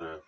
[0.00, 0.25] gonna.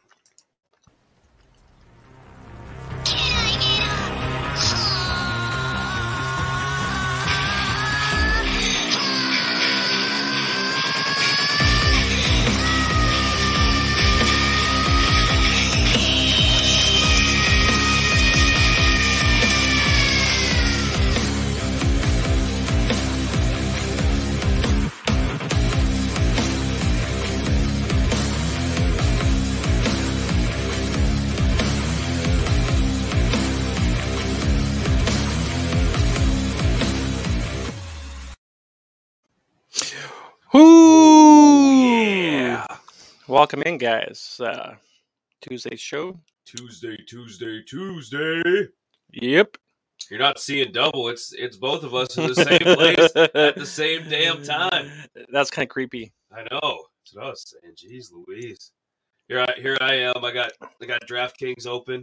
[43.39, 44.41] Welcome in, guys.
[44.45, 44.75] Uh,
[45.43, 46.19] Tuesday's show.
[46.45, 48.67] Tuesday, Tuesday, Tuesday.
[49.13, 49.57] Yep.
[50.11, 51.07] You're not seeing double.
[51.07, 54.91] It's it's both of us in the same place at the same damn time.
[55.33, 56.13] That's kind of creepy.
[56.33, 56.59] I know.
[56.61, 57.75] That's what I was saying.
[57.77, 58.73] Jeez Louise.
[59.29, 60.25] Here I here I am.
[60.25, 60.51] I got
[60.83, 62.03] I got DraftKings open.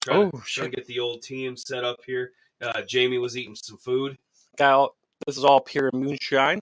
[0.00, 0.64] Trying, Oh, to, trying shit.
[0.64, 2.32] to get the old team set up here.
[2.60, 4.18] Uh, Jamie was eating some food.
[4.58, 4.94] Got
[5.28, 6.60] this is all pure moonshine.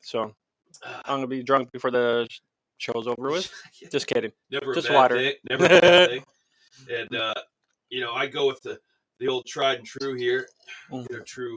[0.00, 0.34] So
[0.84, 2.28] I'm gonna be drunk before the
[2.82, 3.50] show's over with.
[3.90, 4.32] Just kidding.
[4.50, 5.16] Never a Just bad water.
[5.16, 5.34] thing.
[5.48, 6.24] Never a bad thing.
[6.90, 7.34] And uh,
[7.90, 8.78] you know, I go with the
[9.18, 10.46] the old tried and true here.
[10.90, 11.06] Mm.
[11.08, 11.56] They're true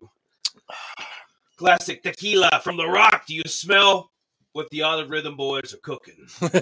[1.58, 3.26] classic tequila from the rock.
[3.26, 4.12] Do you smell
[4.54, 6.28] what the Olive Rhythm boys are cooking?
[6.42, 6.54] Let's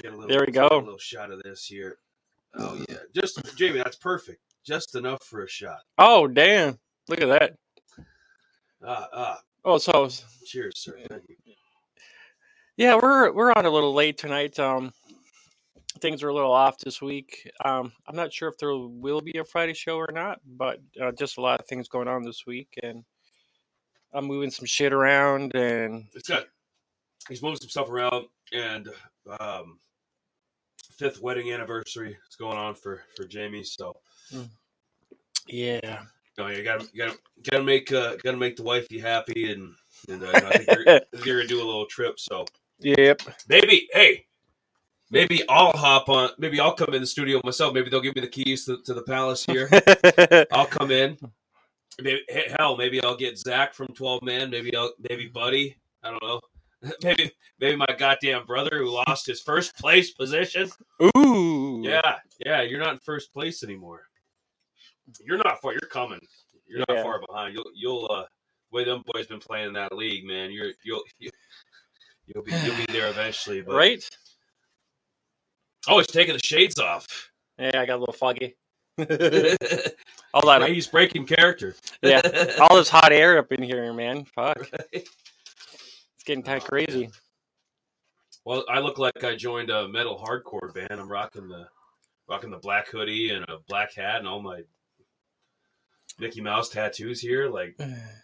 [0.00, 0.66] get a little, There we go.
[0.70, 1.98] A little shot of this here.
[2.56, 4.40] Oh yeah, just Jamie, that's perfect.
[4.64, 5.80] Just enough for a shot.
[5.98, 6.78] oh damn!
[7.08, 7.56] Look at that.
[8.82, 9.40] Ah ah.
[9.66, 10.08] Oh, so
[10.46, 10.98] Cheers, sir.
[11.08, 11.36] Thank you.
[12.76, 14.58] Yeah, we're we're on a little late tonight.
[14.58, 14.92] Um,
[16.00, 17.50] things are a little off this week.
[17.64, 21.12] Um, I'm not sure if there will be a Friday show or not, but uh,
[21.12, 23.04] just a lot of things going on this week, and
[24.12, 26.46] I'm moving some shit around, and It's got
[27.28, 28.88] he's moving some stuff around and
[29.40, 29.78] um
[30.98, 33.64] fifth wedding anniversary is going on for for Jamie.
[33.64, 33.96] So
[35.48, 36.02] yeah,
[36.38, 37.18] no, you gotta you gotta
[37.50, 39.74] gotta make uh gotta make the wifey happy and
[40.08, 42.18] and uh, I think you're, you're gonna do a little trip.
[42.18, 42.44] So
[42.78, 43.20] yep.
[43.48, 44.26] maybe hey.
[45.10, 46.30] Maybe I'll hop on.
[46.38, 47.72] Maybe I'll come in the studio myself.
[47.72, 49.68] Maybe they'll give me the keys to, to the palace here.
[50.52, 51.16] I'll come in.
[52.00, 52.22] Maybe,
[52.58, 54.50] hell, maybe I'll get Zach from Twelve Man.
[54.50, 55.76] Maybe I'll maybe Buddy.
[56.02, 56.40] I don't know.
[57.02, 57.30] Maybe
[57.60, 60.68] maybe my goddamn brother who lost his first place position.
[61.16, 62.60] Ooh, Yeah, yeah.
[62.60, 64.02] You're not in first place anymore.
[65.24, 65.72] You're not far.
[65.72, 66.20] You're coming.
[66.66, 67.02] You're not Yeah.
[67.02, 67.54] far behind.
[67.54, 68.24] You'll you'll uh
[68.70, 70.50] the way them boys been playing in that league, man.
[70.50, 71.30] You're you'll you,
[72.26, 73.60] you'll be you'll be there eventually.
[73.60, 74.08] But right.
[75.88, 77.06] oh, he's taking the shades off.
[77.58, 78.56] Yeah, I got a little foggy.
[78.96, 79.08] He's
[80.34, 81.76] All that, he's breaking character.
[82.02, 82.20] yeah,
[82.60, 84.24] all this hot air up in here, man.
[84.24, 85.08] Fuck, it's
[86.24, 87.08] getting kind of oh, crazy.
[88.44, 91.00] Well, I look like I joined a metal hardcore band.
[91.00, 91.68] I'm rocking the
[92.28, 94.62] rocking the black hoodie and a black hat and all my
[96.18, 97.48] Mickey Mouse tattoos here.
[97.48, 97.78] Like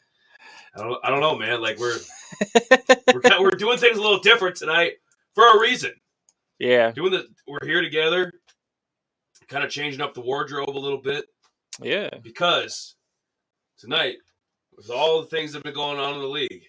[0.77, 1.61] I don't I don't know, man.
[1.61, 1.99] Like we're
[3.15, 4.95] we're kind we're doing things a little different tonight
[5.35, 5.93] for a reason.
[6.59, 8.33] yeah, Doing the we're here together,
[9.49, 11.27] kind of changing up the wardrobe a little bit
[11.83, 12.97] yeah, because
[13.79, 14.17] tonight,
[14.77, 16.65] with all the things that have been going on in the league,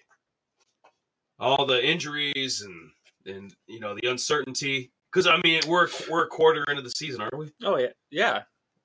[1.38, 2.90] all the injuries and
[3.36, 4.90] and you know the uncertainty.
[5.12, 7.52] Because I mean, we're we're a quarter into the season, aren't we?
[7.64, 8.42] oh yeah, yeah.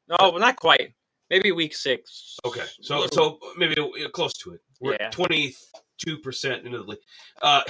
[0.10, 0.94] No, well, not quite.
[1.30, 2.38] Maybe week six.
[2.46, 3.76] Okay, so so maybe
[4.14, 4.62] close to it.
[4.80, 5.10] We're Yeah.
[5.10, 5.56] twenty
[5.98, 7.00] two percent into the league.
[7.42, 7.64] Uh,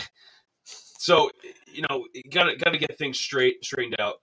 [0.65, 1.31] so
[1.71, 4.21] you know, got to got to get things straight straightened out.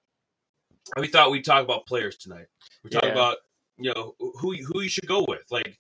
[0.99, 2.47] We thought we'd talk about players tonight.
[2.83, 3.13] We talk Yeah.
[3.13, 3.39] about
[3.79, 5.45] you know who who you should go with.
[5.51, 5.79] Like,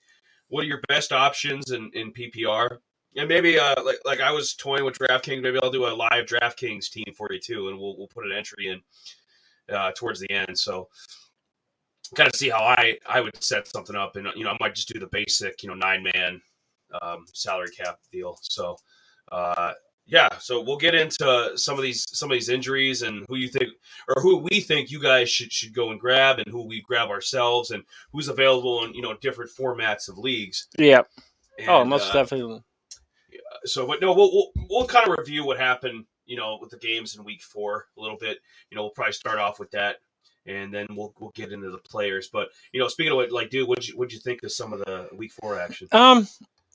[0.49, 2.79] what are your best options in in PPR?
[3.17, 5.43] And maybe uh like like I was toying with DraftKings.
[5.43, 8.33] Maybe I'll do a live DraftKings team for you too, and we'll we'll put an
[8.33, 8.81] entry in
[9.75, 10.59] uh, towards the end.
[10.59, 10.89] So
[12.15, 14.75] kind of see how I I would set something up, and you know I might
[14.75, 16.41] just do the basic you know nine man
[17.03, 18.39] um, salary cap deal.
[18.43, 18.77] So
[19.33, 19.73] uh,
[20.07, 23.49] yeah, so we'll get into some of these some of these injuries and who you
[23.49, 23.71] think
[24.09, 27.09] or who we think you guys should should go and grab, and who we grab
[27.09, 27.83] ourselves, and
[28.13, 30.69] who's available in you know different formats of leagues.
[30.79, 31.03] Yeah.
[31.69, 32.63] oh, most uh, definitely.
[33.65, 36.79] so but no we'll, we'll we'll kind of review what happened you know with the
[36.79, 38.39] games in week four a little bit
[38.71, 39.97] you know we'll probably start off with that
[40.47, 43.51] and then we'll we'll get into the players but you know speaking of what like
[43.51, 46.27] dude what'd you what'd you think of some of the week four action Um,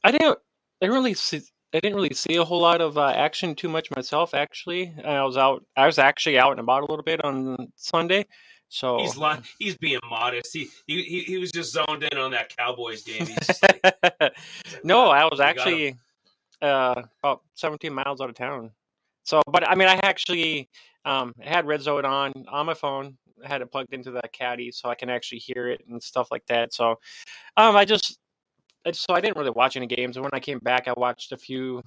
[0.03, 0.37] I didn't.
[0.81, 1.41] I didn't really see.
[1.73, 4.33] I didn't really see a whole lot of uh, action too much myself.
[4.33, 5.63] Actually, I was out.
[5.75, 8.25] I was actually out and about a little bit on Sunday.
[8.69, 12.31] So he's li- he's being modest he, he he he was just zoned in on
[12.31, 13.27] that cowboys game
[13.63, 14.33] like,
[14.83, 15.97] no, I was "We got him." actually
[16.61, 18.71] uh, about 17 miles out of town.
[19.23, 20.69] So, but I mean, I actually
[21.05, 23.17] um, had Red Zone on on my phone.
[23.43, 26.29] I had it plugged into that caddy, so I can actually hear it and stuff
[26.29, 26.73] like that.
[26.73, 26.91] So,
[27.57, 28.19] um, I just
[28.91, 30.17] so I didn't really watch any games.
[30.17, 31.81] And when I came back, I watched a few,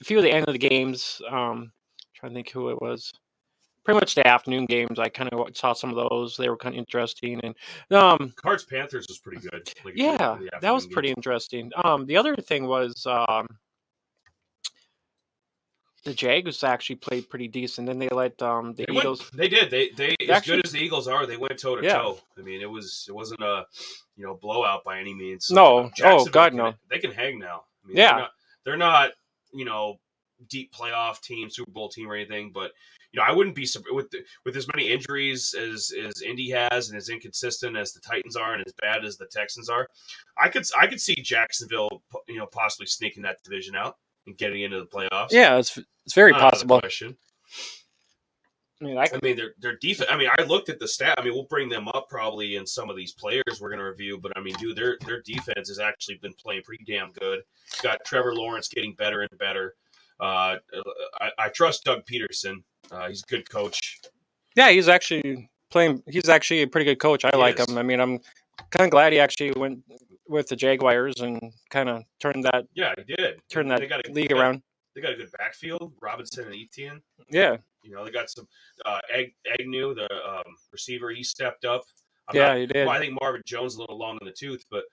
[0.00, 1.20] a few of the end of the games.
[1.30, 1.72] Um,
[2.14, 3.12] trying to think who it was.
[3.84, 4.98] Pretty much the afternoon games.
[4.98, 6.38] I kind of saw some of those.
[6.38, 7.54] They were kind of interesting, and
[7.94, 9.70] um, Cards Panthers was pretty good.
[9.84, 11.18] Like, yeah, that was pretty games.
[11.18, 11.70] interesting.
[11.84, 13.46] Um, the other thing was um,
[16.04, 17.86] the Jags actually played pretty decent.
[17.86, 19.30] Then they let um, the They, went- Eagles.
[19.30, 19.70] they did.
[19.70, 21.94] They they as Actually- good as the Eagles are, they went toe to Yeah.
[21.94, 22.18] toe.
[22.38, 23.66] I mean, it was it wasn't a
[24.16, 25.50] you know blowout by any means.
[25.50, 25.90] No.
[26.02, 26.74] Oh, God, can- no.
[26.90, 27.64] They can hang now.
[27.84, 28.10] I mean, Yeah.
[28.12, 28.30] they're not,
[28.64, 29.10] they're not
[29.52, 29.98] you know
[30.48, 32.72] deep playoff team, Super Bowl team or anything, but
[33.12, 36.90] you know I wouldn't be with the, with as many injuries as as Indy has
[36.90, 39.88] and as inconsistent as the Titans are and as bad as the Texans are.
[40.36, 44.62] I could I could see Jacksonville you know possibly sneaking that division out and getting
[44.62, 45.28] into the playoffs.
[45.30, 46.80] Yeah, it's it's very Not out of the possible.
[46.80, 47.16] question.
[48.82, 50.10] I mean, I, I mean, their their defense.
[50.10, 51.14] I mean, I looked at the stat.
[51.18, 53.84] I mean, we'll bring them up probably in some of these players we're going to
[53.86, 54.18] review.
[54.18, 57.40] But I mean, dude, their their defense has actually been playing pretty damn good.
[57.82, 59.74] Got Trevor Lawrence getting better and better.
[60.20, 60.56] Uh,
[61.20, 62.62] I, I trust Doug Pederson.
[62.90, 64.00] Uh, he's a good coach.
[64.56, 66.02] yeah, he's actually playing.
[66.08, 67.24] He's actually a pretty good coach.
[67.24, 67.68] I He like is.
[67.68, 67.78] him.
[67.78, 68.18] I mean, I'm
[68.70, 69.82] kind of glad he actually went
[70.28, 71.40] with the Jaguars and
[71.70, 73.40] kind of turned that Yeah, he did.
[73.50, 74.62] turned They that got a, league they got- around.
[74.94, 75.92] They got a good backfield.
[76.00, 77.02] Robinson and Etienne.
[77.28, 78.46] Yeah, You know, they got some
[78.86, 81.10] uh, Ag- Agnew, the um, receiver.
[81.10, 81.82] He stepped up.
[82.28, 82.86] I'm yeah, not- he did.
[82.86, 84.84] Well, I think Marvin Jones a little long in the tooth, but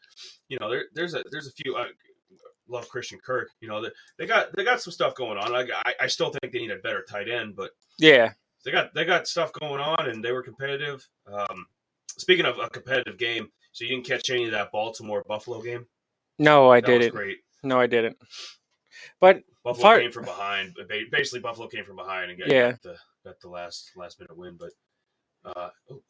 [0.50, 1.78] you know, there, there's a there's a few.
[1.78, 1.86] I
[2.68, 3.50] love Christian Kirk.
[3.62, 5.54] You know, they, they got they got some stuff going on.
[5.54, 7.70] I, I I still think they need a better tight end, but
[8.00, 8.32] Yeah,
[8.66, 11.08] they got they got stuff going on, and they were competitive.
[11.32, 11.68] Um,
[12.18, 15.86] speaking of a competitive game, so you didn't catch any of that Baltimore Buffalo game?
[16.40, 17.12] no, I That didn't.
[17.16, 17.40] great.
[17.64, 18.18] No, I didn't.
[19.20, 20.76] But Buffalo Far- came from behind.
[21.12, 22.72] Basically, Buffalo came from behind and got, Yeah.
[22.72, 22.96] got the
[23.26, 24.58] got the last last minute win.
[24.60, 24.72] But
[25.46, 26.02] uh, oh,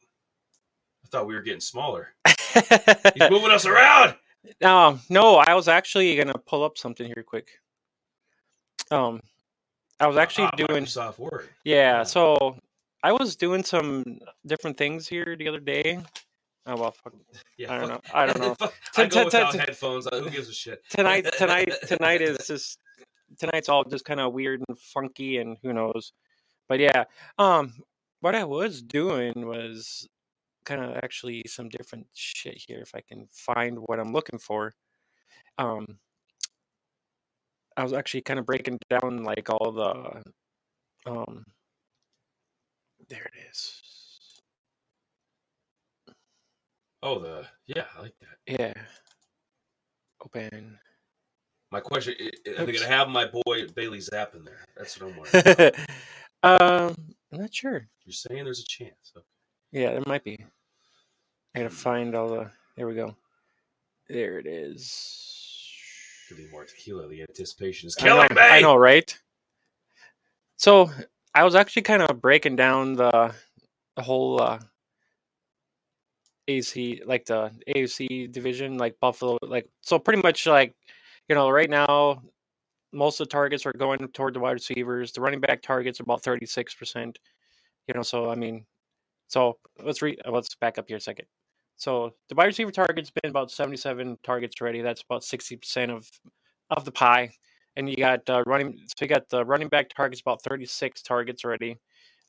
[1.04, 2.14] I thought we were getting smaller.
[2.26, 4.16] He's moving us around.
[4.64, 7.50] Um, no, I was actually gonna pull up something here quick.
[8.90, 9.22] Um,
[10.00, 11.50] I was actually Ah, doing Microsoft Word.
[11.64, 12.04] yeah.
[12.04, 12.58] So
[13.04, 16.00] I was doing some different things here the other day.
[16.68, 17.14] Oh well, fuck,
[17.58, 18.02] Yeah, I don't know.
[18.14, 18.54] I don't know.
[18.56, 20.08] fuck- I go without headphones.
[20.12, 20.84] Who gives a shit?
[20.90, 22.78] tonight, tonight, tonight is just
[23.40, 26.14] tonight's all just kind of weird and funky, and who knows.
[26.70, 27.06] But yeah,
[27.40, 27.74] um,
[28.22, 30.08] what I was doing was
[30.66, 32.80] kind of actually some different shit here.
[32.80, 34.74] If I can find what I'm looking for,
[35.58, 35.86] um,
[37.76, 40.22] I was actually kind of breaking down like all the,
[41.10, 41.44] um,
[43.10, 43.82] there it is.
[47.04, 48.60] Oh, the yeah, I like that.
[48.60, 48.74] Yeah.
[50.24, 50.78] Open.
[51.72, 52.14] My question:
[52.58, 54.60] Are they gonna have my boy Bailey Zappe in there?
[54.78, 55.72] That's what I'm wondering.
[56.44, 56.96] um,
[57.32, 57.88] I'm not sure.
[58.06, 59.12] You're saying there's a chance.
[59.16, 59.26] Okay.
[59.72, 60.46] Yeah, there might be.
[61.56, 61.76] I gotta Hmm.
[61.76, 62.52] find all the.
[62.78, 63.16] There we go.
[64.08, 65.28] There it is.
[66.28, 67.08] Could be more tequila.
[67.08, 68.42] The anticipation is I know, killing me.
[68.42, 69.18] I know, right?
[70.58, 70.92] So
[71.34, 73.34] I was actually kind of breaking down the
[73.96, 74.60] the whole uh,
[76.52, 80.76] AC, like the AFC division, like Buffalo, like so pretty much like
[81.30, 82.22] you know right now
[82.94, 85.12] most of the targets are going toward the wide receivers.
[85.12, 87.20] The running back targets are about thirty six percent.
[87.88, 88.66] You know, so I mean,
[89.28, 91.26] so let's re let's back up here a second.
[91.78, 94.82] So the wide receiver target's been about seventy seven targets already.
[94.82, 96.10] That's about sixty percent of
[96.72, 97.32] of the pie.
[97.78, 101.46] And you got uh, running, so you got the running back targets about 36 targets
[101.46, 101.78] already.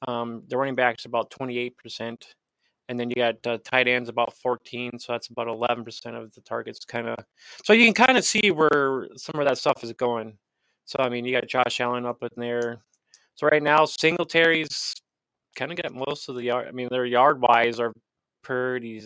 [0.06, 2.23] Um, the running backs about 28%.
[2.88, 4.98] And then you got uh, tight ends about 14.
[4.98, 7.16] So that's about 11% of the targets kind of.
[7.64, 10.36] So you can kind of see where some of that stuff is going.
[10.84, 12.82] So, I mean, you got Josh Allen up in there.
[13.34, 14.94] So right now, Singletary's
[15.56, 16.66] kind of got most of the yard.
[16.68, 17.92] I mean, their yard wise are
[18.42, 19.02] pretty,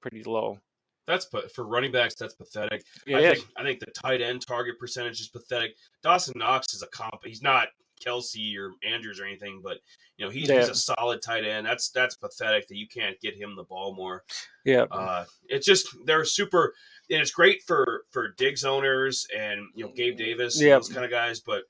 [0.00, 0.58] pretty low.
[1.06, 2.84] That's but for running backs, that's pathetic.
[3.06, 3.38] It I is.
[3.38, 5.74] think I think the tight end target percentage is pathetic.
[6.02, 7.24] Dawson Knox is a comp.
[7.24, 7.68] He's not
[7.98, 9.78] Kelce or Andrews or anything, but
[10.16, 11.66] you know he's, he's a solid tight end.
[11.66, 14.24] That's that's pathetic that you can't get him the ball more.
[14.64, 14.86] Yeah.
[14.90, 16.74] Uh, it's just they're super,
[17.10, 20.80] and it's great for for Diggs owners and you know Gabe Davis, Yep.
[20.80, 21.40] those kind of guys.
[21.40, 21.62] But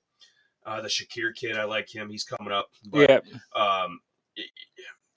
[0.67, 2.11] uh, the Shakir kid, I like him.
[2.11, 2.69] He's coming up.
[2.91, 3.21] But, Yeah.
[3.61, 4.01] um,
[4.37, 4.51] it-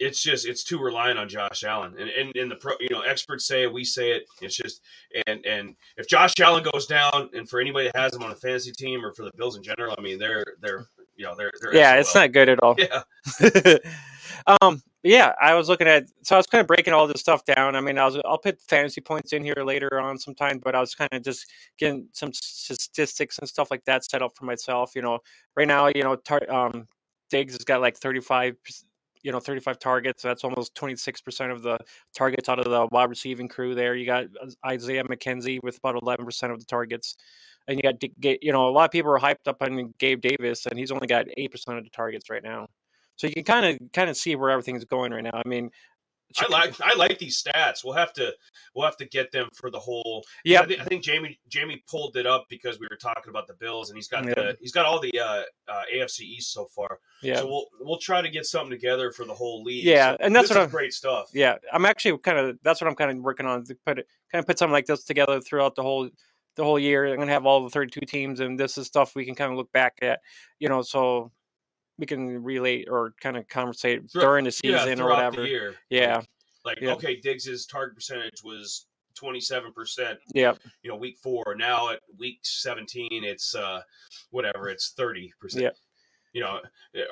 [0.04, 3.02] it's just it's too reliant on Josh Allen, and and, and the pro, you know
[3.02, 4.24] experts say it, we say it.
[4.42, 4.82] It's just
[5.28, 8.36] and and if Josh Allen goes down, and for anybody that has him on a
[8.36, 11.52] fantasy team or for the Bills in general, I mean they're they're you know they're,
[11.62, 11.96] they're Yeah.
[11.96, 12.76] It's not good at all.
[12.78, 13.04] yeah
[14.62, 17.44] um, yeah, I was looking at so I was kind of breaking all this stuff
[17.44, 17.76] down.
[17.76, 20.80] I mean, I was I'll put fantasy points in here later on sometime, but I
[20.80, 21.48] was kind of just
[21.80, 24.92] getting some statistics and stuff like that set up for myself.
[24.96, 25.20] You know,
[25.56, 26.88] right now, you know, tar- um,
[27.32, 28.56] Diggs has got like thirty five.
[29.24, 30.24] You know, 35 targets.
[30.24, 31.78] That's almost 26% of the
[32.16, 33.94] targets out of the wide receiving crew there.
[33.94, 37.18] You got uh, Isaiah McKenzie with about 11% of the targets
[37.68, 40.22] and you got get you know a lot of people are hyped up on Gabe
[40.22, 42.68] Davis, and he's only got eight percent of the targets right now.
[43.16, 45.42] So you can kind of kind of see where everything's going right now.
[45.46, 45.70] I mean,
[46.40, 47.84] I like I like these stats.
[47.84, 48.34] We'll have to
[48.76, 50.24] we'll have to get them for the whole.
[50.44, 53.48] Yeah, I, th- I, think Jamie Jamie pulled it up because we were talking about
[53.48, 54.34] the Bills, and he's got yeah.
[54.34, 57.00] the he's got all the uh, uh, AFC East so far.
[57.22, 59.84] Yeah, so we'll we'll try to get something together for the whole league.
[59.84, 61.30] Yeah, so and that's what I'm great stuff.
[61.34, 63.98] Yeah, I'm actually kind of that's what I'm kind of working on to put
[64.32, 66.10] kind of put something like this together throughout the whole
[66.56, 67.08] the whole year.
[67.08, 69.58] I'm gonna have all the 32 teams, and this is stuff we can kind of
[69.58, 70.20] look back at.
[70.60, 71.32] You know, so
[72.02, 75.76] we can relate or kind of conversate during the season yeah, or whatever.
[75.90, 76.22] Yeah.
[76.66, 76.94] Like, yeah.
[76.94, 78.88] okay, Diggs's target percentage was
[79.22, 80.18] 27%.
[80.34, 80.54] Yeah.
[80.84, 81.56] You know, week four.
[81.58, 83.82] Now at week 17, it's uh
[84.32, 85.30] whatever, it's 30%.
[85.54, 85.70] Yeah.
[86.34, 86.60] You know,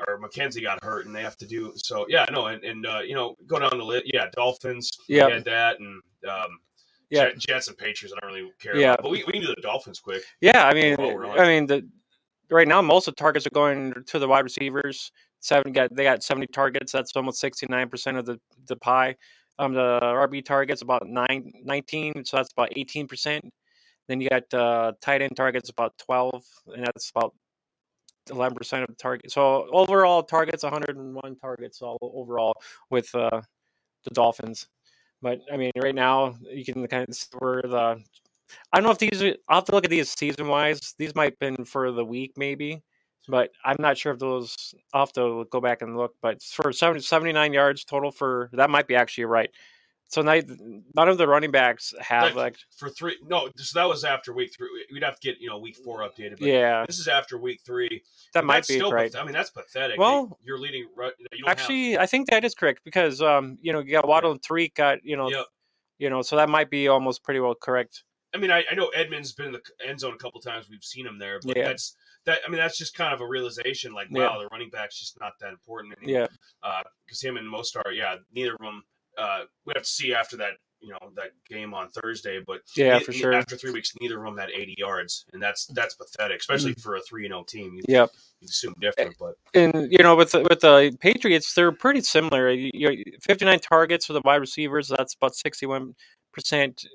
[0.08, 2.06] or McKenzie got hurt and they have to do so.
[2.08, 4.06] Yeah, no, and, and uh, you know, go down the list.
[4.12, 4.92] Yeah, Dolphins.
[5.08, 5.40] Yeah.
[5.40, 6.60] That and um
[7.10, 8.14] yeah, Jets and Patriots.
[8.16, 8.76] I don't really care.
[8.76, 10.24] Yeah, about, but we, we can do the Dolphins quick.
[10.42, 11.88] Yeah, I mean, I mean the
[12.50, 15.12] right now most of the targets are going to the wide receivers.
[15.40, 16.92] Seven got they got seventy targets.
[16.92, 19.16] That's almost sixty nine percent of the the pie.
[19.58, 23.44] Um, the RB targets about nine, 19, so that's about eighteen percent.
[24.08, 27.34] Then you got uh, tight end targets about twelve, and that's about
[28.32, 29.32] eleven percent of the target.
[29.32, 32.54] So overall targets, one hundred and one targets all overall
[32.90, 33.42] with uh,
[34.04, 34.68] the Dolphins.
[35.22, 38.02] But I mean, right now you can kind of see where the
[38.74, 39.22] I don't know if these.
[39.48, 40.96] I'll have to look at these season wise.
[40.98, 42.82] These might have been for the week, maybe,
[43.28, 44.56] but I'm not sure if those.
[44.94, 46.16] I'll have to go back and look.
[46.22, 49.50] But for 70, 79 yards total for that might be actually right.
[50.10, 53.16] So none of the running backs have like, like for three.
[53.28, 54.68] No, so that was after week three.
[54.92, 56.40] We'd have to get you know week four updated.
[56.40, 58.02] yeah, this is after week three.
[58.34, 59.16] That might be right.
[59.16, 60.00] I mean, that's pathetic.
[60.00, 60.88] Well, you're leading.
[61.32, 62.02] You actually, have...
[62.02, 65.06] I think that is correct because um, you know, you got Waddle and Tyreek got
[65.06, 65.46] you know, yep.
[66.00, 68.04] you know, so that might be almost pretty well correct.
[68.34, 70.68] I mean, I, I know Edmonds been in the end zone a couple times.
[70.72, 71.66] We've seen him there, but yeah.
[71.66, 72.40] that's that.
[72.48, 73.94] I mean, that's just kind of a realization.
[73.94, 74.44] Like, wow, yeah.
[74.44, 76.28] the running back's just not that important anymore.
[76.64, 78.82] Yeah, because uh, him and Mostert, yeah, neither of them.
[79.20, 82.40] Uh, we have to see after that, you know, that game on Thursday.
[82.46, 83.34] But yeah, for sure.
[83.34, 86.82] After three weeks, neither of them had 80 yards, and that's that's pathetic, especially mm.
[86.82, 87.74] for a three and 0 team.
[87.76, 88.12] You, yep.
[88.40, 92.50] You assume different, but and you know, with the, with the Patriots, they're pretty similar.
[92.52, 94.88] You, 59 targets for the wide receivers.
[94.88, 95.94] That's about 61
[96.32, 96.86] percent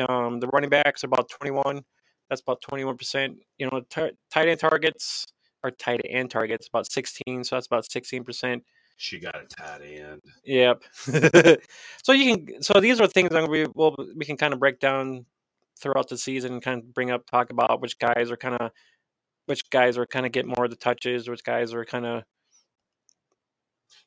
[0.00, 1.82] um, the running backs about 21.
[2.28, 3.36] That's about 21%.
[3.58, 5.26] You know, tar- tight end targets
[5.64, 7.44] are tight end targets about 16.
[7.44, 8.62] So that's about 16%.
[9.02, 10.20] She got a tight end.
[10.44, 10.84] Yep.
[12.04, 12.62] so you can.
[12.62, 15.26] So these are things that we will we can kind of break down
[15.80, 18.70] throughout the season kind of bring up talk about which guys are kind of
[19.46, 22.22] which guys are kind of get more of the touches, which guys are kind of.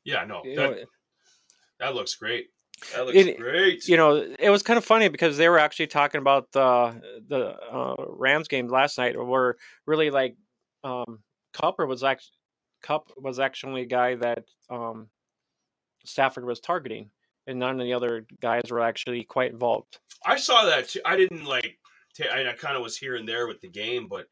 [0.02, 0.76] Yeah, no, that, know,
[1.78, 2.46] that looks great.
[2.94, 3.86] That looks it, great.
[3.86, 7.54] You know, it was kind of funny because they were actually talking about the the
[7.70, 10.36] uh, Rams game last night, where really like
[10.84, 11.18] um,
[11.52, 12.32] Cooper was actually
[12.86, 15.08] Kupp was actually a guy that um,
[16.04, 17.10] Stafford was targeting,
[17.46, 19.98] and none of the other guys were actually quite involved.
[20.24, 21.00] I saw that too.
[21.04, 21.78] I didn't like.
[22.14, 24.26] T- I, I kind of was here and there with the game, but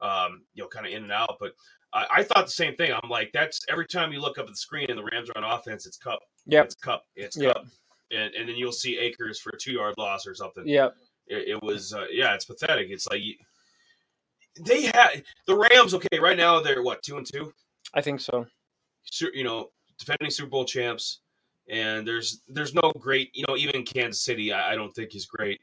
[0.00, 1.36] um, you know, kind of in and out.
[1.40, 1.52] But
[1.92, 2.92] I, I, thought the same thing.
[2.92, 5.42] I'm like, that's every time you look up at the screen and the Rams are
[5.42, 6.20] on offense, it's Kupp.
[6.46, 7.02] Yeah, it's Kupp.
[7.14, 7.54] It's yep.
[7.54, 7.66] Kupp
[8.10, 10.64] and, and then you'll see Akers for a two yard loss or something.
[10.66, 10.90] Yeah,
[11.26, 12.88] it, it, was uh, yeah, it's pathetic.
[12.90, 13.34] It's like You,
[14.64, 15.94] they had the Rams.
[15.94, 17.52] Okay, right now they're what two and two.
[17.94, 18.46] I think so.
[19.20, 21.20] You know, defending Super Bowl champs,
[21.68, 23.30] and there's there's no great.
[23.34, 25.60] You know, even Kansas City, I, I don't think is great.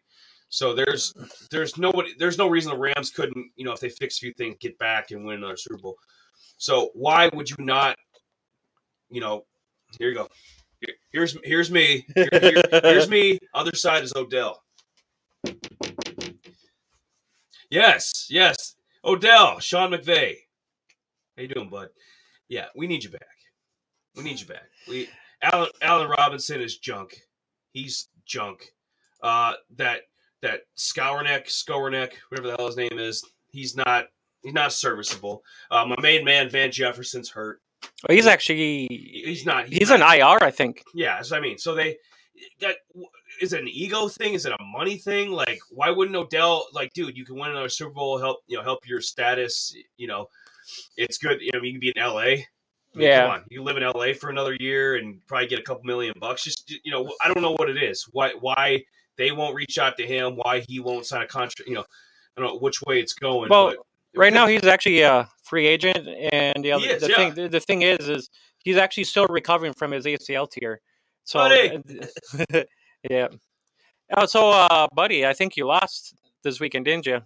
[0.49, 1.13] So there's
[1.51, 4.33] there's nobody there's no reason the Rams couldn't you know if they fix a few
[4.33, 5.97] things get back and win another Super Bowl.
[6.57, 7.97] So why would you not?
[9.09, 9.45] You know,
[9.99, 10.27] here you go
[11.11, 12.05] here's here's me.
[12.15, 13.39] Here, here, here's me.
[13.53, 14.61] Other side is Odell.
[17.69, 18.75] Yes, yes.
[19.03, 20.35] Odell, Sean McVay.
[21.35, 21.89] How you doing, bud?
[22.53, 23.21] Yeah, we need you back.
[24.15, 24.69] We need you back.
[24.87, 25.09] We
[25.41, 27.19] Alan, Allen Robinson is junk.
[27.71, 28.75] He's junk.
[29.23, 30.01] Uh, that
[30.43, 34.05] that Skowronek, Skowronek, whatever the hell his name is, he's not
[34.43, 35.41] he's not serviceable.
[35.71, 37.59] Uh, my main man Van Jefferson's hurt.
[38.07, 39.65] Well, he's actually he's not.
[39.65, 40.83] He's, he's not, an IR, I think.
[40.93, 41.97] Yeah, so I mean, so they
[42.59, 42.75] that
[43.41, 44.35] is it an ego thing?
[44.35, 45.31] Is it a money thing?
[45.31, 47.17] Like, why wouldn't Odell like, dude?
[47.17, 49.75] You can win another Super Bowl, help you know, help your status.
[49.97, 50.27] You know,
[50.97, 51.39] it's good.
[51.41, 52.19] You know, you can be in LA.
[52.19, 52.25] I
[52.95, 53.23] mean, Yeah.
[53.23, 56.13] Come on, you live in LA for another year and probably get a couple million
[56.19, 56.43] bucks.
[56.43, 58.07] Just you know, I don't know what it is.
[58.11, 58.83] Why why
[59.17, 60.35] they won't reach out to him?
[60.35, 61.67] Why he won't sign a contract?
[61.67, 61.85] You know,
[62.37, 63.49] I don't know which way it's going.
[63.49, 63.77] Well, but
[64.15, 67.15] right now he's actually a free agent, and the other is, the yeah.
[67.15, 68.29] thing the, the thing is is
[68.63, 70.81] he's actually still recovering from his ACL tear.
[71.25, 71.39] So
[73.09, 73.27] yeah.
[74.15, 77.21] Oh, so uh, buddy, I think you lost this weekend, didn't you?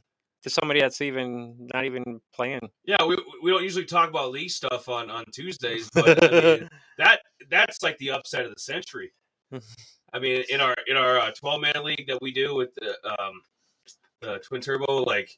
[0.47, 2.61] To somebody that's even not even playing.
[2.85, 6.69] yeah, we, we don't usually talk about league stuff on on Tuesdays, but I mean,
[6.97, 9.11] that that's like the upset of the century.
[10.13, 13.41] I mean, in our in our twelve man league that we do with the um,
[14.21, 15.29] the Twin Turbo, like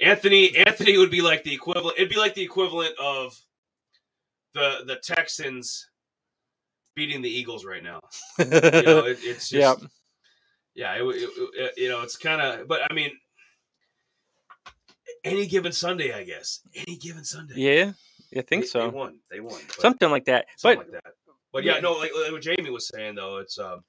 [0.00, 1.96] Anthony Anthony would be like the equivalent.
[1.98, 3.38] It'd be like the equivalent of
[4.54, 5.88] the the Texans
[6.96, 8.00] beating the Eagles right now.
[8.40, 9.84] You know, it, it's just
[10.74, 12.66] yeah, it, it, it- you know, it's kind of.
[12.66, 13.12] But I mean,
[15.24, 16.60] any given Sunday, I guess.
[16.74, 17.54] Any given Sunday.
[17.56, 17.92] yeah,
[18.36, 18.80] I think They- so.
[18.80, 19.18] They won.
[19.30, 19.60] They won.
[19.78, 20.46] Something like that.
[20.56, 21.14] something But like that.
[21.52, 23.84] But yeah, no, like, like what Jamie was saying though, it's um.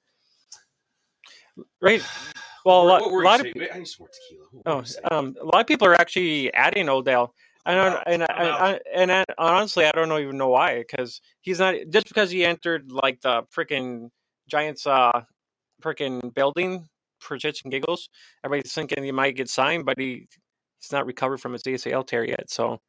[1.80, 2.02] right,
[2.64, 3.68] well, a lot, what were a lot of saying?
[3.72, 4.84] I need some more tequila.
[5.10, 7.34] Oh, um, a lot of people are actually adding Odell,
[7.66, 8.02] and I, out.
[8.06, 8.26] and I.
[8.28, 10.78] I, and I, honestly, I don't know even know why.
[10.78, 14.10] Because he's not just because he entered like the freaking
[14.48, 15.22] Giants, uh,
[15.82, 16.86] freaking building
[17.18, 18.10] for shits and giggles.
[18.44, 20.28] Everybody's thinking he might get signed, but he
[20.84, 22.50] he's not recovered from his ACL tear yet.
[22.50, 22.80] So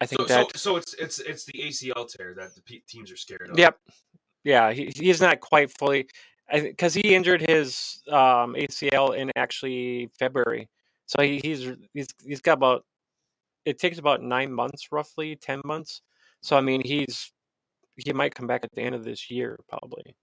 [0.00, 3.10] I think so, so, that so it's it's it's the ACL tear that the teams
[3.10, 3.58] are scared of.
[3.58, 3.78] yep,
[4.44, 6.08] yeah, he, he's not quite fully
[6.52, 10.68] because he injured his um, ACL in actually February.
[11.06, 12.84] So he, he's he's he's got about
[13.64, 16.02] it takes about nine months, roughly ten months.
[16.42, 17.32] So I mean, he's
[17.96, 20.14] he might come back at the end of this year, probably.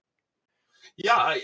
[0.96, 1.42] Yeah, I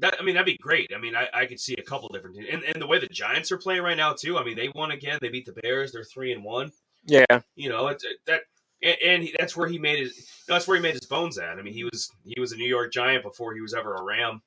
[0.00, 0.90] that I mean that'd be great.
[0.94, 3.06] I mean, I, I could see a couple different teams, and and the way the
[3.08, 4.38] Giants are playing right now too.
[4.38, 5.18] I mean, they won again.
[5.20, 5.92] They beat the Bears.
[5.92, 6.70] They're three and one.
[7.08, 8.42] Yeah, You know, it's that,
[8.82, 10.28] and, and he, that's where he made his.
[10.48, 11.58] That's where he made his bones at.
[11.58, 14.02] I mean, he was he was a New York Giant before he was ever a
[14.02, 14.42] Ram.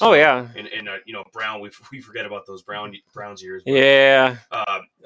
[0.00, 3.42] oh yeah, and and uh, you know Brown, we we forget about those Brown Browns
[3.42, 3.62] years.
[3.64, 4.36] but, yeah.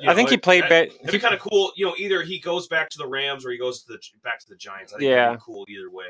[0.00, 0.88] you I think know, he played that- bet.
[1.02, 1.94] It'd be kind of cool, you know.
[1.98, 4.56] Either he goes back to the Rams or he goes to the back to the
[4.56, 4.92] Giants.
[4.94, 5.32] I think Yeah.
[5.34, 6.06] be cool either way.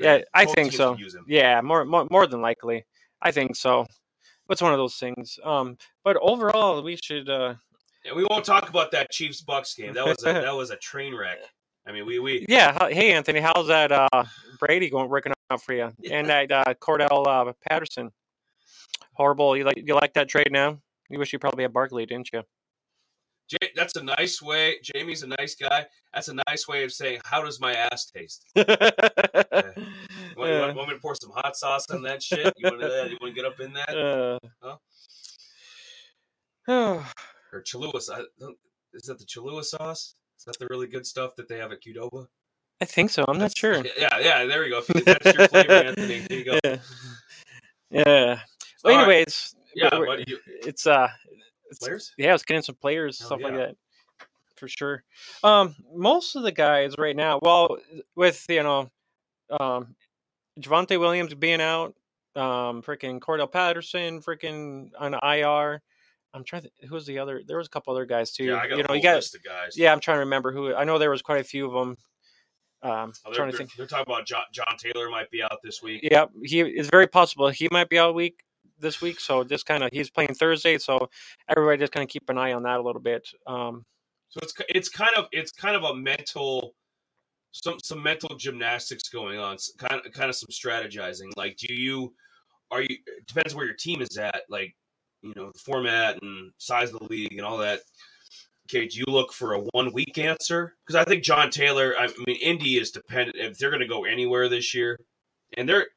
[0.00, 0.92] Yeah, I think so.
[0.92, 1.24] could Use him.
[1.28, 2.84] Yeah, more, more more than likely,
[3.22, 3.86] I think so.
[4.48, 5.38] It's one of those things.
[5.44, 7.28] Um, but overall, we should.
[7.28, 7.54] Uh,
[8.04, 9.94] And we won't talk about that Chiefs Bucks game.
[9.94, 11.38] That was a, that was a train wreck.
[11.86, 12.88] I mean, we we yeah.
[12.88, 14.24] Hey, Anthony, how's that uh,
[14.58, 15.92] Brady going working out for you?
[16.10, 18.10] And that uh, Cordarrelle uh, Patterson.
[19.14, 19.56] Horrible.
[19.56, 20.78] You like you like that trade now?
[21.08, 22.42] You wish you probably had Barkley, didn't you?
[23.80, 24.76] That's a nice way.
[24.82, 25.86] Jamie's a nice guy.
[26.12, 28.62] That's a nice way of saying, "How does my ass taste?" You
[30.36, 32.52] want, you want, want me to pour some hot sauce on that shit?
[32.56, 33.08] You want to?
[33.10, 33.88] You want to get up in that?
[33.96, 34.76] Uh, Huh?
[36.68, 37.04] uh,
[37.52, 37.96] Or Cholula?
[37.98, 40.14] Is that the Cholula sauce?
[40.38, 42.26] Is that the really good stuff that they have at Qdoba?
[42.80, 43.24] I think so.
[43.28, 43.82] I'm not sure.
[43.98, 44.44] Yeah, yeah.
[44.44, 44.82] There you go.
[44.88, 46.26] If That's your flavor, Anthony.
[46.30, 46.58] You go.
[46.64, 46.76] Yeah.
[47.90, 48.38] yeah.
[48.84, 49.08] Well, All right.
[49.08, 51.08] anyways, Yeah, we're- You, it's uh,
[51.78, 52.12] players?
[52.18, 53.76] yeah, was getting some players, Hell stuff like that,
[54.56, 55.04] for sure.
[55.44, 57.78] Um, most of the guys right now, well,
[58.14, 58.90] with you know,
[59.58, 59.94] um,
[60.60, 61.94] Javonte Williams being out,
[62.36, 65.82] um, freaking Cordarrelle Patterson, freaking on IR.
[66.32, 66.70] I'm trying to.
[66.86, 67.42] Who was the other?
[67.44, 68.44] There was a couple other guys too.
[68.44, 69.16] Yeah, I got you a know, you got.
[69.16, 69.76] list of guys.
[69.76, 70.72] Yeah, I'm trying to remember who.
[70.74, 71.96] I know there was quite a few of them.
[72.82, 73.74] Um, Oh, they're, trying to they're, think.
[73.76, 76.08] they're talking about John, John Taylor might be out this week.
[76.10, 78.44] Yeah, he it's very possible he might be out week
[78.80, 79.20] this week.
[79.20, 81.08] So just kind of he's playing Thursday, so
[81.48, 83.28] everybody just kind of keep an eye on that a little bit.
[83.46, 83.84] Um,
[84.30, 86.74] So it's it's kind of it's kind of a mental
[87.52, 89.56] some some mental gymnastics going on.
[89.78, 91.30] Kind of kind of some strategizing.
[91.36, 92.14] Like, do you
[92.70, 92.96] are you?
[93.26, 94.42] Depends where your team is at.
[94.48, 94.74] Like,
[95.22, 97.80] you know, the format and size of the league and all that.
[98.68, 100.76] Okay, do you look for a one week answer?
[100.86, 101.94] Because I think John Taylor.
[101.98, 104.96] I mean, Indy is dependent if they're going to go anywhere this year,
[105.56, 105.88] and they're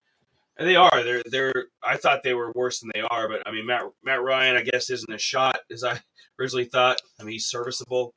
[0.58, 1.04] and they are.
[1.04, 1.66] They're they're.
[1.84, 4.62] I thought they were worse than they are, but I mean, Matt Matt Ryan, I
[4.64, 6.00] guess, isn't a shot as I
[6.40, 7.00] originally thought.
[7.20, 8.14] I mean, he's serviceable.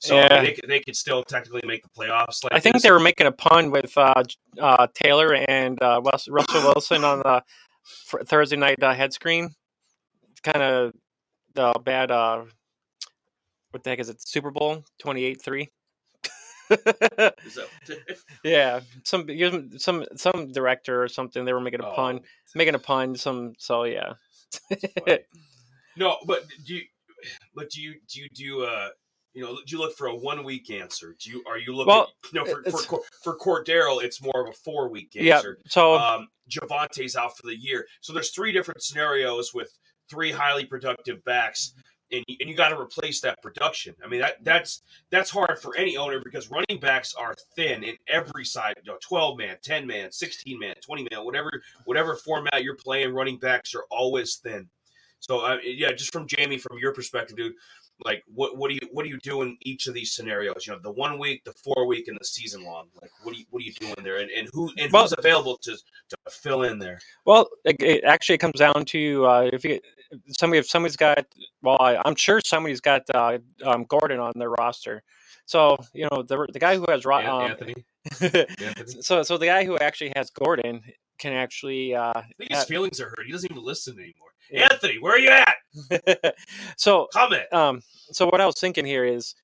[0.00, 0.42] So I mean, Yeah.
[0.42, 2.44] they, could- they could still technically make the playoffs.
[2.44, 2.82] Like I think this.
[2.84, 4.22] they were making a pun with uh,
[4.60, 7.42] uh, Taylor and uh, Russell Wilson on the
[8.26, 9.50] Thursday night uh, head screen.
[10.44, 10.92] Kind of
[11.54, 12.10] the bad.
[12.12, 12.44] Uh,
[13.70, 14.20] what the heck is it?
[14.20, 15.68] Super Bowl twenty eight three.
[18.44, 19.26] Yeah, some
[19.78, 21.44] some some director or something.
[21.44, 22.20] They were making a Oh, pun,
[22.54, 23.16] making a pun.
[23.16, 24.14] Some so yeah.
[25.96, 26.82] no, but do you?
[27.54, 28.88] But do you do you do uh
[29.34, 31.16] you know do you look for a one week answer?
[31.18, 31.92] Do you are you looking?
[31.92, 35.36] Well, you know, for for for Cordarrelle, it's more of a four week yeah.
[35.36, 35.58] answer.
[35.66, 37.86] So um, Javonte's out for the year.
[38.00, 39.70] So there's three different scenarios with
[40.08, 41.74] three highly productive backs
[42.12, 43.94] and you, and you got to replace that production.
[44.04, 47.96] I mean that that's that's hard for any owner because running backs are thin in
[48.08, 48.74] every side.
[48.82, 51.50] You know, twelve man, ten man, sixteen man, twenty man, whatever
[51.84, 54.68] whatever format you're playing, running backs are always thin.
[55.20, 57.54] So uh, yeah, just from Jamie, from your perspective, dude,
[58.04, 60.66] like what what do you what do you do in each of these scenarios?
[60.66, 62.86] You know, the one week, the four week, and the season long.
[63.02, 65.14] Like what do you what are you doing there, and, and who and Well- who's
[65.18, 67.00] available to to fill in there?
[67.24, 69.80] Well, it, it actually comes down to uh, if you
[70.28, 71.26] somebody if somebody's got
[71.62, 75.02] well, I, I'm sure somebody's got uh, um, Gordon on their roster.
[75.46, 77.74] So you know the the guy who has um, Anthony,
[78.20, 79.02] Anthony.
[79.02, 80.82] so so the guy who actually has Gordon
[81.18, 83.26] can actually uh, I think his feelings are hurt.
[83.26, 84.28] He doesn't even listen anymore.
[84.50, 84.68] Yeah.
[84.70, 86.34] Anthony, where are you at?
[86.76, 87.52] so Comment.
[87.52, 89.34] um so what I was thinking here is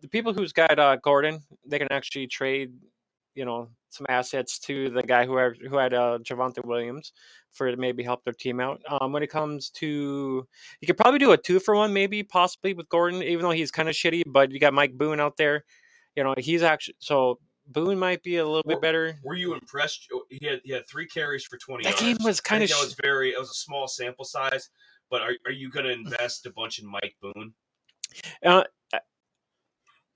[0.00, 2.72] the people who's got uh, Gordon they can actually trade
[3.34, 7.12] you know some assets to the guy who had who had uh, Javonte Williams
[7.52, 8.80] for to maybe help their team out.
[8.88, 10.46] Um, when it comes to
[10.80, 13.70] you could probably do a two for one maybe possibly with Gordon even though he's
[13.70, 15.64] kind of shitty but you got Mike Boone out there
[16.16, 19.18] you know he's actually so Boone might be a little Or- bit better.
[19.22, 20.08] Were you impressed?
[20.12, 21.84] Oh, He had he had three carries for twenty.
[21.84, 22.18] That yards.
[22.18, 23.30] game was kinda that sh- was very.
[23.30, 24.68] It was a small sample size,
[25.10, 27.54] but are, are you going to invest a bunch in Mike Boone?
[28.44, 28.64] Uh,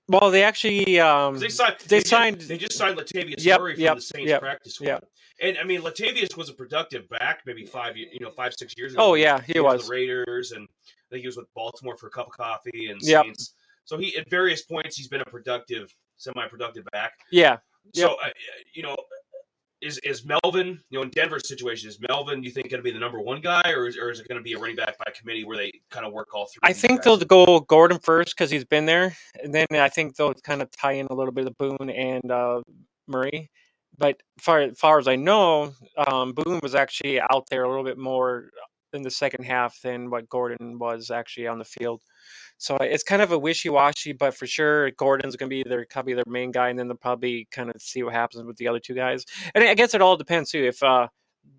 [0.09, 1.75] well, they actually um, They signed.
[1.87, 4.75] they just- signed- They just signed Latavius Yep, Murray from yep, the Saints yep, practice
[4.75, 4.87] squad.
[4.87, 5.05] yep.
[5.41, 8.93] And I mean, Latavius was a productive back, maybe five, you know, five six years
[8.93, 9.03] ago.
[9.03, 11.95] oh yeah he was with was the Raiders, and I think he was with Baltimore
[11.97, 13.01] for a cup of coffee and.
[13.01, 13.53] Saints.
[13.85, 17.13] So he at various points he's been a productive, semi-productive back.
[17.31, 17.57] yeah
[17.93, 18.29] So uh,
[18.73, 18.95] you know,
[19.87, 20.79] is is Melvin?
[20.89, 22.43] You know, in Denver's situation, is Melvin?
[22.43, 24.37] You think going to be the number one guy, or is, or is it going
[24.37, 26.59] to be a running back by committee where they kind of work all three?
[26.61, 27.05] I think guys?
[27.05, 30.69] they'll go Gordon first because he's been there, and then I think they'll kind of
[30.71, 32.61] tie in a little bit of Boone and uh,
[33.07, 33.49] Murray.
[33.97, 35.73] But far far as I know,
[36.07, 38.49] um, Boone was actually out there a little bit more
[38.93, 42.01] in the second half than what Gordon was actually on the field.
[42.57, 45.85] So it's kind of a wishy washy, but for sure Gordon's going to be their
[45.89, 48.67] probably their main guy, and then they'll probably kind of see what happens with the
[48.67, 49.25] other two guys.
[49.53, 50.63] And I guess it all depends too.
[50.63, 51.07] If uh,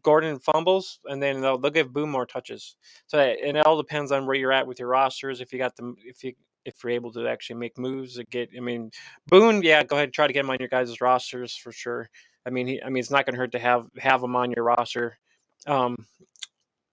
[0.03, 2.77] Gordon fumbles, and then they'll, they'll give Boone more touches.
[3.07, 5.41] So and it all depends on where you're at with your rosters.
[5.41, 6.33] If you got them, if you
[6.65, 8.91] if you're able to actually make moves to get, I mean,
[9.27, 12.11] Boone, yeah, go ahead and try to get him on your guys' rosters for sure.
[12.47, 14.51] I mean, he, I mean, it's not going to hurt to have have him on
[14.51, 15.19] your roster.
[15.67, 15.97] Um,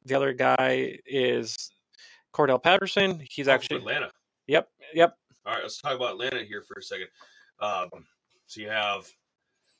[0.05, 1.71] the other guy is
[2.35, 3.21] Cordarrelle Patterson.
[3.29, 4.11] He's actually, Atlanta.
[4.47, 7.07] yep, yep, All right, let's talk about Atlanta here for a second.
[7.61, 7.89] Um,
[8.47, 9.07] so you have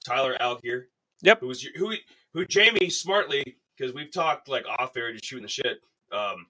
[0.06, 0.84] Tyler Allgeier.
[1.22, 1.42] Yep.
[1.42, 1.94] Who's your, who?
[2.34, 5.80] Who Jamie smartly because we've talked like off air, just shooting the shit
[6.12, 6.46] um,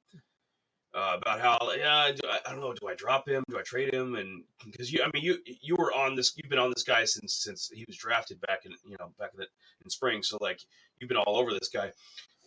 [0.95, 3.43] uh, about how yeah, do I, I don't know, do I drop him?
[3.49, 4.15] Do I trade him?
[4.15, 7.03] And because you, I mean, you you were on this, you've been on this guy
[7.05, 9.47] since since he was drafted back in you know back in the
[9.83, 10.23] in spring.
[10.23, 10.61] So like
[10.99, 11.91] you've been all over this guy.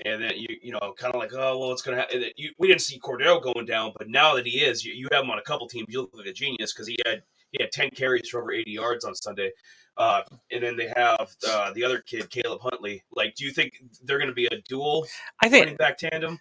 [0.05, 1.99] And then you, you know, kind of like, oh well, it's gonna.
[1.99, 2.07] Ha-.
[2.13, 4.93] and then You, we didn't see Cordarrelle going down, but now that he is, you,
[4.93, 5.87] you have him on a couple teams.
[5.89, 8.71] You look like a genius because he had he had ten carries for over eighty
[8.71, 9.51] yards on Sunday.
[9.97, 13.03] Uh, and then they have uh, the other kid, Caleb Huntley.
[13.13, 13.73] Like, do you think
[14.05, 15.05] they're going to be a dual
[15.43, 15.65] I think.
[15.65, 16.39] running back tandem?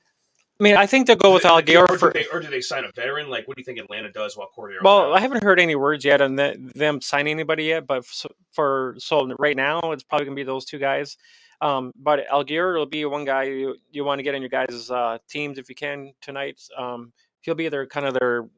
[0.59, 2.11] I mean, I think they'll go with Allgeier or, for.
[2.11, 3.29] do they, or do they sign a veteran?
[3.29, 4.83] Like, what do you think Atlanta does while Cordarrelle?
[4.83, 8.05] Well, I haven't heard any words yet on the, them signing anybody yet, but
[8.51, 11.17] for so right now, it's probably gonna be those two guys.
[11.61, 14.91] Um, but Allgeier will be one guy you, you want to get in your guys'
[14.91, 16.61] uh, teams if you can tonight.
[16.77, 18.49] Um, he'll be their kind of their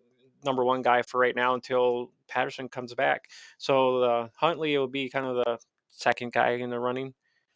[0.43, 3.29] number one guy for right now until Patterson comes back.
[3.57, 5.57] So uh, Huntley will be kind of the
[5.89, 7.13] second guy in the running.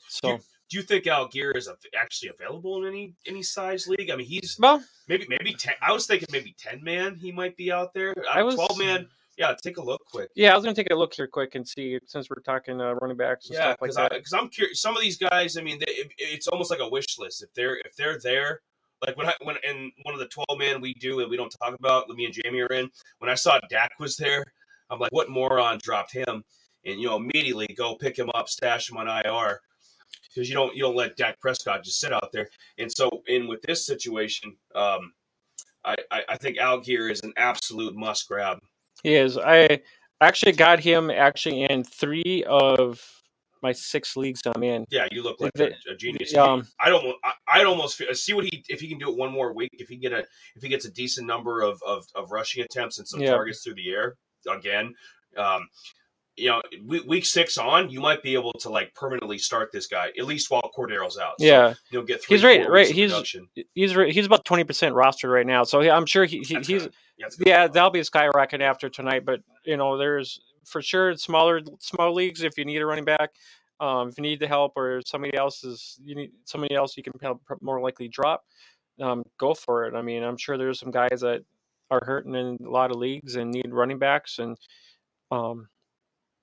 [0.08, 0.40] So
[0.74, 4.10] do you think Allgeier is actually available in any any size league?
[4.10, 5.76] I mean, he's well, maybe maybe ten.
[5.84, 7.16] I was thinking maybe ten man.
[7.16, 8.16] He might be out there.
[8.18, 9.08] Uh, I was- twelve man.
[9.38, 10.30] Yeah, take a look quick.
[10.36, 12.94] yeah, I was gonna take a look here quick and see since we're talking uh,
[12.96, 14.12] running backs and Yeah, stuff like because that.
[14.12, 14.82] because I'm curious.
[14.82, 17.44] Some of these guys, I mean, they, it, it's almost like a wish list.
[17.44, 18.62] If they're if they're there,
[19.06, 21.54] like when I when in one of the twelve man we do and we don't
[21.62, 22.90] talk about, me and Jamie are in.
[23.20, 24.44] When I saw Dak was there,
[24.90, 26.44] I'm like, what moron dropped him?
[26.86, 29.60] And you know, immediately go pick him up, stash him on IR
[30.34, 32.50] because you don't you don't let Dak Prescott just sit out there.
[32.78, 35.14] And so, in with this situation, um,
[35.86, 38.60] I, I I think Allgeier is an absolute must grab.
[39.04, 39.38] He is.
[39.38, 39.82] I
[40.22, 43.02] actually got him actually in three of
[43.62, 44.86] my six leagues I'm in.
[44.90, 46.36] Yeah, you look like The- a, a genius.
[46.36, 49.18] um, I'd almost, I, I'd almost feel, see what he if he can do it
[49.18, 49.70] one more week.
[49.74, 50.20] If he get a,
[50.56, 53.32] if he gets a decent number of of, of rushing attempts and some Yeah.
[53.32, 54.16] targets through the air
[54.50, 54.94] again,
[55.38, 55.68] um,
[56.36, 59.86] you know, week, week six on, you might be able to like permanently start this
[59.88, 61.40] guy at least while Cordarrelle's out.
[61.40, 62.38] So Yeah, you'll get three.
[62.38, 63.48] He's right- right, he's- production.
[63.76, 66.88] he's he's about twenty percent rostered right now, so he, I'm sure he, he he's
[67.18, 69.26] yeah, yeah that'll be skyrocketing after tonight.
[69.26, 73.32] But you know, there's for sure smaller small leagues if you need a running back,
[73.80, 77.04] um, if you need the help or somebody else is you need somebody else you
[77.04, 78.44] can help more likely drop,
[79.02, 79.94] um, go for it.
[79.94, 81.44] I mean, I'm sure there's some guys that
[81.92, 84.58] are hurting in a lot of leagues and need running backs and
[85.32, 85.68] um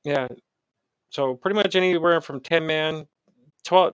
[0.05, 0.29] yeah.
[1.11, 3.07] So pretty much anywhere from 10 man
[3.65, 3.93] 12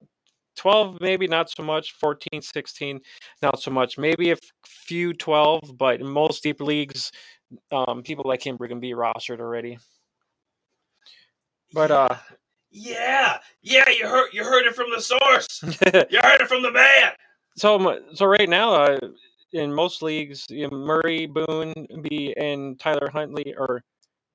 [0.57, 3.01] 12 maybe not so much 14 16
[3.42, 3.99] not so much.
[3.99, 7.11] Maybe a few 12 but in most deep leagues
[7.73, 9.79] um people like him can be rostered already.
[11.73, 12.16] But uh
[12.71, 15.62] yeah, yeah, you heard you heard it from the source.
[15.62, 17.12] you heard it from the man.
[17.57, 18.99] so so right now uh
[19.53, 23.83] in most leagues you know, Murray Boone be and Tyler Huntley or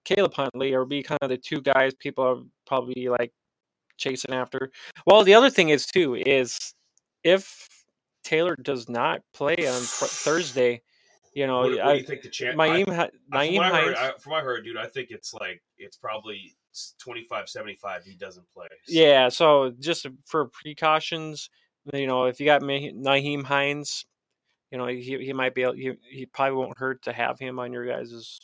[0.06, 3.32] Caleb Huntley or be kind of the two guys people are probably like
[3.98, 4.72] chasing after.
[5.06, 6.58] Well, the other thing is too is
[7.24, 7.68] if
[8.24, 10.82] Taylor does not play on Thursday,
[11.34, 12.58] you know, What, what I, do you think the chance?
[12.58, 15.12] Nyheim, I, Nyheim from, what I Hines, heard, from what I heard, dude, I think
[15.12, 16.56] it's like it's probably
[17.00, 18.68] 25 75 he doesn't play.
[18.86, 19.30] So- yeah.
[19.30, 21.50] So just for precautions,
[21.94, 24.06] you know, if you got Nyheim Hines,
[24.72, 27.60] you know, he he might be able, he, he probably won't hurt to have him
[27.60, 28.40] on your guys'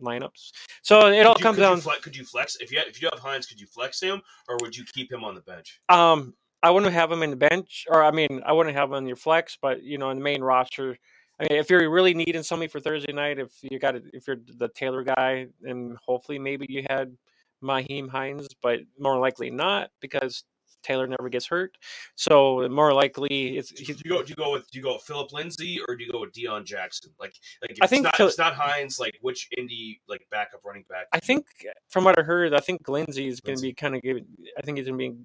[0.00, 0.52] lineups.
[0.82, 1.80] So it all you- comes could you down.
[1.80, 3.46] flex- could you flex if you if you have Hines?
[3.46, 5.80] Could you flex him, or would you keep him on the bench?
[5.88, 8.94] Um, I wouldn't have him in the bench, or I mean, I wouldn't have him
[8.94, 10.96] on your flex, but you know, in the main roster.
[11.40, 14.26] I mean, if you're really needing somebody for Thursday night, if you got it, if
[14.26, 17.16] you're the Taylor guy, and hopefully maybe you had
[17.62, 20.42] Nyheim Hines, but more likely not because
[20.82, 21.76] Taylor never gets hurt.
[22.14, 24.22] So more likely it's Do you go?
[24.22, 24.70] Do you go with?
[24.70, 27.12] Do you go with Phillip Lindsay or do you go with Deon Jackson?
[27.18, 28.98] Like, like if I it's think not, Phil- it's not Hines.
[28.98, 31.06] Like, which Indy like backup running back?
[31.12, 31.46] I think
[31.88, 34.26] from what I heard, I think Lindsay is going to be kind of giving.
[34.56, 35.16] I think he's going to be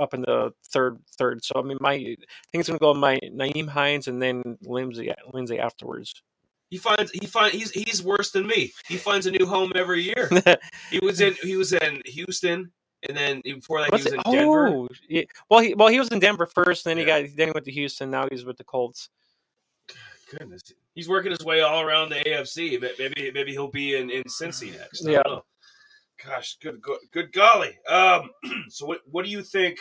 [0.00, 1.44] up in the third third.
[1.44, 2.16] So I mean, my I
[2.52, 6.22] think it's going to go my Nyheim Hines and then Lindsay Lindsay afterwards.
[6.70, 8.72] He finds he find he's he's worse than me.
[8.86, 10.30] He finds a new home every year.
[10.90, 12.70] He was in he was in Houston,
[13.06, 14.68] and then before that What's he was it- in Denver.
[14.68, 15.22] Oh, yeah.
[15.50, 17.22] well, he well he was in Denver first, then he Yeah.
[17.22, 18.10] got then he went to Houston.
[18.10, 19.08] Now he's with the Colts.
[20.30, 20.62] Goodness,
[20.94, 22.78] he's working his way all around the AFC.
[22.98, 25.06] Maybe maybe he'll be in in Cincy next.
[25.06, 25.22] I Yeah.
[25.24, 25.44] don't know.
[26.24, 26.82] Gosh, good
[27.12, 27.78] good, golly.
[27.88, 28.30] Um,
[28.68, 29.78] so what what do you think?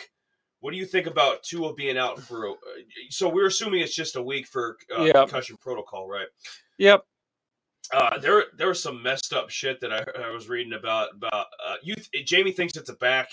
[0.59, 2.45] What do you think about Tua being out for?
[2.47, 2.55] a-
[3.09, 5.13] So we're assuming it's just a week for uh, Yeah.
[5.13, 6.27] concussion protocol, right?
[6.77, 7.05] Yep.
[7.93, 11.47] Uh, there there was some messed up shit that I, I was reading about about
[11.65, 11.95] uh, you.
[12.25, 13.29] Jamie thinks it's a back,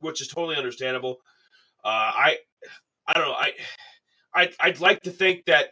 [0.00, 1.18] which is totally understandable.
[1.84, 2.38] Uh, I
[3.06, 3.34] I don't know.
[3.34, 3.52] I
[4.34, 5.70] I I'd like to think that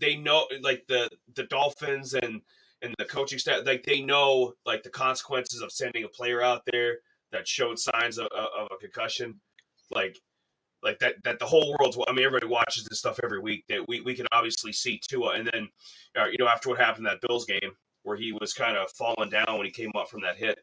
[0.00, 2.40] they know like the the Dolphins and
[2.82, 6.62] and the coaching staff like they know like the consequences of sending a player out
[6.72, 6.98] there
[7.30, 9.40] that showed signs of of a concussion,
[9.90, 10.18] like
[10.86, 13.86] like that that the whole world's I mean everybody watches this stuff every week that
[13.88, 15.68] we, we can obviously see Tua and then
[16.16, 17.72] uh, you know after what happened that Bills game
[18.04, 20.60] where he was kind of falling down when he came up from that hit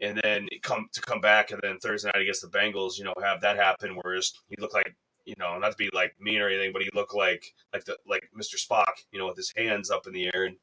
[0.00, 3.14] and then come to come back and then Thursday night against the Bengals you know
[3.22, 6.48] have that happen whereas he looked like you know not to be like mean or
[6.48, 8.56] anything but he looked like like the like Mr.
[8.56, 10.56] Spock you know with his hands up in the air and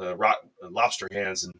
[0.00, 0.38] uh, rock,
[0.70, 1.52] lobster hands and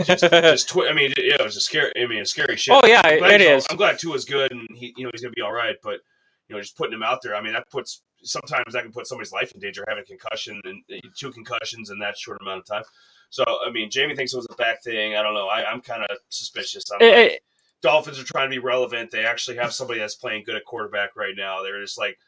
[0.06, 2.74] just, just twi- I mean yeah it was a scary I mean a scary shit
[2.74, 3.66] Oh yeah, it is I'm glad it he's- is.
[3.70, 5.76] I'm glad Tua's good and he, you know, he's gonna be all right.
[5.82, 6.00] But
[6.48, 9.06] you know, just putting him out there, I mean, that puts sometimes that can put
[9.06, 9.84] somebody's life in danger.
[9.88, 12.82] Having a concussion and uh, two concussions in that short amount of time.
[13.30, 15.14] So I mean, Jamie thinks it was a back thing.
[15.14, 15.46] I don't know.
[15.46, 16.82] I, I'm kind of suspicious.
[16.92, 17.36] I'm Eh, like, eh,
[17.82, 19.10] Dolphins are trying to be relevant.
[19.12, 21.62] They actually have somebody that's playing good at quarterback right now.
[21.62, 22.18] They're just like,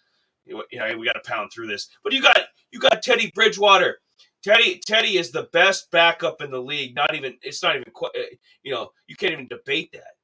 [0.46, 1.88] you know, we got to pound through this.
[2.04, 2.38] But you got
[2.70, 3.98] you got Teddy Bridgewater.
[4.42, 6.94] Teddy Teddy is the best backup in the league.
[6.94, 8.08] Not even it's not even uh,
[8.62, 10.14] you know you can't even debate that.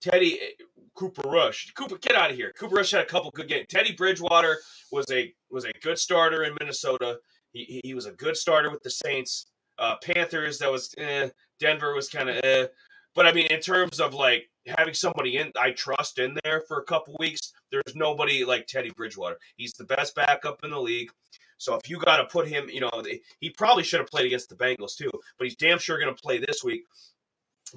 [0.00, 1.72] Teddy uh, Cooper Rush.
[1.74, 2.52] Cooper, get out of here.
[2.58, 3.66] Cooper Rush had a couple good games.
[3.68, 4.58] Teddy Bridgewater
[4.90, 7.18] was a was a good starter in Minnesota.
[7.52, 9.46] He, he, he was a good starter with the Saints.
[9.78, 11.28] Uh, Panthers, that was eh.
[11.58, 12.66] Denver was kind of eh.
[13.14, 16.78] But I mean, in terms of like having somebody in I trust in there for
[16.78, 19.36] a couple weeks, there's nobody like Teddy Bridgewater.
[19.56, 21.10] He's the best backup in the league.
[21.60, 22.90] So if you got to put him, you know,
[23.38, 26.20] he probably should have played against the Bengals too, but he's damn sure going to
[26.20, 26.84] play this week.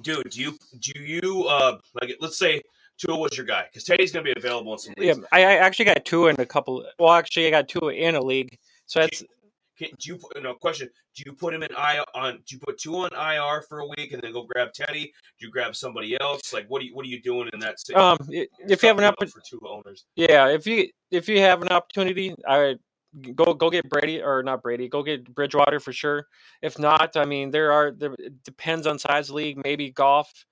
[0.02, 2.62] Dude, do you do you uh like let's say
[2.98, 5.14] Tua was your guy because Teddy's going to be available in some yeah.
[5.30, 6.84] I, I actually got Tua in a couple.
[6.98, 8.58] Well, actually, I got Tua in a league.
[8.86, 9.22] So that's
[9.78, 10.88] Can, do you put no question?
[11.14, 12.38] Do you put him in I on?
[12.46, 15.12] Do you put Tua on IR for a week and then go grab Teddy?
[15.38, 16.54] Do you grab somebody else?
[16.54, 17.78] Like what do you what are you doing in that?
[17.78, 21.38] si- um, if you have an opportunity, for Tua owners, yeah, if you if you
[21.40, 22.76] have an opportunity, I
[23.34, 26.26] go go get Brady or not Brady, go get Bridgewater for sure.
[26.62, 29.60] If not, I mean, there are there it depends on size of league.
[29.62, 30.44] Maybe Goff,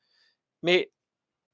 [0.63, 0.87] may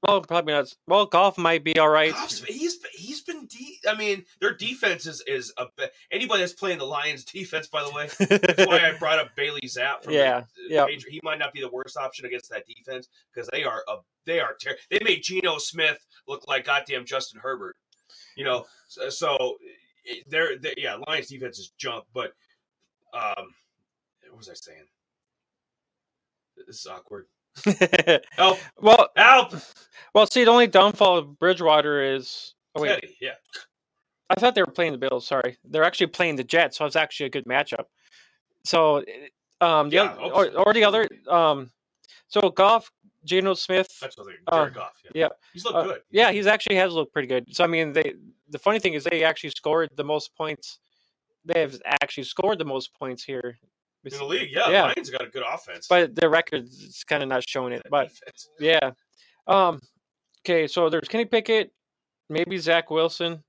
[0.05, 0.73] well probably not.
[0.87, 2.13] Well, Goff might be all right.
[2.13, 3.47] Goff's- he's he's been.
[3.47, 5.65] De- I mean, their defense is is a
[6.11, 7.67] anybody that's playing the Lions defense.
[7.67, 10.03] By the way, that's why I brought up Bailey Zappe.
[10.03, 10.85] From Yeah, the, yeah.
[10.87, 14.39] He might not be the worst option against that defense because they are a they
[14.39, 17.75] are ter- they made Geno Smith look like goddamn Justin Herbert.
[18.37, 19.57] You know, so, so
[20.29, 22.33] they yeah, Lions defense is junk, but
[23.13, 23.53] um,
[24.29, 24.85] what was I saying?
[26.67, 27.25] This is awkward.
[28.31, 28.59] Help!
[28.77, 29.53] well, Help!
[30.13, 32.53] well, see, the only downfall of Bridgewater is.
[32.75, 33.33] Oh wait, Teddy, yeah.
[34.29, 35.25] I thought they were playing the Bills.
[35.25, 37.85] Sorry, they're actually playing the Jets, so it's actually a good matchup.
[38.65, 39.03] So,
[39.61, 41.71] um, the Yeah, other, or, or the other, um,
[42.27, 42.91] so Goff,
[43.25, 44.93] Geno Smith, That's what they Uh, Jared Goff.
[45.03, 45.11] Yeah.
[45.13, 46.01] yeah, He's looked uh, good.
[46.09, 47.45] yeah, he's actually has looked pretty good.
[47.53, 48.13] So I mean, they
[48.49, 50.79] the funny thing is they actually scored the most points.
[51.45, 53.57] They have actually scored the most points here,
[54.05, 54.49] in the league.
[54.51, 54.83] Yeah, Yeah.
[54.83, 55.87] Lions got a good offense.
[55.87, 57.81] but their record's is kind of not showing it.
[57.89, 58.11] But
[58.59, 58.91] yeah,
[59.47, 59.79] um,
[60.45, 61.71] okay, so there's Kenny Pickett,
[62.29, 63.43] maybe Zach Wilson.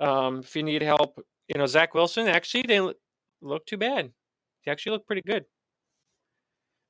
[0.00, 2.96] Um, if you need help, you know Zach Wilson actually didn't
[3.40, 4.12] look too bad.
[4.62, 5.44] He actually looked pretty good.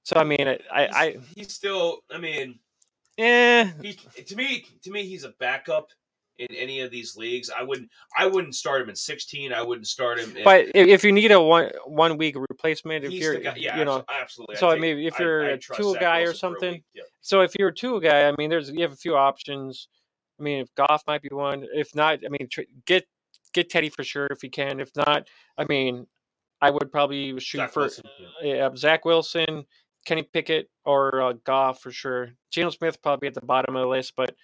[0.02, 1.98] So I mean, I, I, He's, I he's still.
[2.11, 2.58] I mean,
[3.18, 3.92] eh, he
[4.24, 5.90] to me to me he's a backup
[6.38, 7.50] in any of these leagues.
[7.50, 9.52] I wouldn't I wouldn't start him in 16.
[9.52, 10.37] I wouldn't start him.
[10.37, 13.54] In, but if, you need a one one week replacement, if you're guy.
[13.56, 14.56] Yeah, you know, absolutely.
[14.56, 16.82] so I think- mean, if you're a tool Zach guy or Wilson for a something.
[16.94, 17.02] Yeah.
[17.20, 19.88] So if you're a Tua guy, I mean, there's you have a few options.
[20.38, 21.66] I mean, if Goff might be one.
[21.74, 23.04] If not, I mean, tr- get
[23.52, 24.80] get Teddy for sure if you can.
[24.80, 26.06] If not, I mean,
[26.61, 28.04] I would probably shoot Zach for Wilson,
[28.42, 28.54] yeah.
[28.54, 29.64] yeah, Zach Wilson,
[30.08, 32.30] Kenny Pickett, or uh, Goff for sure.
[32.50, 34.34] Geno Smith probably at the bottom of the list, but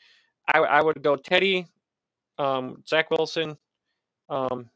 [0.53, 1.67] I, I would go Teddy,
[2.39, 3.57] um, Zach Wilson,
[4.29, 4.69] um,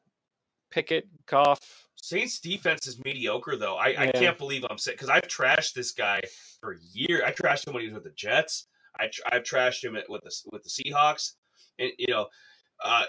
[0.70, 1.60] Pickett, Goff.
[1.96, 3.76] Saints defense is mediocre though.
[3.76, 6.22] I, I can't believe I'm sick because I've trashed this guy
[6.62, 7.20] for years.
[7.22, 8.68] I trashed him when he was with the Jets.
[8.98, 11.32] I tr- I've trashed him at- with the with the Seahawks,
[11.78, 12.28] and you know,
[12.82, 13.04] uh,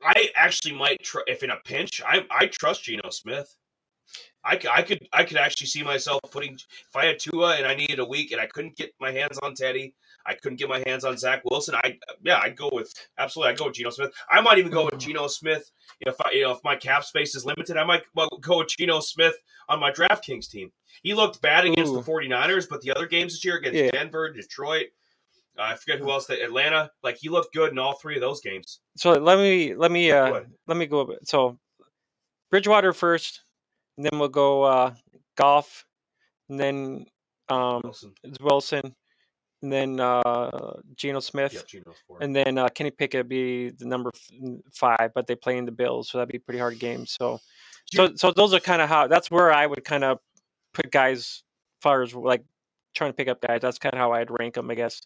[0.00, 2.02] I actually might tr- if in a pinch.
[2.06, 3.56] I I trust Geno Smith.
[4.44, 7.74] I, I could I could actually see myself putting if I had Tua and I
[7.74, 9.94] needed a week and I couldn't get my hands on Teddy.
[10.26, 11.74] I couldn't get my hands on Zach Wilson.
[11.74, 13.52] I yeah, I'd go with absolutely.
[13.52, 14.10] I'd go with Geno Smith.
[14.30, 17.34] I might even go with Geno Smith if I, you know if my cap space
[17.34, 17.76] is limited.
[17.76, 18.02] I might
[18.40, 19.34] go with Geno Smith
[19.68, 20.70] on my DraftKings team.
[21.02, 21.96] He looked bad against Ooh.
[21.96, 23.90] the 49ers, but the other games this year against Yeah.
[23.90, 24.86] Denver, Detroit,
[25.58, 26.26] uh, I forget who else.
[26.26, 28.80] The Atlanta, like he looked good in all three of those games.
[28.96, 31.00] So let me let me uh, let me go.
[31.00, 31.58] a bit- So
[32.50, 33.42] Bridgewater first,
[34.00, 34.94] and then we'll go uh,
[35.36, 35.84] Goff,
[36.48, 37.04] and then
[37.50, 38.94] um, Wilson, Wilson,
[39.60, 42.16] and then uh, Geno Smith, yeah, Geno's four.
[42.22, 44.10] and then uh, Kenny Pickett be the number
[44.72, 45.10] five.
[45.14, 47.04] But they play in the Bills, so that'd be a pretty hard game.
[47.04, 47.40] So,
[47.92, 49.06] so so those are kind of how.
[49.06, 50.18] That's where I would kind of
[50.72, 51.42] put guys, as
[51.82, 52.42] far as like
[52.94, 53.60] trying to pick up guys.
[53.60, 55.02] That's kind of how I'd rank them, I guess.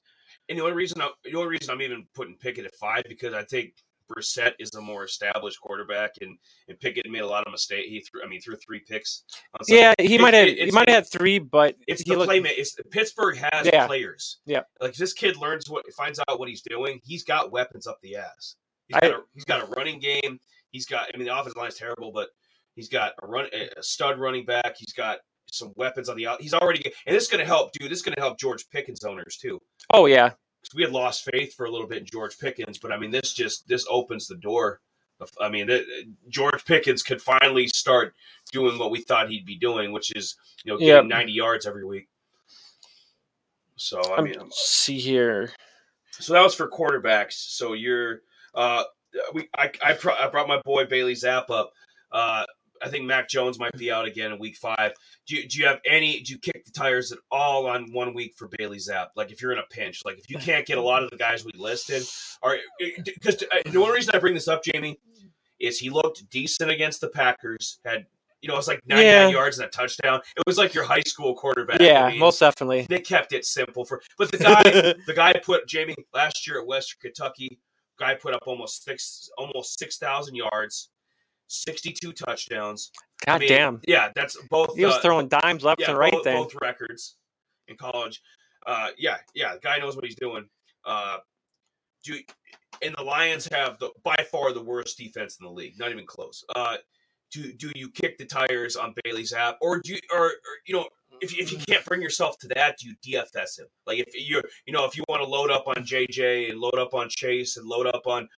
[0.48, 3.34] And the only reason I, the only reason I'm even putting Pickett at five because
[3.34, 3.72] I think
[4.10, 6.38] Brissett is a more established quarterback, and
[6.68, 7.88] and Pickett made a lot of mistakes.
[7.88, 9.24] He threw, I mean, threw three picks.
[9.54, 12.10] On Yeah, he It- might have it- he might have had three, but It's he
[12.10, 12.58] the looked- playmate.
[12.58, 13.86] It's Pittsburgh has Yeah.
[13.86, 14.38] players.
[14.46, 14.62] Yeah.
[14.80, 18.16] Like this kid learns what finds out what he's doing, he's got weapons up the
[18.16, 18.56] ass.
[18.88, 20.38] He's I- got a, he's got a running game.
[20.70, 21.08] He's got.
[21.12, 22.28] I mean, the offensive line is terrible, but
[22.74, 24.74] he's got a run a stud running back.
[24.76, 26.42] He's got some weapons on the out.
[26.42, 27.90] He's already and this is going to help, dude.
[27.90, 29.60] This is going to help George Pickens owners too.
[29.90, 30.32] Oh yeah,
[30.64, 33.10] 'Cause we had lost faith for a little bit in George Pickens, but I mean,
[33.10, 34.80] this just this opens the door.
[35.40, 35.86] I mean, th-
[36.28, 38.14] George Pickens could finally start
[38.52, 41.18] doing what we thought he'd be doing, which is you know getting Yep.
[41.18, 42.08] 90 yards every week.
[43.76, 45.52] So I mean, I'm- see here.
[46.10, 47.32] so that was for quarterbacks.
[47.34, 48.22] So you're
[48.54, 48.84] uh
[49.32, 51.72] we I I, pro- I brought my boy Bailey Zappe up.
[52.12, 52.44] Uh
[52.82, 54.92] I think Mac Jones might be out again in week five.
[55.26, 56.20] Do you, do you have any?
[56.20, 59.08] Do you kick the tires at all on one week for Bailey Zappe?
[59.16, 61.16] Like if you're in a pinch, like if you can't get a lot of the
[61.16, 62.02] guys we listed,
[62.42, 62.58] or
[63.04, 64.98] because uh, the only reason I bring this up, Jamie,
[65.60, 67.78] is he looked decent against the Packers.
[67.84, 68.06] Had
[68.42, 69.28] you know, it was like 99 Yeah.
[69.28, 70.20] yards and a touchdown.
[70.36, 71.80] It was like your high school quarterback.
[71.80, 72.84] I Yeah, mean, most definitely.
[72.90, 74.02] they kept it simple for.
[74.18, 74.62] But the guy,
[75.06, 77.58] the guy put Jamie last year at Western Kentucky.
[77.98, 80.90] Guy put up almost six, almost six thousand yards,
[81.62, 82.90] sixty-two touchdowns.
[83.26, 84.76] God I mean, damn, Yeah, that's both.
[84.76, 86.12] he was uh, throwing dimes left yeah, and right.
[86.12, 87.16] both, then both records
[87.68, 88.20] in college.
[88.66, 90.46] Uh, yeah, yeah, the guy knows what he's doing.
[90.84, 91.18] Uh,
[92.04, 92.18] do
[92.82, 96.06] and the Lions have the by far the worst defense in the league, not even
[96.06, 96.44] close.
[96.54, 96.76] Uh,
[97.30, 100.32] do do you kick the tires on Bailey Zappe, or do you, or, or
[100.66, 100.86] you know
[101.20, 103.66] if you, if you can't bring yourself to that, do you DFS him?
[103.86, 106.78] Like if you you know if you want to load up on JJ and load
[106.78, 108.28] up on Chase and load up on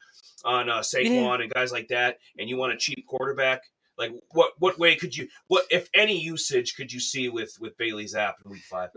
[0.44, 3.62] on uh, Saquon and guys like that, and you want a cheap quarterback.
[3.98, 7.76] Like what what way could you what if any usage could you see with with
[7.78, 8.90] Bailey Zappe in week five?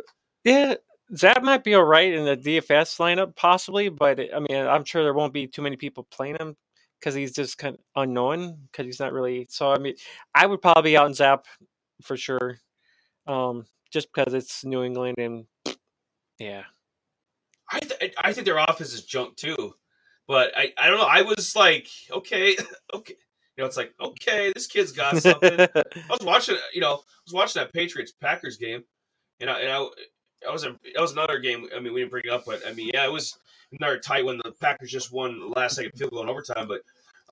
[0.43, 0.76] yeah,
[1.09, 3.89] that might be all right in the DFS lineup, possibly.
[3.89, 6.55] But I mean, I'm sure there won't be too many people playing him
[6.99, 9.47] because he's just kind of unknown because he's not really.
[9.49, 9.95] So I mean,
[10.36, 11.45] I would probably out in Zappe
[12.01, 12.59] for sure,
[13.28, 15.45] um, just because it's New England and
[16.39, 16.64] yeah.
[17.72, 19.76] I th- I think their offense is junk too,
[20.30, 21.07] but I I don't know.
[21.09, 22.55] I was like okay
[22.93, 23.15] okay
[23.57, 25.59] You know, it's like okay, this kid's got something.
[25.59, 28.84] I was watching, you know, I was watching that Patriots Packers game,
[29.41, 29.86] and I, and I,
[30.47, 31.67] I was that was another game.
[31.75, 33.38] I mean, we didn't bring it up, but I mean, yeah, it was
[33.77, 36.69] another tight when the Packers just won last second field goal in overtime.
[36.69, 36.82] But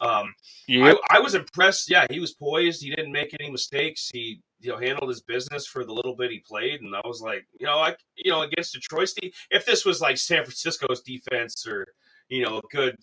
[0.01, 0.33] um,
[0.67, 0.97] Yep.
[1.09, 1.89] I, I was impressed.
[1.89, 2.83] Yeah, he was poised.
[2.83, 4.09] He didn't make any mistakes.
[4.13, 7.21] He you know handled his business for the little bit he played, and I was
[7.21, 11.01] like, you know, I you know against Detroit's de- if this was like San Francisco's
[11.01, 11.87] defense or
[12.29, 12.97] you know good,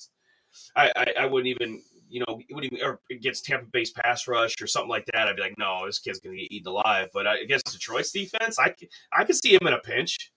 [0.77, 1.83] I I, I wouldn't even.
[2.11, 5.27] You know, it wouldn't even, or against Tampa Bay's pass rush or something like that,
[5.27, 7.09] I'd be like, no, this kid's gonna get eaten alive.
[7.13, 8.73] But I, against Detroit's defense, I
[9.13, 10.31] I could see him in a pinch,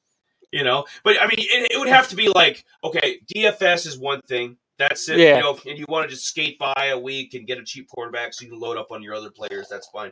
[0.51, 0.85] you know.
[1.03, 4.57] But I mean, it, it would have to be like, okay, DFS is one thing.
[4.77, 5.19] That's it.
[5.19, 5.37] Yeah.
[5.37, 7.87] You know, and you want to just skate by a week and get a cheap
[7.89, 9.67] quarterback so you can load up on your other players.
[9.69, 10.11] That's fine.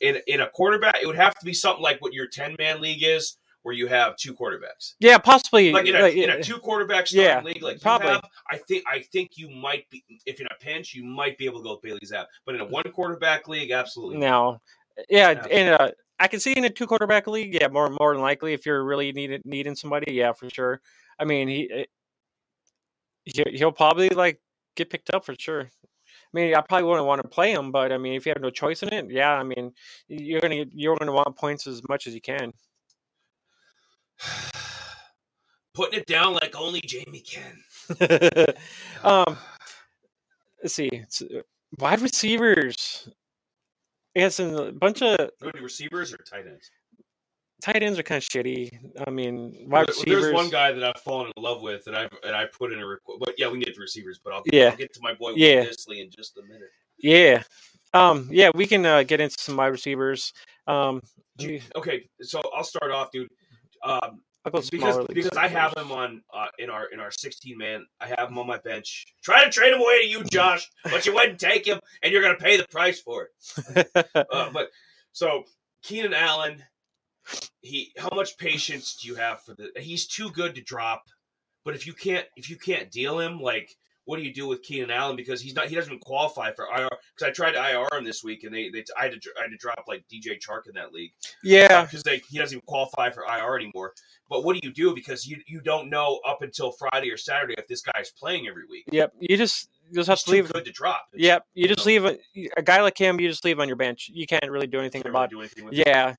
[0.00, 2.80] In in a quarterback, it would have to be something like what your ten man
[2.80, 4.94] league is, where you have two quarterbacks.
[5.00, 5.72] Yeah, possibly.
[5.72, 8.10] Like in a, like, in a two quarterback starting yeah, league, like probably.
[8.10, 11.36] have, I think I think you might be if you're in a pinch you might
[11.36, 14.18] be able to go with Bailey Zappe, but in a one quarterback league, absolutely.
[14.18, 14.60] no.
[15.10, 15.58] Yeah, Absolutely.
[15.58, 15.90] and uh,
[16.20, 17.54] I can see in a two quarterback league.
[17.60, 20.12] Yeah, more more than likely if you're really needed needing somebody.
[20.12, 20.80] Yeah, for sure.
[21.18, 21.84] I mean, he eh,
[23.24, 24.40] he he'll probably like
[24.76, 25.62] get picked up for sure.
[25.62, 28.42] I mean, I probably wouldn't want to play him, but I mean, if you have
[28.42, 29.72] no choice in it, yeah, I mean,
[30.06, 32.52] you're gonna you're gonna want points as much as you can.
[35.74, 37.62] Putting it down like only Jamie can.
[39.04, 39.36] um,
[40.62, 41.42] let's see, it's, uh,
[41.78, 43.08] wide receivers.
[44.14, 46.70] Yes, and a bunch of receivers or tight ends?
[47.62, 48.70] tight ends are kind of shitty.
[49.06, 50.22] I mean, wide receivers.
[50.22, 52.78] There's one guy that I've fallen in love with, and I and I put in
[52.80, 53.18] a request.
[53.20, 54.70] But yeah, we can get to receivers, but I'll, Yeah.
[54.70, 55.64] I'll get to my boy Yeah.
[55.64, 56.70] Dissly in just a minute.
[56.98, 57.42] Yeah.
[57.94, 60.32] Um, yeah, we can uh, get into some wide receivers.
[60.66, 61.00] Um,
[61.38, 63.30] you- Okay, so I'll start off, dude.
[63.84, 64.70] Um, because
[65.08, 67.84] because I have him on uh, in our in our 16 man.
[68.00, 69.06] I have him on my bench.
[69.22, 72.22] Try to trade him away to you, Josh, but you wouldn't take him, and you're
[72.22, 73.88] gonna pay the price for it.
[74.32, 74.70] Uh, but
[75.12, 75.44] so
[75.82, 76.62] Keenan Allen,
[77.60, 79.70] he how much patience do you have for the?
[79.76, 81.02] He's too good to drop.
[81.64, 83.74] But if you can't if you can't deal him, like
[84.06, 86.64] what do you do with Keenan Allen because he's not he doesn't even qualify for
[86.76, 89.30] IR because I tried to IR him this week and they they I had to
[89.38, 91.10] I had to drop like DJ Chark in that league
[91.44, 93.92] yeah, because they he doesn't even qualify for IR anymore.
[94.30, 97.54] But what do you do because you you don't know up until Friday or Saturday
[97.58, 98.84] if this guy's playing every week.
[98.90, 99.12] yep.
[99.20, 100.52] You just you just have He's to leave.
[100.52, 101.06] good to drop.
[101.12, 101.92] It's- Yep, you you just know.
[101.92, 103.20] leave a, a guy like him.
[103.20, 104.10] You just leave on your bench.
[104.12, 105.30] You can't really do anything about.
[105.32, 105.84] really do anything.
[105.86, 106.14] Yeah,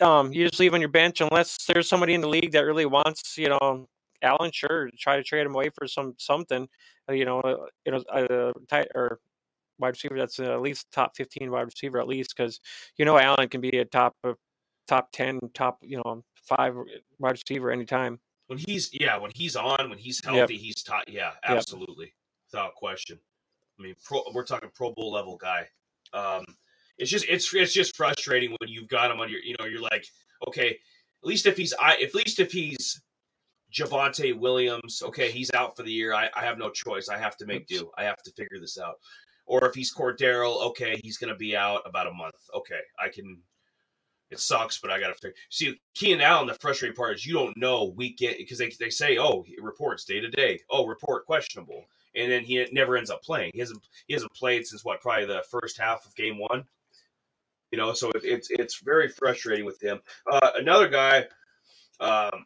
[0.00, 2.86] um, you just leave on your bench unless there's somebody in the league that really
[2.86, 3.86] wants, you know,
[4.22, 4.50] Allen.
[4.52, 6.66] Sure, try to trade him away for some something.
[7.10, 9.20] Uh, You know, uh, you know, a tight or
[9.78, 12.60] wide receiver that's uh, at least top fifteen wide receiver at least because
[12.96, 14.34] you know Allen can be a top uh,
[14.86, 16.74] top ten, top you know five
[17.18, 18.20] wide receiver anytime.
[18.46, 20.34] When he's yeah, when he's on, when he's Yep.
[20.34, 21.08] healthy, he's taught.
[21.08, 21.58] Yeah, Yep.
[21.58, 22.14] absolutely,
[22.52, 23.18] without question.
[23.78, 25.68] I mean, pro, we're talking Pro Bowl level guy.
[26.12, 26.44] Um,
[26.98, 29.40] it's just it's it's just frustrating when you've got him on your.
[29.40, 30.06] You know, you're like,
[30.48, 33.00] okay, at least if he's I, at least if he's
[33.72, 36.12] Javonte Williams, okay, he's out for the year.
[36.12, 37.08] I, I have no choice.
[37.08, 37.90] I have to make do.
[37.96, 38.96] I have to figure this out.
[39.46, 42.36] Or if he's Cordero, okay, he's going to be out about a month.
[42.54, 43.42] Okay, I can.
[44.30, 45.34] It sucks, but I got to figure.
[45.50, 49.18] See, Keenan Allen, the frustrating part is you don't know weekend because they, they say,
[49.18, 50.60] oh, reports day to day.
[50.70, 53.50] Oh, report questionable, and then he never ends up playing.
[53.54, 56.64] He hasn't he hasn't played since what probably the first half of game one.
[57.72, 60.00] You know, so it, it's it's very frustrating with him.
[60.30, 61.24] Uh, another guy,
[61.98, 62.44] um,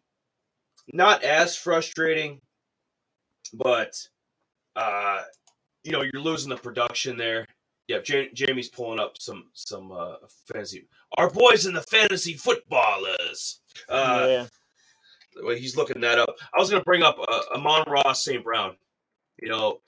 [0.93, 2.41] not as frustrating,
[3.53, 3.97] but
[4.77, 5.23] uh,
[5.83, 7.47] you know, you're losing the production there.
[7.89, 10.17] Yeah, Ja- Jamie's pulling up some some uh,
[10.53, 10.87] fantasy.
[11.19, 13.61] Our boys in the fantasy footballers.
[13.89, 14.47] Uh, yeah,
[15.43, 16.37] well, he's looking that up.
[16.55, 18.43] I was going to bring up uh, Amon-Ra St.
[18.43, 18.77] Brown.
[19.43, 19.81] You know,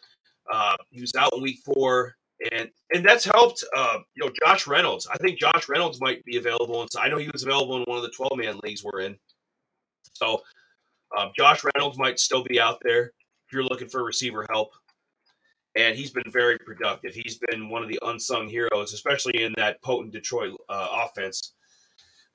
[0.53, 2.17] uh, he was out in week four,
[2.53, 3.65] and and that's helped.
[3.75, 5.07] Uh, you know, Josh Reynolds.
[5.11, 6.83] I think Josh Reynolds might be available.
[6.83, 9.01] And so I know he was available in one of the twelve man leagues we're
[9.01, 9.17] in.
[10.13, 10.43] So
[11.17, 14.71] um, Josh Reynolds might still be out there if you're looking for receiver help.
[15.77, 17.13] And he's been very productive.
[17.13, 21.53] He's been one of the unsung heroes, especially in that potent Detroit uh, offense.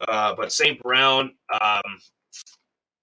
[0.07, 0.79] Uh, but St.
[0.81, 1.81] Brown, um,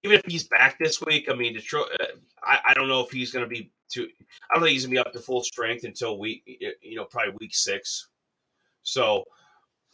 [0.03, 1.89] even if he's back this week, I mean, Detroit.
[1.99, 2.05] Uh,
[2.41, 4.07] I, I don't know if he's going to be too.
[4.49, 6.43] I don't think he's going to be up to full strength until week,
[6.81, 8.07] you know, probably week six.
[8.83, 9.25] So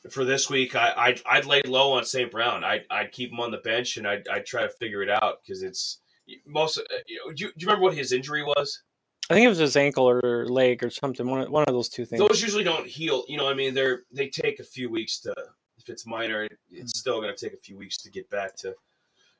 [0.10, 2.30] for this week, I I'd, I'd lay low on St.
[2.32, 2.64] Brown.
[2.64, 5.39] I'd I'd keep him on the bench and I'd I'd try to figure it out
[5.43, 5.99] because it's
[6.45, 6.78] most.
[6.78, 8.82] uh, You know, do, you, do you remember what his injury was?
[9.30, 11.28] I think it was his ankle or leg or something.
[11.28, 12.20] One of, one of those two things.
[12.20, 13.26] Those usually don't heal.
[13.28, 15.34] You know, I mean, they're they take a few weeks to.
[15.78, 18.74] If it's minor, it's still going to take a few weeks to get back to.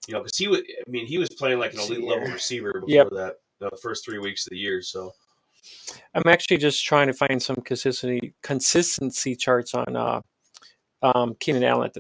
[0.08, 0.60] You know, because he was.
[0.62, 3.10] I mean, he was playing like an elite level receiver before Yep.
[3.12, 3.36] that.
[3.60, 5.14] The first three weeks of the year, so
[6.14, 10.22] I'm actually just trying to find some consistency consistency charts on uh,
[11.14, 11.92] um, Keenan Allen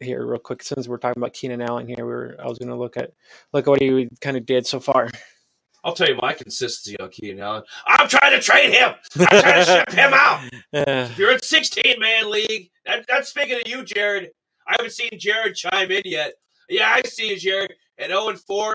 [0.00, 0.62] here real quick.
[0.62, 3.12] Since we're talking about Keenan Allen here, we were, I was going to look at
[3.52, 5.10] look at what he kind of did so far.
[5.84, 7.62] I'll tell you my consistency on Keenan Allen.
[7.86, 8.94] I'm trying to trade him.
[9.20, 10.48] I'm trying to ship him out.
[10.72, 14.30] If you're in 16 man league, that, that's speaking of you, Jared.
[14.66, 16.34] I haven't seen Jared chime in yet.
[16.68, 17.72] Yeah, I see you, Jared.
[17.98, 18.74] At 0 and 4.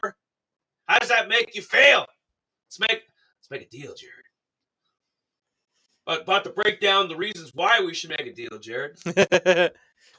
[0.88, 2.06] How does that make you feel?
[2.66, 3.04] Let's make
[3.40, 4.23] let's make a deal, Jared.
[6.06, 8.98] But about to break down the reasons why we should make a deal, Jared.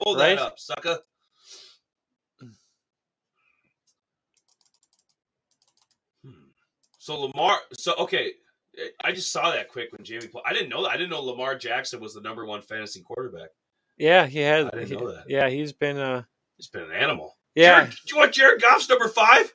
[0.02, 0.98] Pull that up, sucker.
[6.24, 6.30] Hmm.
[6.98, 8.32] So Lamar, so okay,
[9.02, 10.26] I just saw that quick when Jamie.
[10.28, 10.90] Pl- I didn't know that.
[10.90, 13.50] I didn't know Lamar Jackson was the number one fantasy quarterback.
[13.98, 14.66] yeah, he has.
[14.66, 15.24] I didn't he- know that.
[15.28, 15.98] Yeah, he's been.
[15.98, 16.22] Uh,
[16.56, 17.36] He's been an animal.
[17.56, 17.80] yeah.
[17.80, 19.52] Jared, do you want Jared Goff's number five?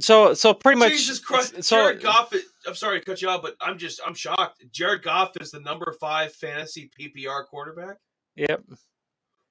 [0.00, 0.92] So so pretty much.
[0.92, 2.32] Jesus Christ, So Jared Goff.
[2.32, 4.62] Is, I'm sorry to cut you off, but I'm just I'm shocked.
[4.70, 7.96] Jared Goff is the number five fantasy PPR quarterback.
[8.36, 8.62] Yep.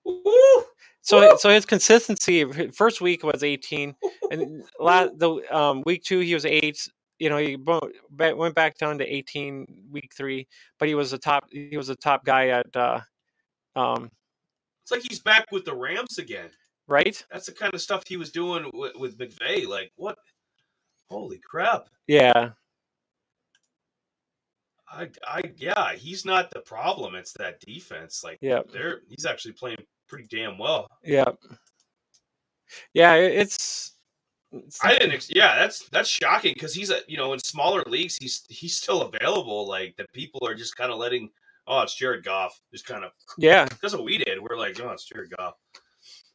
[0.06, 0.64] Woo!
[1.02, 1.38] So Woo!
[1.40, 3.96] so his consistency first week was 18,
[4.32, 6.88] and last the um, week two he was eight.
[7.20, 10.48] You know he went back down to 18 week three,
[10.78, 11.46] but he was a top.
[11.52, 12.76] He was a top guy at.
[12.76, 13.02] Uh,
[13.76, 14.12] um,
[14.84, 16.50] It's like he's back with the Rams again.
[16.88, 17.24] right?
[17.32, 19.68] That's the kind of stuff he was doing with, with McVay.
[19.68, 20.18] Like what?
[21.10, 21.88] Holy crap!
[22.06, 22.52] Yeah.
[24.90, 27.16] I, I, yeah, he's not the problem.
[27.16, 28.24] It's that defense.
[28.24, 29.78] Like, yeah, they're he's actually playing
[30.08, 30.88] pretty damn well.
[31.04, 31.32] Yeah.
[32.94, 33.16] Yeah.
[33.16, 33.94] It's.
[34.52, 35.28] it's I didn't.
[35.30, 39.02] Yeah, that's that's shocking because he's a you know in smaller leagues he's he's still
[39.04, 39.68] available.
[39.68, 41.30] Like the people are just kind of letting.
[41.68, 42.58] Oh, it's Jared Goff.
[42.72, 43.68] Just kind of Yeah.
[43.82, 44.40] that's what we did.
[44.42, 45.56] We're like, oh, it's Jared Goff.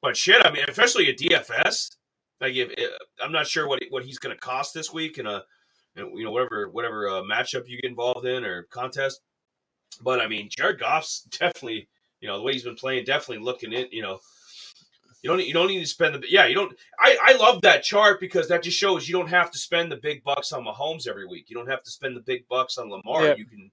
[0.02, 1.96] But shit, I mean, especially a DFS.
[2.40, 2.90] Like, if, if
[3.22, 5.42] I'm not sure what what he's going to cost this week in a,
[5.96, 9.20] in, you know, whatever whatever uh, matchup you get involved in or contest.
[10.02, 11.88] But I mean, Jared Goff's definitely,
[12.20, 13.86] you know, the way he's been playing, definitely looking in.
[13.90, 14.18] You know,
[15.22, 16.72] you don't you don't need to spend the yeah you don't.
[16.98, 19.96] I I love that chart because that just shows you don't have to spend the
[19.96, 21.48] big bucks on Mahomes every week.
[21.48, 23.24] You don't have to spend the big bucks on Lamar.
[23.24, 23.34] Yeah.
[23.36, 23.70] You can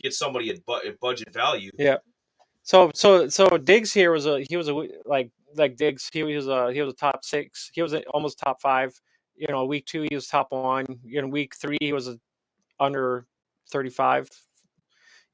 [0.00, 1.70] get somebody at, bu- at budget value.
[1.78, 1.96] Yeah.
[2.62, 6.48] So so so Diggs here was a he was a like like Diggs he was
[6.48, 8.92] a he was a top six he was a, almost top five
[9.36, 12.18] you know week two he was top one in week three he was a,
[12.80, 13.26] under
[13.70, 14.28] thirty five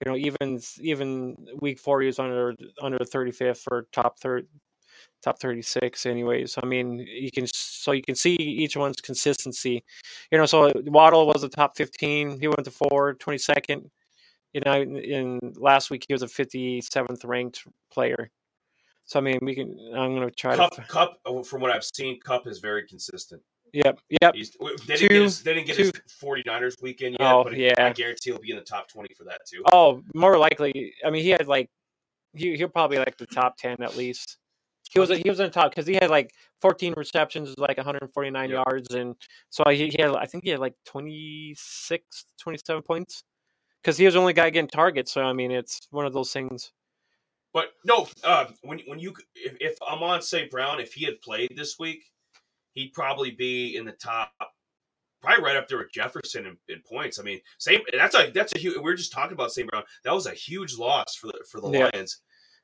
[0.05, 4.47] you know even even week four he was under under thirty fifth for top third
[5.23, 9.85] top thirty six anyways I mean you can so you can see each one's consistency
[10.31, 13.91] you know so Waddle was a top fifteen he went to four 22nd
[14.53, 18.31] you know, in, in last week he was a 57th ranked player.
[19.05, 19.77] So I mean, we can.
[19.95, 20.83] I'm going to try Kupp, to.
[20.83, 23.43] Kupp, uh, from what I've seen, Kupp is very consistent.
[23.73, 24.35] Yep, yep.
[24.35, 24.51] He's,
[24.87, 25.93] they, didn't Two- get his, they didn't get his
[26.23, 27.75] 49ers weekend yet, Oh, but yeah.
[27.79, 29.63] I guarantee he'll be in the top 20 for that too.
[29.73, 30.95] Oh, more likely.
[31.05, 31.69] I mean, he had like
[32.35, 34.39] he he'll probably like the top 10 at least.
[34.93, 38.55] He was he was in top because he had like 14 receptions, like 149 Yep.
[38.67, 39.15] yards, and
[39.49, 43.23] so he, he had I think he had like 26, 27 points
[43.83, 45.13] because he was the only guy getting targets.
[45.13, 46.73] So I mean, it's one of those things.
[47.53, 50.51] But no, uh, when when you if, if Amon St.
[50.51, 52.05] Brown, if he had played this week,
[52.73, 54.33] he'd probably be in the top,
[55.23, 57.19] probably right up there with Jefferson in, in points.
[57.19, 58.77] I mean, same that's a that's a huge.
[58.83, 59.69] We are just talking about St.
[59.69, 59.85] Brown.
[60.05, 61.91] That was a huge loss for the for the Yeah.
[61.93, 62.21] Lions.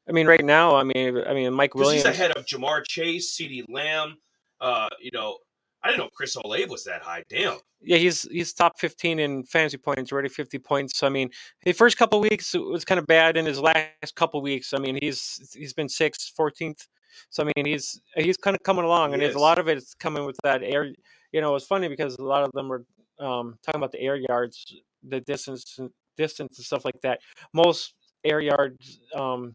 [0.08, 2.04] I mean, right now, I mean, I mean, Mike Williams.
[2.04, 4.14] he's ahead of Ja'Marr Chase, CeeDee Lamb.
[4.60, 5.36] Uh, you know,
[5.82, 7.24] I didn't know Chris Olave was that high.
[7.28, 7.58] Damn.
[7.80, 10.96] yeah, he's he's top 15 in fantasy points, already 50 points.
[10.98, 11.28] So, I mean,
[11.64, 13.36] the first couple weeks was kind of bad.
[13.36, 16.86] In his last couple weeks, I mean, he's he's been sixth, 14th.
[17.30, 20.24] So, I mean, he's he's kind of coming along, and a lot of it's coming
[20.24, 20.92] with that air.
[21.32, 22.84] You know, it's funny because a lot of them were
[23.18, 24.74] um, talking about the air yards,
[25.06, 25.78] the distance,
[26.16, 27.20] distance and stuff like that.
[27.52, 27.94] Most
[28.24, 29.54] air yards, um,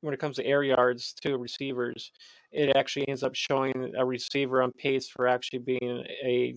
[0.00, 2.12] when it comes to air yards to receivers,
[2.50, 6.54] it actually ends up showing a receiver on pace for actually being a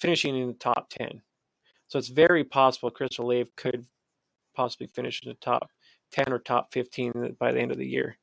[0.00, 1.22] finishing in the top 10.
[1.88, 3.86] So it's very possible Chris Olave could
[4.56, 5.70] possibly finish in the top
[6.12, 8.16] 10 or top 15 by the end of the year.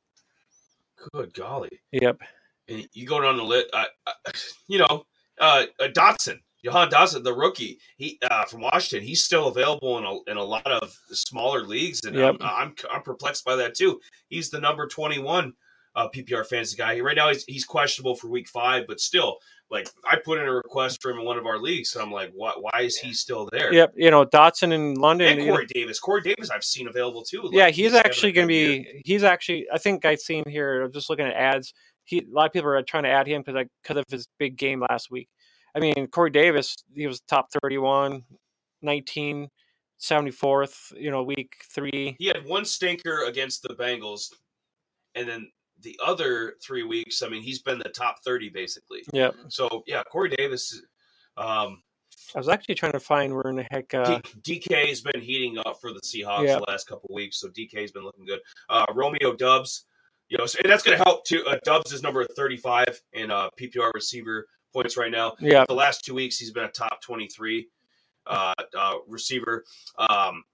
[1.12, 1.80] Good golly.
[1.92, 2.20] Yep.
[2.68, 4.30] And you go down the list, uh, uh,
[4.68, 5.04] you know,
[5.40, 10.04] uh, uh, Dotson, Jahan Dotson, the rookie, he uh, from Washington, he's still available in
[10.04, 12.36] a, in a lot of smaller leagues, and Yep.
[12.40, 14.00] I'm, I'm I'm perplexed by that too.
[14.28, 15.52] He's the number 21
[15.94, 16.98] uh, PPR fantasy guy.
[17.00, 19.36] Right now, he's he's questionable for Week Five, but still,
[19.70, 22.10] like I put in a request for him in one of our leagues, so I'm
[22.10, 23.72] like, why why is he still there?
[23.72, 23.94] Yep.
[23.96, 25.38] You know, Dotson in London.
[25.38, 27.42] And Corey Davis, Corey Davis, I've seen available too.
[27.42, 28.92] Like, yeah, he's a actually going to good year.
[28.94, 29.02] be.
[29.04, 29.66] He's actually.
[29.72, 30.82] I think I've seen here.
[30.82, 31.74] I'm just looking at ads.
[32.04, 34.56] He a lot of people are trying to add him because because of his big
[34.56, 35.28] game last week.
[35.74, 38.22] I mean, Corey Davis, he was top 31,
[38.82, 39.48] 19.
[40.02, 40.92] seventy fourth.
[40.96, 42.16] You know, week three.
[42.18, 44.32] He had one stinker against the Bengals,
[45.14, 45.48] and then
[45.82, 49.02] the other three weeks, I mean, he's been the top thirty basically.
[49.12, 49.30] Yeah.
[49.48, 50.80] So yeah, Corey Davis.
[51.36, 51.82] Um,
[52.34, 53.92] I was actually trying to find where in the heck.
[53.92, 56.56] Uh, D- DK has been heating up for the Seahawks Yeah.
[56.56, 58.40] the last couple of weeks, so DK's been looking good.
[58.68, 59.84] Uh, Romeo Doubs,
[60.28, 61.44] you know, so, and that's going to help too.
[61.46, 65.34] Uh, Doubs is number thirty-five in uh, PPR receiver points right now.
[65.40, 65.64] yeah.
[65.68, 67.66] The last two weeks, he's been a top twenty-three
[68.26, 69.64] uh, uh, receiver.
[69.98, 70.44] Um,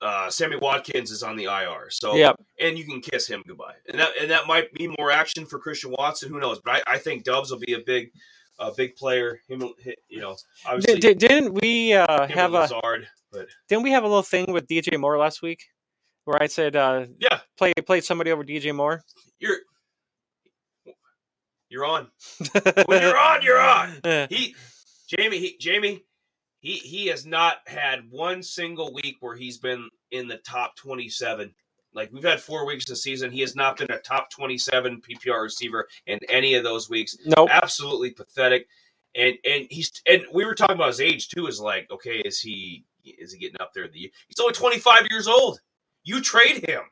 [0.00, 2.36] uh, Sammy Watkins is on the IR, so Yep.
[2.60, 3.74] and you can kiss him goodbye.
[3.88, 6.30] And that and that might be more action for Christian Watson.
[6.30, 6.60] Who knows?
[6.64, 8.10] But I, I think Doubs will be a big,
[8.58, 9.40] a big player.
[9.48, 9.62] Him,
[10.08, 14.06] you know, obviously Did, didn't we uh, have a Lazard, but didn't we have a
[14.06, 15.64] little thing with DJ Moore last week,
[16.26, 19.02] where I said uh, yeah, play play somebody over DJ Moore?
[19.40, 19.58] you're
[21.68, 22.08] you're on.
[22.86, 23.98] When you're on, you're on.
[24.30, 24.54] He,
[25.08, 26.02] Jamie, he, Jamie,
[26.60, 31.54] he he has not had one single week where he's been in the top twenty-seven.
[31.94, 35.42] Like we've had four weeks this season, he has not been a top twenty-seven PPR
[35.42, 37.16] receiver in any of those weeks.
[37.24, 37.48] nope.
[37.50, 38.68] Absolutely pathetic.
[39.14, 41.46] And and he's and we were talking about his age too.
[41.46, 43.88] Is like, okay, is he is he getting up there?
[43.88, 45.60] The he's only twenty-five years old.
[46.04, 46.82] You trade him.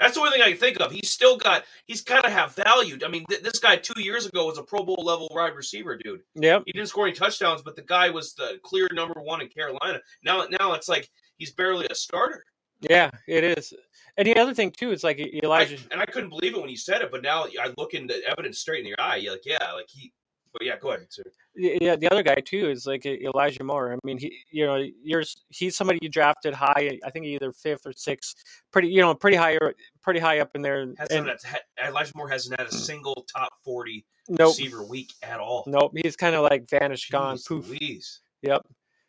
[0.00, 0.90] That's the only thing I can think of.
[0.90, 1.64] He's still got.
[1.86, 2.98] He's kind of have value.
[3.04, 5.96] I mean, th- this guy two years ago was a Pro Bowl level wide receiver,
[5.96, 6.20] dude.
[6.34, 6.60] Yeah.
[6.66, 10.00] He didn't score any touchdowns, but the guy was the clear number one in Carolina.
[10.24, 12.44] Now, now it's like he's barely a starter.
[12.80, 13.72] Yeah, it is.
[14.16, 15.78] And the other thing too is like E- I, Elijah.
[15.90, 18.58] and I couldn't believe it when you said it, but now I look into evidence
[18.58, 19.16] straight in your eye.
[19.16, 20.12] You're like, yeah, like he.
[20.54, 21.06] But yeah, go ahead.
[21.10, 21.24] Sir.
[21.56, 23.92] yeah, the other guy too is like Elijah Moore.
[23.92, 26.98] I mean, he, you know, you're he's somebody you drafted high.
[27.04, 28.36] I think either fifth or sixth,
[28.70, 29.58] pretty, you know, pretty high,
[30.00, 30.82] pretty high up in there.
[30.82, 35.64] And had, Elijah Moore hasn't had a single top forty nope, receiver week at all.
[35.66, 37.68] nope, he's kind of like vanished, gone, poof.
[37.68, 38.20] Louise.
[38.42, 38.62] Yep.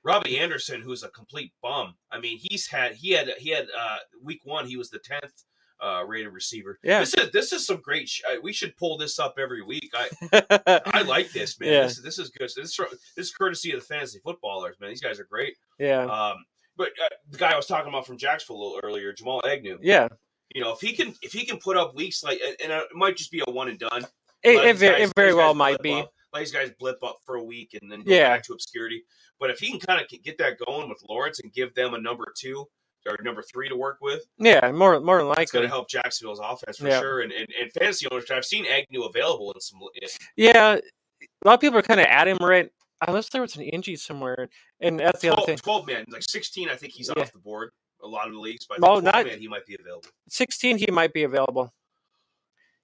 [0.04, 1.94] Robbie Anderson, who's a complete bum.
[2.12, 4.66] I mean, he's had he had he had uh week one.
[4.66, 5.46] He was the tenth
[5.86, 6.80] uh rated receiver.
[6.84, 7.00] Yeah.
[7.02, 8.10] This is this is some great.
[8.10, 9.92] Sh- I- we should pull this up every week.
[9.94, 11.72] I I like this man.
[11.72, 11.84] Yeah.
[11.84, 12.50] This, this is good.
[12.56, 12.80] This is
[13.16, 14.90] this is courtesy of the fantasy footballers, man.
[14.90, 15.56] These guys are great.
[15.80, 16.38] yeah, Um,
[16.78, 19.78] but uh, the guy I was talking about from Jacksonville a little earlier, Jamal Agnew.
[19.82, 20.08] yeah.
[20.54, 22.88] You know, if he can if he can put up weeks like, and- and it
[22.94, 24.04] might just be a one and done.
[24.44, 25.94] It, it, guys- it very well might be.
[25.94, 26.12] up.
[26.34, 28.30] Let these guys blip up for a week and then go Yeah.
[28.30, 29.04] back to obscurity.
[29.40, 32.00] But if he can kind of get that going with Lawrence and give them a
[32.00, 32.66] number two
[33.08, 36.40] or number three to work with, Yeah, more more than it's going to help Jacksonville's
[36.42, 37.00] offense for Yeah.
[37.00, 37.22] sure.
[37.22, 39.80] And, and and fantasy owners, I've seen Agnew available in some.
[40.36, 42.70] Yeah, a lot of people are kind of at him right,
[43.08, 44.50] unless there was an injury somewhere,
[44.82, 45.58] and that's the other 12, thing.
[45.58, 47.22] 12 man, like 16, I think he's Yeah.
[47.24, 47.72] off the board.
[48.04, 50.08] A lot of the leagues, but Well, not- man, he might be available.
[50.28, 51.74] Sixteen, he might be available.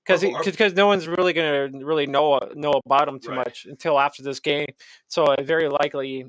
[0.05, 3.38] Because because no one's really gonna really know know about him too Right.
[3.38, 4.65] much until after this game,
[5.07, 6.26] so uh, very likely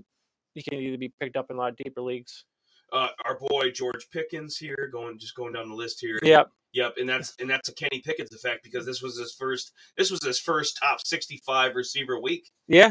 [0.54, 2.44] he can either be picked up in a lot of deeper leagues.
[2.92, 6.18] Uh, our boy George Pickens here, going just going down the list here.
[6.22, 9.72] Yep, Yep, and that's and that's a Kenny Pickens effect because this was his first
[9.96, 12.50] this was his first top 65 receiver week.
[12.66, 12.88] yeah,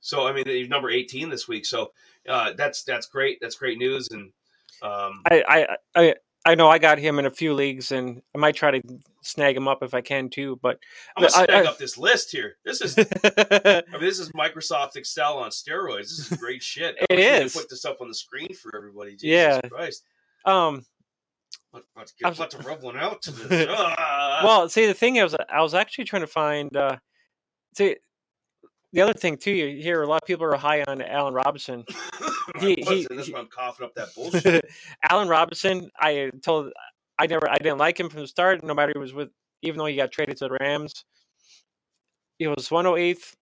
[0.00, 1.64] So I mean, he's number 18 this week.
[1.64, 1.92] So
[2.28, 3.38] uh, that's that's great.
[3.40, 4.08] That's great news.
[4.10, 4.32] And
[4.82, 6.14] um, I, I I
[6.44, 8.82] I know I got him in a few leagues, and I might try to
[9.22, 10.58] snag him up if I can too.
[10.62, 10.78] But
[11.16, 12.56] I'm gonna I- snag I- up this list here.
[12.64, 16.08] This is I mean, this is Microsoft Excel on steroids.
[16.10, 16.96] This is great shit.
[17.00, 17.50] I It we.
[17.60, 19.12] Put this up on the screen for everybody.
[19.12, 19.60] Jesus Yeah.
[19.68, 20.04] Christ.
[20.44, 20.84] um,
[21.72, 23.66] Let, let's I'm get let to rub one out to this.
[23.70, 24.40] Ah.
[24.42, 26.76] well, see, the thing is, I was actually trying to find.
[26.76, 26.96] Uh,
[27.76, 27.96] see,
[28.92, 31.84] the other thing too, you hear a lot of people are high on Allen Robinson.
[32.60, 33.06] he- he-.
[33.10, 34.64] That's why I'm coughing up that bullshit.
[35.10, 36.72] Allen Robinson, I told,
[37.18, 38.62] I never, I didn't like him from the start.
[38.62, 39.30] No matter he was with,
[39.62, 41.04] even though he got traded to the Rams,
[42.38, 43.34] he was 108th.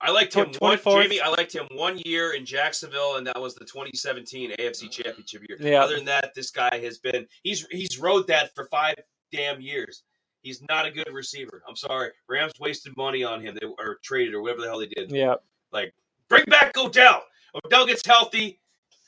[0.00, 1.20] I liked him one Jamie.
[1.20, 4.90] I liked him one year in Jacksonville, and that was the 2017 AFC mm.
[4.90, 5.58] Championship year.
[5.58, 5.82] Yeah.
[5.82, 8.96] Other than that, this guy has been he's he's rode that for five
[9.32, 10.02] damn years.
[10.46, 11.60] He's not a good receiver.
[11.68, 12.10] I'm sorry.
[12.28, 13.58] Rams wasted money on him.
[13.60, 15.10] They or traded or whatever the hell they did.
[15.10, 15.34] Yeah,
[15.72, 15.92] Like
[16.28, 17.24] Bring back Odell.
[17.64, 18.60] Odell gets healthy.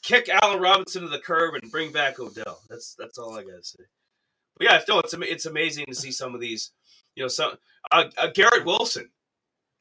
[0.02, 2.60] Kick Allen Robinson to the curb and bring back Odell.
[2.68, 3.84] That's that's all I gotta say.
[4.56, 6.72] But yeah, no, it's it's amazing to see some of these.
[7.14, 7.52] You know, some
[7.92, 9.08] uh, uh, Garrett Wilson.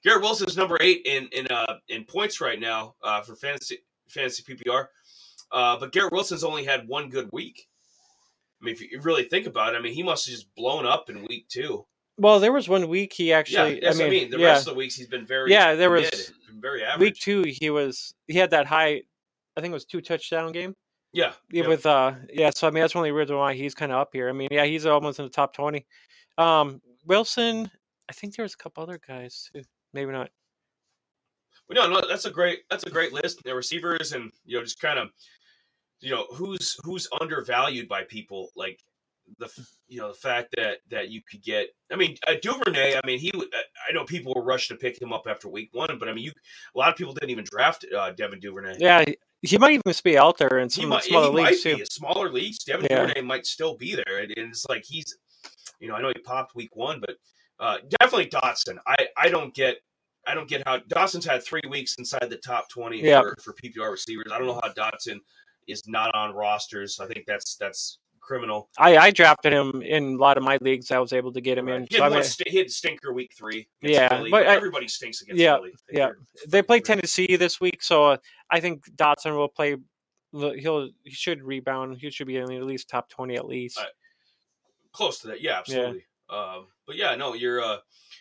[0.03, 3.79] Garrett Wilson is number eight in in uh, in points right now uh, for fantasy
[4.09, 4.85] fantasy PPR.
[5.51, 7.67] Uh, but Garrett Wilson's only had one good week.
[8.61, 10.85] I mean, if you really think about it, I mean, he must have just blown
[10.85, 11.85] up in week two.
[12.17, 13.79] well, there was one week he Yeah, actually.
[13.79, 14.29] that's I mean, I mean.
[14.31, 16.03] The yeah, rest of the weeks he's been very Yeah, there was-
[16.49, 16.99] mid, very average.
[16.99, 19.03] week two he was he had that high.
[19.55, 20.73] I think it was two touchdown game.
[21.13, 21.67] yeah, Yeah, yeah.
[21.67, 23.91] with uh yeah, so I mean that's one of the only reason why he's kind
[23.91, 24.29] of up here.
[24.29, 25.85] I mean, yeah, he's almost in the top twenty.
[26.39, 27.69] Um, Wilson,
[28.09, 29.61] I think there was a couple other guys too.
[29.93, 30.29] Maybe not.
[31.67, 33.43] But no, no, that's a great that's a great list.
[33.43, 35.09] The receivers and you know just kind of
[36.01, 38.81] you know who's who's undervalued by people like
[39.39, 39.49] the
[39.89, 41.67] you know the fact that that you could get.
[41.91, 42.95] I mean, uh, Duvernay.
[42.95, 43.31] I mean, he.
[43.35, 43.41] uh,
[43.89, 46.23] I know people were rushed to pick him up after week one, but I mean,
[46.25, 46.31] you.
[46.75, 48.77] A lot of people didn't even draft uh, Devin Duvernay.
[48.79, 51.61] Yeah, he- he might even be out there in he some might, smaller he leagues
[51.61, 51.85] too.
[51.91, 53.01] Smaller leagues, Devin Yeah.
[53.01, 55.15] Duvernay might still be there, and, and it's like he's,
[55.79, 57.17] you know, I know he popped week one, but
[57.59, 58.77] uh, definitely Dotson.
[58.87, 59.77] I I don't get.
[60.25, 63.21] I don't get how Dotson's had three weeks inside the top twenty Yeah.
[63.21, 64.31] for, for PPR receivers.
[64.31, 65.19] I don't know how Dotson
[65.67, 66.99] is not on rosters.
[66.99, 68.69] I think that's that's criminal.
[68.77, 70.91] I, I drafted him in a lot of my leagues.
[70.91, 71.87] I was able to get him in.
[71.89, 73.67] He So had, I one st- he had stinker week three.
[73.81, 75.73] Yeah, Philly, but I- everybody stinks against yeah, Philly.
[75.91, 76.09] yeah.
[76.47, 78.17] they play Tennessee this week, so uh,
[78.49, 79.77] I think Dotson will play.
[80.33, 81.97] He'll he should rebound.
[82.01, 83.79] He should be in at least top twenty at least.
[83.79, 83.85] I-
[84.91, 85.41] close to that.
[85.41, 86.03] Yeah, absolutely.
[86.29, 87.77] Um, but yeah, no, you're uh,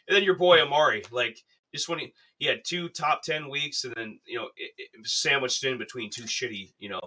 [0.07, 1.39] and then your boy Amari, like
[1.75, 5.07] just when he he had two top ten weeks, and then you know it, it
[5.07, 7.01] sandwiched in between two shitty, you know.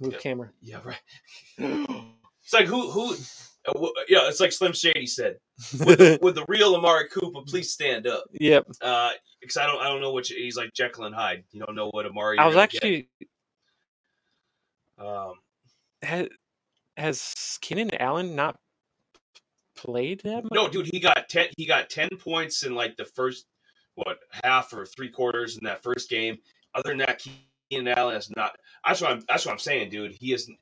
[0.00, 0.18] Move Yeah.
[0.18, 0.50] camera.
[0.62, 1.00] Yeah, right.
[1.58, 3.14] it's like who who.
[3.66, 5.36] Uh, yeah, it's like Slim Shady said.
[5.80, 8.24] Would the, would the real Amari Cooper please stand up?
[8.32, 8.66] yep.
[8.80, 9.10] Uh,
[9.40, 11.44] because I don't I don't know which he's like Jekyll and Hyde.
[11.52, 12.38] You don't know what Amari.
[12.38, 12.76] I was gonna get.
[12.76, 13.08] actually
[14.98, 15.34] Um,
[16.02, 16.28] has,
[16.96, 18.58] has Keenan Allen not
[19.76, 20.52] played that much?
[20.52, 21.48] No, dude, he got ten.
[21.56, 23.46] He got ten points in like the first
[23.94, 26.38] what half or three quarters in that first game.
[26.74, 27.24] Other than that,
[27.70, 28.56] Keenan Allen is not.
[28.86, 29.22] That's what I'm.
[29.28, 30.12] That's what I'm saying, dude.
[30.12, 30.56] He isn't,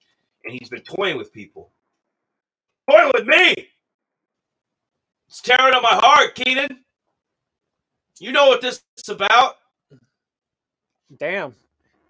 [0.45, 1.73] and he's been toying with people.
[2.91, 3.69] Toying with me.
[5.29, 6.85] It's tearing up my heart, Keenan.
[8.19, 9.57] You know what this is about.
[11.19, 11.55] Damn.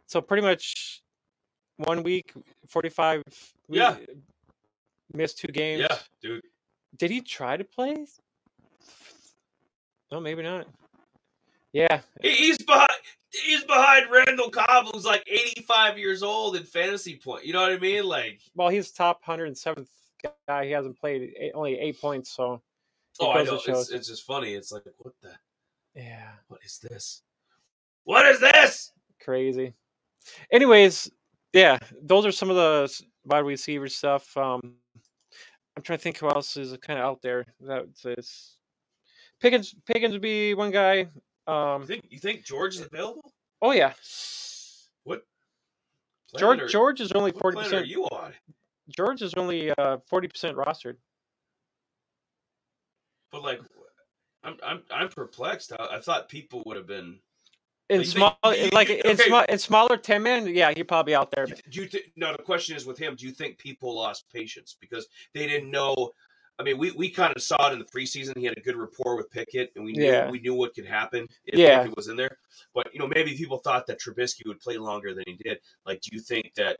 [0.07, 1.03] So pretty much
[1.79, 2.33] one week,
[2.69, 3.23] forty-five.
[3.69, 3.97] we- Yeah.
[5.15, 5.81] Missed two games.
[5.89, 6.43] Yeah, dude.
[6.97, 8.07] Did he try to play?
[10.11, 10.67] No, maybe not.
[11.77, 12.89] Yeah, He's behind.
[13.45, 17.45] He's behind Randall Cobb, who's like 85 years old in fantasy point.
[17.45, 18.05] You know what I mean?
[18.05, 19.89] Like, well, he's top 107th
[20.49, 20.65] guy.
[20.65, 22.63] He hasn't played eight, only eight points, so
[23.21, 23.61] oh, I know.
[23.67, 24.55] It's, it's just funny.
[24.55, 25.33] It's like, what the.
[25.95, 27.21] yeah, What is this?
[28.05, 28.93] What is this?
[29.23, 29.75] crazy.
[30.51, 31.11] Anyways,
[31.53, 34.35] yeah, those are some of the wide receiver stuff.
[34.35, 34.77] Um,
[35.77, 37.45] I'm trying to think who else is kind of out there.
[37.61, 37.85] That
[38.17, 38.57] is
[39.41, 39.75] Pickens.
[39.85, 41.09] Pickens would be one guy.
[41.49, 43.33] You Um, think you think George is available?
[43.63, 43.93] oh yeah,
[45.05, 45.25] What?
[46.39, 46.61] George.
[46.63, 47.89] are- George is only forty planet are percent.
[47.89, 48.35] you on?
[48.89, 50.97] George is only uh forty percent rostered.
[53.33, 53.61] But like,
[54.43, 55.73] I'm I'm I'm perplexed.
[55.79, 57.21] I, I thought people would have been.
[57.89, 60.89] In You think- small, you- like you- in, small, in smaller ten man, yeah, he'd
[60.89, 61.47] probably out there.
[61.47, 62.07] Do you think?
[62.17, 63.15] No, the question is with him.
[63.15, 66.11] Do you think people lost patience because they didn't know?
[66.59, 68.37] I mean, we, we kind of saw it in the preseason.
[68.39, 70.31] He had a good rapport with Pickett, and we knew Yeah.
[70.31, 71.81] we knew what could happen if Yeah.
[71.83, 72.39] Pickett was in there.
[72.75, 75.59] But you know, maybe people thought that Trubisky would play longer than he did.
[75.85, 76.79] Like, do you think that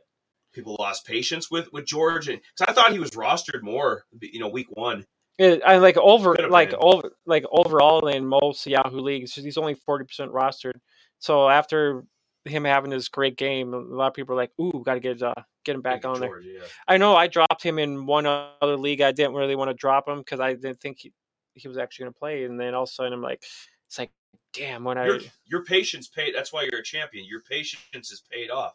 [0.53, 2.27] people lost patience with with George?
[2.27, 5.05] And because I thought he was rostered more, you know, week one.
[5.37, 6.79] It, I like over like been.
[6.81, 10.79] over like overall in most Yahoo leagues, he's only forty percent rostered.
[11.19, 12.03] So after
[12.49, 15.21] him having this great game, a lot of people are like, "Ooh, got to get
[15.21, 15.33] uh,
[15.65, 16.61] get him back on there." Yeah.
[16.87, 19.01] I know I dropped him in one other league.
[19.01, 21.13] I didn't really want to drop him because I didn't think he,
[21.53, 22.43] he was actually going to play.
[22.45, 23.43] And then all of a sudden, I'm like,
[23.87, 24.11] it's like,
[24.53, 26.33] damn, when I Your, your patience paid.
[26.35, 27.25] That's why you're a champion.
[27.25, 28.73] Your patience is paid off.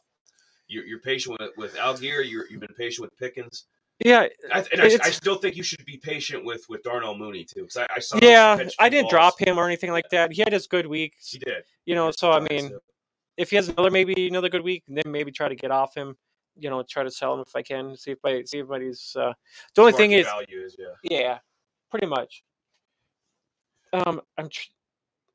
[0.69, 2.29] You're, you're patient with with Allgeier.
[2.29, 3.67] You're, you've been patient with Pickens.
[4.05, 7.45] yeah I, and I, I still think you should be patient with with Darnell Mooney
[7.45, 8.19] too, because I, I saw.
[8.23, 9.11] yeah I didn't balls.
[9.11, 10.33] drop him or anything like that.
[10.33, 11.65] He had his good weeks, He did.
[11.85, 12.11] you know.
[12.11, 12.71] So I mean.
[13.37, 16.17] If he has another maybe another good week, then maybe try to get off him.
[16.57, 17.97] You know, try to sell him if I can.
[17.97, 19.17] See if I see if anybody's.
[19.19, 19.33] Uh,
[19.75, 21.21] the only thing is, value is yeah.
[21.21, 21.39] yeah,
[21.91, 22.43] pretty much.
[23.93, 24.49] Um, I'm.
[24.49, 24.69] Tr-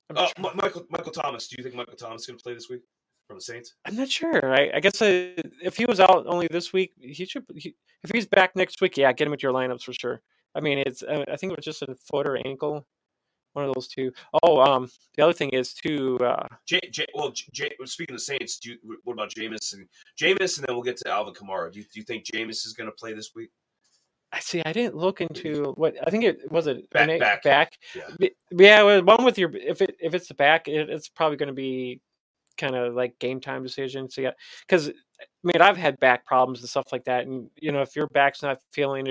[0.09, 1.47] I'm, Uh, tr- Michael Michael Thomas.
[1.47, 2.81] Do you think Michael Thomas is going to play this week
[3.27, 3.73] from the Saints?
[3.85, 4.53] I'm not sure.
[4.53, 7.43] I, I guess uh, if he was out only this week, he should.
[7.55, 10.21] He, if he's back next week, yeah, get him into your lineups for sure.
[10.55, 11.03] I mean, it's.
[11.03, 12.85] I think it was just a foot or ankle,
[13.57, 14.11] one of those two.
[14.43, 16.17] Oh, um, the other thing is too.
[16.19, 19.87] Uh, J, J, well, J, speaking of Saints, do you, what about Jameis and
[20.19, 21.71] Jameis, and then we'll get to Alvin Kamara.
[21.71, 23.49] Do you, do you think Jameis is going to play this week?
[24.31, 24.61] I see.
[24.65, 26.67] I didn't look into what I think it was.
[26.67, 27.43] It Back- an back.
[27.43, 27.73] back.
[27.95, 28.27] Yeah.
[28.51, 31.47] Yeah, well, one with your if it if it's the back, it, it's probably going
[31.47, 32.01] to be
[32.57, 34.09] kind of like game time decision.
[34.09, 34.31] So yeah,
[34.67, 37.95] because I mean I've had back problems and stuff like that, and you know if
[37.95, 39.07] your back's not feeling,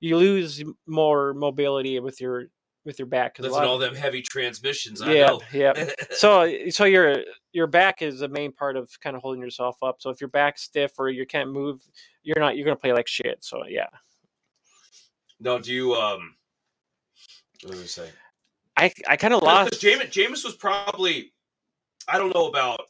[0.00, 2.46] you lose more mobility with your
[2.84, 3.34] with your back.
[3.36, 5.00] 'cause a lot to all them heavy transmissions.
[5.00, 5.40] I yeah, know.
[5.52, 5.90] yeah.
[6.10, 7.22] So so your
[7.52, 10.00] your back is the main part of kind of holding yourself up.
[10.00, 11.80] So if your back's stiff or you can't move,
[12.22, 13.44] you're not you're gonna play like shit.
[13.44, 13.86] So yeah,
[15.40, 15.94] no, do you?
[15.94, 16.36] Um,
[17.62, 18.10] what was I say?
[18.76, 19.74] I I kind of lost.
[19.74, 21.32] Jameis, Jameis was probably,
[22.08, 22.80] I don't know about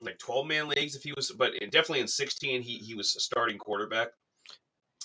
[0.00, 3.20] like twelve man leagues if he was, but definitely in sixteen he he was a
[3.20, 4.08] starting quarterback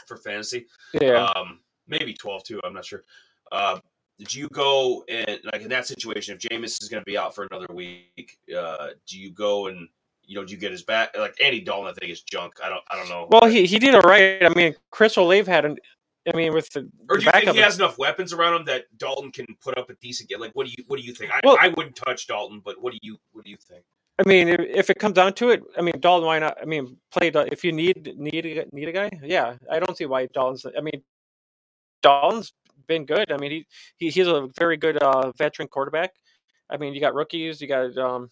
[0.07, 0.67] for fantasy.
[1.01, 1.25] Yeah.
[1.25, 2.59] Um, maybe twelve too.
[2.63, 3.03] I'm not sure.
[3.51, 3.79] Uh,
[4.19, 7.33] did you go and like in that situation if Jameis is going to be out
[7.33, 8.37] for another week?
[8.55, 9.87] Uh, do you go and
[10.23, 11.17] you know do you get his back?
[11.17, 12.53] Like Andy Dalton, I think is junk.
[12.63, 13.27] I don't I don't know.
[13.31, 14.43] well, he, he did all right.
[14.43, 15.77] I mean, Chris Olave had an.
[16.31, 18.85] I mean, with the, or do you think he has enough weapons around him that
[18.97, 20.41] Dalton can put up a decent game?
[20.41, 21.31] Like, what do you what do you think?
[21.31, 23.83] I, Well- I wouldn't touch Dalton, but what do you what do you think?
[24.19, 26.57] I mean, if, it comes down to it, I mean, Dalton, why not?
[26.61, 29.09] I mean, play if you need need a, need a guy.
[29.23, 30.65] Yeah, I don't see why Dalton's.
[30.65, 31.01] I mean,
[32.03, 32.51] Dalton's
[32.89, 33.31] been good.
[33.31, 33.67] I mean, he,
[33.97, 36.11] he he's a very good uh, veteran quarterback.
[36.69, 38.29] I mean, you got rookies, you got um,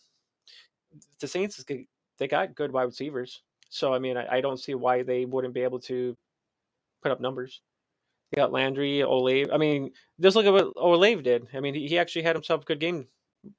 [1.22, 1.58] the Saints.
[1.60, 1.86] is good-
[2.18, 5.54] They got good wide receivers, so I mean, I, I don't see why they wouldn't
[5.54, 6.18] be able to
[7.02, 7.62] put up numbers.
[8.32, 9.50] You got Landry, Olave.
[9.54, 11.48] I mean, just look at what Olave did.
[11.54, 13.08] I mean, he, he actually had himself a good game,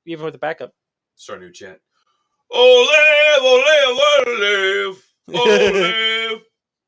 [0.05, 0.75] even with the backup.
[1.17, 1.79] Start a new chant.
[2.53, 6.43] Olive, olive, olive, olive,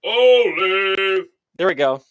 [0.05, 1.27] olive.
[1.57, 2.03] There we go.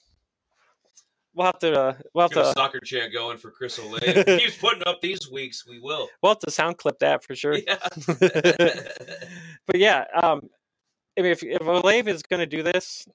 [1.40, 4.06] We'll have to uh, we'll have Get a to soccer chant going for Chris Olave.
[4.06, 6.10] If he keeps putting up these weeks, we will.
[6.22, 7.58] we'll have to sound clip that for sure.
[7.58, 7.78] Yeah.
[9.66, 10.42] but yeah, um,
[11.18, 13.08] I mean, if if Olave is going to do this,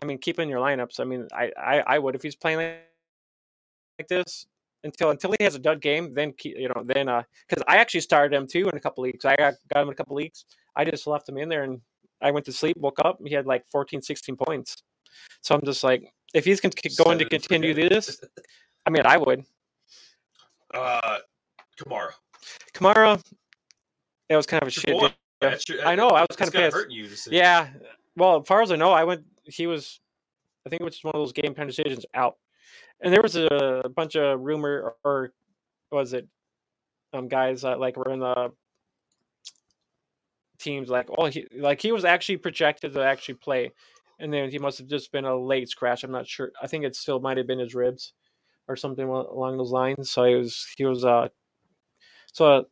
[0.00, 1.00] I mean, keep in your lineups.
[1.00, 2.86] I mean, I, I, I would if he's playing like,
[3.98, 4.46] like this
[4.84, 6.14] until until he has a dud game.
[6.14, 9.02] Then keep, you know, then uh, because I actually started him too in a couple
[9.02, 9.24] leagues.
[9.24, 10.44] I got got him in a couple leagues.
[10.76, 11.80] I just left him in there and
[12.20, 14.84] I went to sleep, woke up, he had like 14, 16 points.
[15.42, 16.70] So I'm just like, if he's con-
[17.04, 18.20] going to Set it and continue this,
[18.86, 19.44] I mean, I would.
[20.72, 21.18] Uh,
[21.78, 22.10] Kamara.
[22.74, 23.22] Kamara,
[24.28, 24.88] it was kind of a shit.
[24.88, 26.08] your- I know.
[26.08, 26.90] I was kind of pissed.
[26.90, 27.08] you.
[27.30, 27.68] Yeah.
[28.16, 29.24] Well, as far as I know, I went.
[29.44, 30.00] He was.
[30.64, 32.36] I think it was just one of those game time decisions out,
[33.00, 35.32] and there was a bunch of rumor or
[35.90, 36.26] was it
[37.12, 38.52] um guys that like were in the
[40.58, 43.72] teams like oh he like he was actually projected to actually play,
[44.18, 46.04] and then he must have just been a late scratch.
[46.04, 46.52] I'm not sure.
[46.62, 48.12] I think it still might have been his ribs
[48.68, 50.10] or something along those lines.
[50.10, 51.28] So he was he was uh
[52.32, 52.66] so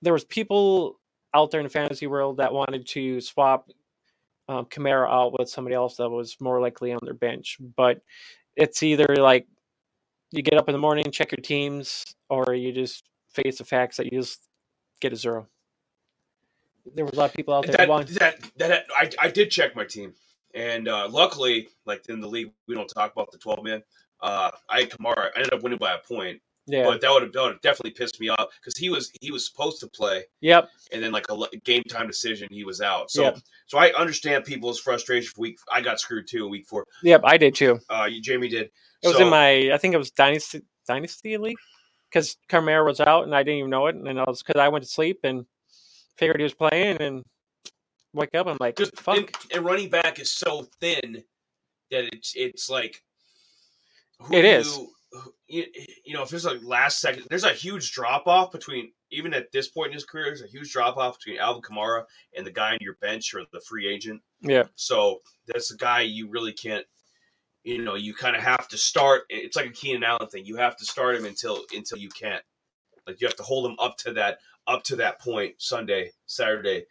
[0.00, 1.00] there was people
[1.34, 3.68] out there in the fantasy world that wanted to swap
[4.48, 7.58] um, Kamara out with somebody else that was more likely on their bench.
[7.76, 8.00] But
[8.56, 9.46] it's either like
[10.30, 13.96] you get up in the morning, check your teams, or you just face the facts
[13.96, 14.40] that you just
[15.00, 15.46] get a zero.
[16.94, 17.88] There was a lot of people out there that
[18.18, 20.14] that, that, that, I, I did check my team.
[20.54, 23.82] And uh, luckily, like in the league, we don't talk about the 12 man.
[24.20, 25.30] Uh, I had Kamara.
[25.34, 26.84] I ended up winning by a point, Yeah.
[26.84, 29.32] but that would have that would have definitely pissed me off because he was he
[29.32, 30.68] was supposed to play, Yep.
[30.92, 33.10] and then like a game time decision, he was out.
[33.10, 33.38] So Yep.
[33.66, 35.28] so I understand people's frustration.
[35.34, 36.46] For week, I got screwed too.
[36.48, 37.22] Week four, Yep.
[37.24, 37.80] I did too.
[37.90, 38.70] uh, you, Jamie did.
[39.02, 39.72] It was So- in my.
[39.72, 41.56] I think it was dynasty dynasty league
[42.08, 44.68] because Kamara was out and I didn't even know it, and I was because I
[44.68, 45.46] went to sleep and
[46.16, 47.24] figured he was playing and
[48.12, 48.46] wake up.
[48.46, 49.16] I'm like, just fuck.
[49.16, 51.22] and, and running back is so thin
[51.90, 53.02] that it's it's like
[54.20, 54.76] who It is.
[54.76, 54.88] You,
[55.46, 55.64] you,
[56.06, 59.52] you know, if there's a last second, there's a huge drop off between even at
[59.52, 60.26] this point in his career.
[60.26, 62.04] There's a huge drop off between Alvin Kamara
[62.36, 64.22] and the guy on your bench or the free agent.
[64.40, 64.64] yeah.
[64.74, 66.86] So that's a guy you really can't.
[67.64, 69.22] You know, you kind of have to start.
[69.28, 70.44] It's like a Keenan Allen thing.
[70.46, 72.42] You have to start him until until you can't.
[73.06, 76.86] Like you have to hold him up to that up to that point Sunday, Saturday,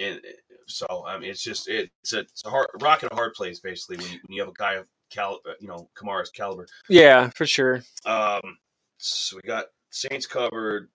[0.00, 0.20] and
[0.66, 3.60] so I mean it's just it's a, it's a hard rock and a hard place
[3.60, 6.66] basically when you, when you have a guy of cal you know Kamara's caliber.
[6.88, 7.82] Yeah, for sure.
[8.06, 8.58] Um,
[8.98, 10.88] so we got Saints covered.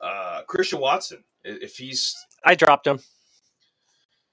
[0.00, 3.00] Uh, Christian Watson, if he's I dropped him.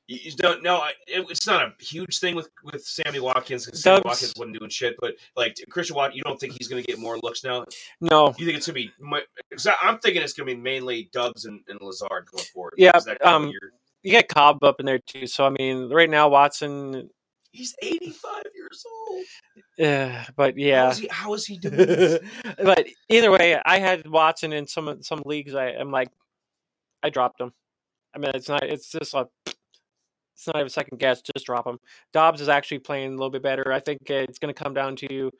[0.07, 3.81] you you don't know it, it's not a huge thing with with Sammy Watkins because
[3.83, 4.95] Sammy Watkins wasn't doing shit.
[5.01, 7.65] But like Christian Watkins, you don't think he's going to get more looks now?
[7.99, 8.33] No.
[8.37, 9.25] You think it's going to be?
[9.51, 12.73] 'cause I'm thinking it's going to be mainly Doubs and, and Lazard going forward.
[12.77, 13.71] Yeah, um, your-
[14.07, 15.27] You got Cobb up in there too.
[15.27, 17.09] So I mean, right now Watson.
[17.51, 19.85] he's 85 years old.
[19.85, 20.91] Uh, but yeah.
[20.91, 22.19] is he, how is he doing this?
[22.63, 25.55] but either way, I had Watson in some some leagues.
[25.55, 26.07] I am like,
[27.03, 27.51] I dropped him.
[28.15, 28.63] I mean, it's not.
[28.63, 29.27] It's just a.
[29.45, 31.21] It's not even a second guess.
[31.21, 31.77] Just drop him.
[32.13, 33.73] Doubs is actually playing a little bit better.
[33.73, 35.31] I think uh, it's going to come down to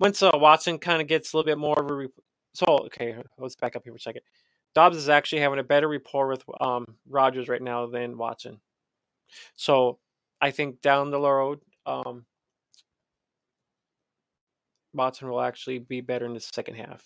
[0.00, 1.94] once uh, Watson kind of gets a little bit more of a.
[1.94, 2.08] Re-
[2.54, 4.22] so okay, let's back up here for a second.
[4.74, 8.60] Doubs is actually having a better rapport with um, Rodgers right now than Watson.
[9.54, 9.98] So
[10.40, 12.24] I think down the road, um,
[14.92, 17.02] Watson will actually be better in the second half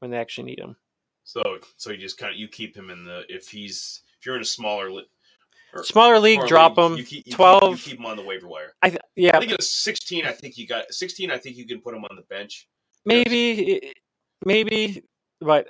[0.00, 0.76] when they actually need him.
[1.24, 4.36] So so you just kind of you keep him in the if he's if you're
[4.36, 5.06] in a smaller li-
[5.72, 6.96] or- Smaller league, drop league, him.
[6.98, 7.70] You keep, you keep- 12.
[7.70, 8.74] you keep him on the waiver wire.
[8.82, 10.26] I th- yeah, I think it's 16.
[10.26, 11.30] I think you got 16.
[11.30, 12.68] I think you can put him on the bench.
[13.06, 13.92] maybe,
[14.44, 15.02] maybe,
[15.40, 15.68] but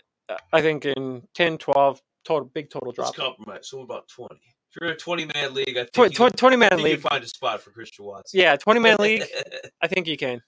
[0.52, 3.14] I think in 10, 12, total big total drop.
[3.14, 3.68] compromise.
[3.68, 4.40] So about twenty.
[4.70, 6.68] If you're in a twenty man league, I think, Tw- you, tw- Twenty I man
[6.70, 7.00] think you league.
[7.02, 8.40] can find a spot for Christian Watson.
[8.40, 9.22] Yeah, twenty man league.
[9.82, 10.40] I think you can.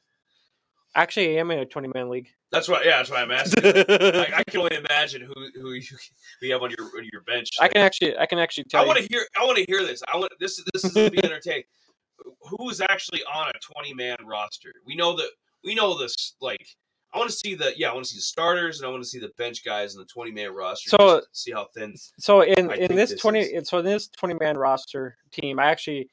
[0.97, 2.29] Actually, I am in a twenty man league.
[2.53, 2.85] that's what.
[2.87, 3.65] Yeah, that's why I'm asking.
[3.67, 5.83] I, I can only imagine who who you,
[6.41, 7.49] who you have on your on your bench.
[7.61, 9.27] I can actually, I can actually tell I want to hear.
[9.37, 10.03] I want to hear this.
[10.13, 10.63] I want this.
[10.73, 11.65] This is gonna be entertaining.
[12.43, 14.73] Who is actually on a twenty man roster?
[14.87, 15.29] We know that.
[15.65, 16.35] We know this.
[16.41, 16.65] Like,
[17.15, 17.73] I want to see the.
[17.77, 19.95] Yeah, I want to see the starters, and I want to see the bench guys
[19.95, 20.91] in the twenty man roster.
[20.91, 21.95] So- to see how thin.
[22.19, 25.67] So in in this this twenty, is- so in this twenty man roster team, I
[25.67, 26.09] actually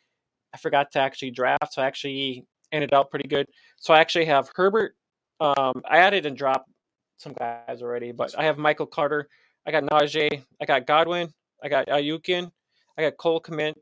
[0.54, 3.48] I forgot to actually draft, so I actually ended up pretty good.
[3.78, 4.96] So I actually have Herbert.
[5.40, 6.70] Um, I added and dropped
[7.18, 9.28] some guys already, but I have Michael Carter.
[9.66, 10.44] I got Najee.
[10.62, 11.34] I got Godwin.
[11.64, 12.52] I got Ayukin.
[12.98, 13.74] I got Cole Kmet.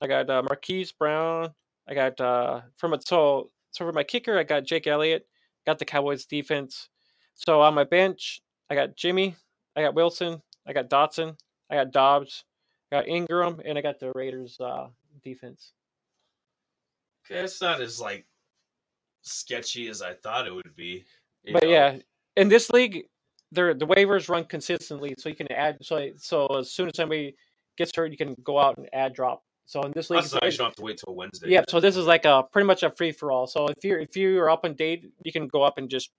[0.00, 1.50] I got uh, Marquise Brown.
[1.88, 5.26] I got uh, from a so so for my kicker, I got Jake Elliott.
[5.68, 6.88] Got the Cowboys defense.
[7.34, 8.40] So on my bench,
[8.70, 9.36] I got Jimmy.
[9.76, 10.40] I got Wilson.
[10.66, 11.36] I got Dotson.
[11.68, 12.44] I got Doubs.
[12.90, 14.86] I got Ingram, and I got the Raiders uh,
[15.22, 15.74] defense.
[17.26, 18.24] Okay, it's not as like
[19.20, 21.04] sketchy as I thought it would be.
[21.52, 21.68] But know.
[21.68, 21.98] yeah,
[22.38, 23.04] in this league,
[23.52, 25.76] the waivers run consistently, so you can add.
[25.82, 27.36] So so as soon as somebody
[27.76, 29.42] gets hurt, you can go out and add drop.
[29.68, 30.52] So in this league, that's nice.
[30.54, 31.50] You don't have to wait till Wednesday.
[31.50, 31.62] yeah.
[31.68, 33.46] So this is like a pretty much a free for all.
[33.46, 36.10] So if you're if you're up on date, you can go up and just.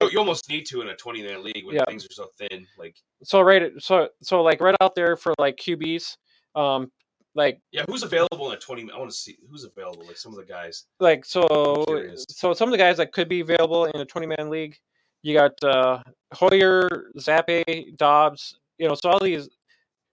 [0.00, 1.84] You, you almost need to in a twenty man league when Yeah.
[1.88, 2.68] things are so thin.
[2.78, 6.16] Like, So right, so so like right out there for like QBs,
[6.54, 6.92] um,
[7.34, 8.88] like yeah, who's available in a twenty?
[8.94, 10.06] I want to see who's available.
[10.06, 10.84] Like some of the guys.
[11.00, 11.84] like so
[12.28, 14.76] so some of the guys that could be available in a 20 man league
[15.24, 16.00] you got uh
[16.32, 19.48] hoyer zappe dobbs you know so all these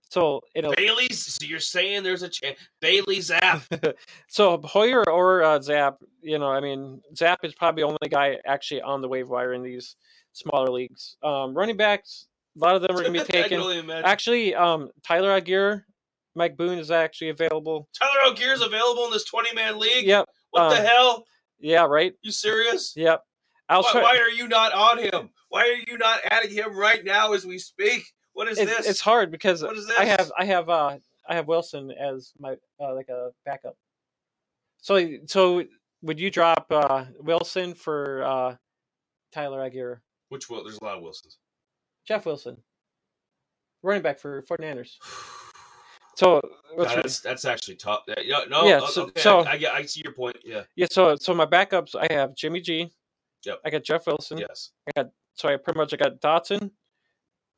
[0.10, 1.20] so you know Bailey's.
[1.20, 3.94] So you're saying there's a chance Bailey Zappe?
[4.28, 8.38] so hoyer or uh, Zappe you know i mean Zappe is probably the only guy
[8.46, 9.96] actually on the waiver wire in these
[10.34, 14.54] smaller leagues um running backs a lot of them are going to be taken actually
[14.56, 15.84] um Tyler Allgeier
[16.36, 20.06] mike boone is actually available Tyler Allgeier is available in this twenty man league.
[20.06, 21.26] yep What the um, hell?
[21.60, 22.94] yeah right You serious?
[22.96, 23.22] yep
[23.70, 25.30] Why, try why are you not on him?
[25.50, 28.04] Why are you not adding him right now as we speak?
[28.40, 28.88] What is it's, this?
[28.88, 32.56] it's hard because What is I have I have uh I have Wilson as my
[32.80, 33.76] uh, like a backup.
[34.78, 35.66] So so
[36.04, 38.56] would you drop uh Wilson for uh
[39.34, 39.98] Tyler Allgeier?
[40.30, 40.64] Which will?
[40.64, 41.38] There's a lot of Wilsons.
[42.08, 42.56] Jeff Wilson.
[43.84, 44.92] Running back for 49ers.
[46.16, 46.42] So
[46.78, 48.04] that's that's actually tough.
[48.24, 50.36] Yeah, no, Yeah, so- okay, so- I, I, get- I see your point.
[50.44, 52.90] Yeah, yeah, so so my backups I have Jimmy G.
[53.46, 53.60] Yep.
[53.66, 54.38] I got Jeff Wilson.
[54.38, 54.72] yes.
[54.88, 56.72] I got so I pretty much I got Dotson,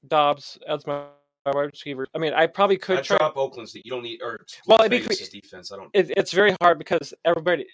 [0.07, 1.03] Doubs as my,
[1.45, 2.07] my wide receiver.
[2.15, 3.75] I mean I probably could I try drop Oakland's.
[3.75, 5.71] You don't need or Well, it'd be defense.
[5.71, 5.89] I don't.
[5.93, 7.65] it, it's very hard because everybody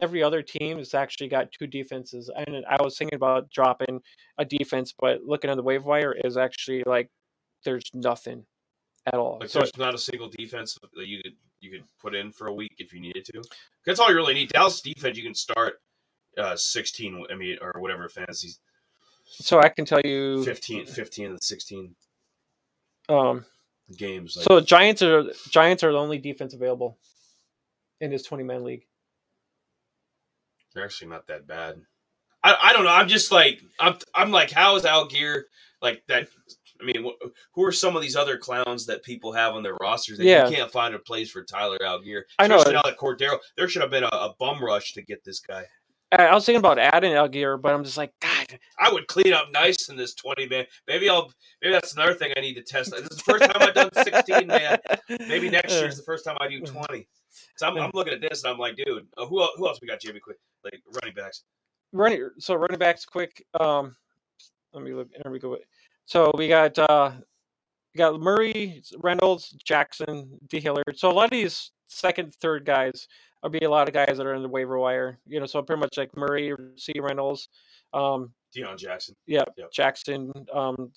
[0.00, 4.00] every other team has actually got two defenses and i was thinking about dropping
[4.38, 7.08] a defense but looking at the wave wire is actually like
[7.64, 8.44] there's nothing
[9.06, 12.14] at all Like so there's not a single defense that you could you could put
[12.14, 13.42] in for a week if you needed to.
[13.86, 14.50] That's all you really need.
[14.50, 15.80] Dallas defense, you can start
[16.38, 17.26] uh 16.
[17.30, 18.50] I mean, or whatever fantasy
[19.40, 21.94] so i can tell you 15, 15 and 16
[23.08, 23.44] um
[23.98, 24.36] games.
[24.36, 26.96] Like, so giants are giants are the only defense available
[28.00, 28.86] in his 20 man league
[30.74, 31.80] they're actually not that bad.
[32.42, 32.90] I, I don't know.
[32.90, 35.42] I'm just like I'm I'm like how is Allgeier
[35.80, 36.26] like that?
[36.80, 39.76] I mean, wh- who are some of these other clowns that people have on their
[39.76, 40.48] rosters that Yeah.
[40.48, 42.22] you can't find a place for Tyler Allgeier?
[42.40, 42.56] I know.
[42.66, 45.62] Now that Cordarrelle, there should have been a, a bum rush to get this guy.
[46.10, 48.33] I, I was thinking about adding Allgeier, but i'm just like god
[48.78, 50.66] I would clean up nice in this 20 man.
[50.88, 51.32] Maybe I'll
[51.62, 52.90] maybe that's another thing I need to test.
[52.92, 54.78] This is the first time I've done 16 man.
[55.28, 57.06] Maybe next year is the first time I do 20.
[57.56, 59.88] So I'm, I'm looking at this and I'm like, dude, uh, who who else we
[59.88, 60.00] got?
[60.00, 61.42] Jimmy quick, like running backs.
[61.92, 63.94] running so running backs quick um
[64.72, 65.56] let me look there we go
[66.06, 67.12] so we got uh
[67.94, 73.08] we got murray reynolds jackson d hillard so a lot of these second third guys
[73.42, 75.62] will be a lot of guys that are in the waiver wire you know so
[75.62, 77.48] pretty much like murray c reynolds
[77.92, 79.14] um Deon Jackson.
[79.26, 79.72] yeah Yep.
[79.72, 80.90] jackson um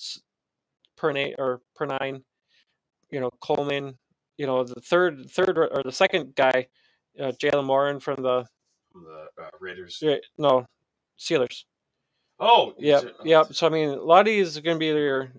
[0.95, 2.23] per eight or per nine
[3.11, 3.97] you know coleman
[4.37, 6.67] you know the third third or the second guy
[7.19, 8.45] uh, jalen morin from the
[8.91, 9.99] from the uh, Raiders.
[10.01, 10.65] yeah, no
[11.19, 11.63] Steelers.
[12.39, 13.47] Oh, yeah, oh, yep.
[13.51, 15.31] So I mean, a lot of these are going to be your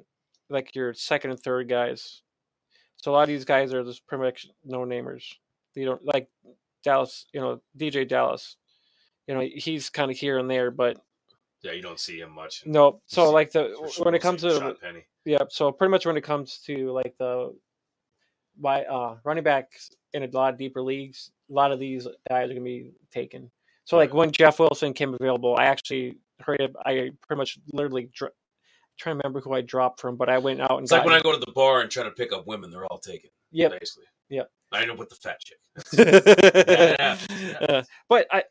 [0.51, 2.23] like your second and third guys.
[2.97, 5.25] So a lot of these guys are just pretty much no namers.
[5.75, 6.29] You don't like
[6.85, 7.27] Dallas.
[7.33, 8.57] You know, DJ Dallas.
[9.27, 10.99] You know, he's kind of here and there, but
[11.63, 12.63] Yeah, you don't see him much.
[12.67, 13.01] no.
[13.07, 15.05] So see- like the sure when it comes to Penny.
[15.25, 17.55] yeah, so pretty much when it comes to like the
[18.61, 22.51] by uh running backs in a lot of deeper leagues, a lot of these guys
[22.51, 23.51] are gonna be taken.
[23.85, 26.75] So like when Jeff Wilson came available, I actually heard it.
[26.85, 28.33] I pretty much literally dr-
[28.99, 31.15] trying to remember who I dropped from, but I went out and It's like when
[31.15, 33.31] I go to the bar and try to pick up women, they're all taken.
[33.53, 33.81] Yep.
[33.81, 34.07] Basically.
[34.31, 34.51] Yep.
[34.73, 35.59] I end up with the fat chick.
[37.61, 37.83] Uh, yeah.
[38.09, 38.45] but I,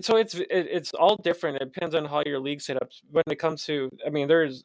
[0.00, 1.56] so it's it, it's all different.
[1.56, 2.90] It depends on how your league set up.
[3.10, 4.64] When it comes to, I mean, there's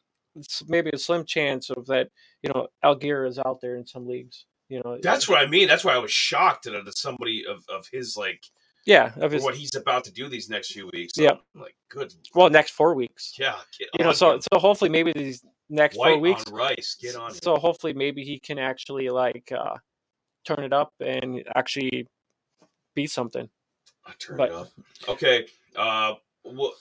[0.68, 2.08] maybe a slim chance of that.
[2.42, 4.46] You know, Allgeier is out there in some leagues.
[4.68, 5.68] You know, That's what I mean.
[5.68, 8.42] That's why I was shocked that that somebody of, of his like
[8.86, 9.12] yeah.
[9.16, 11.12] Of his, what he's about to do these next few weeks.
[11.16, 12.12] Yeah, I'm like good.
[12.34, 13.34] well, next four weeks.
[13.38, 13.54] Yeah.
[13.78, 16.44] You know, on so so hopefully maybe these next white four weeks.
[16.46, 16.96] on rice.
[17.00, 17.32] Get on.
[17.34, 19.76] So hopefully maybe he can actually like uh
[20.44, 22.06] turn it up and actually
[22.94, 23.48] be something.
[24.06, 24.68] I turn but- it up.
[25.08, 25.46] Okay.
[25.74, 26.14] Uh.
[26.44, 26.74] Well.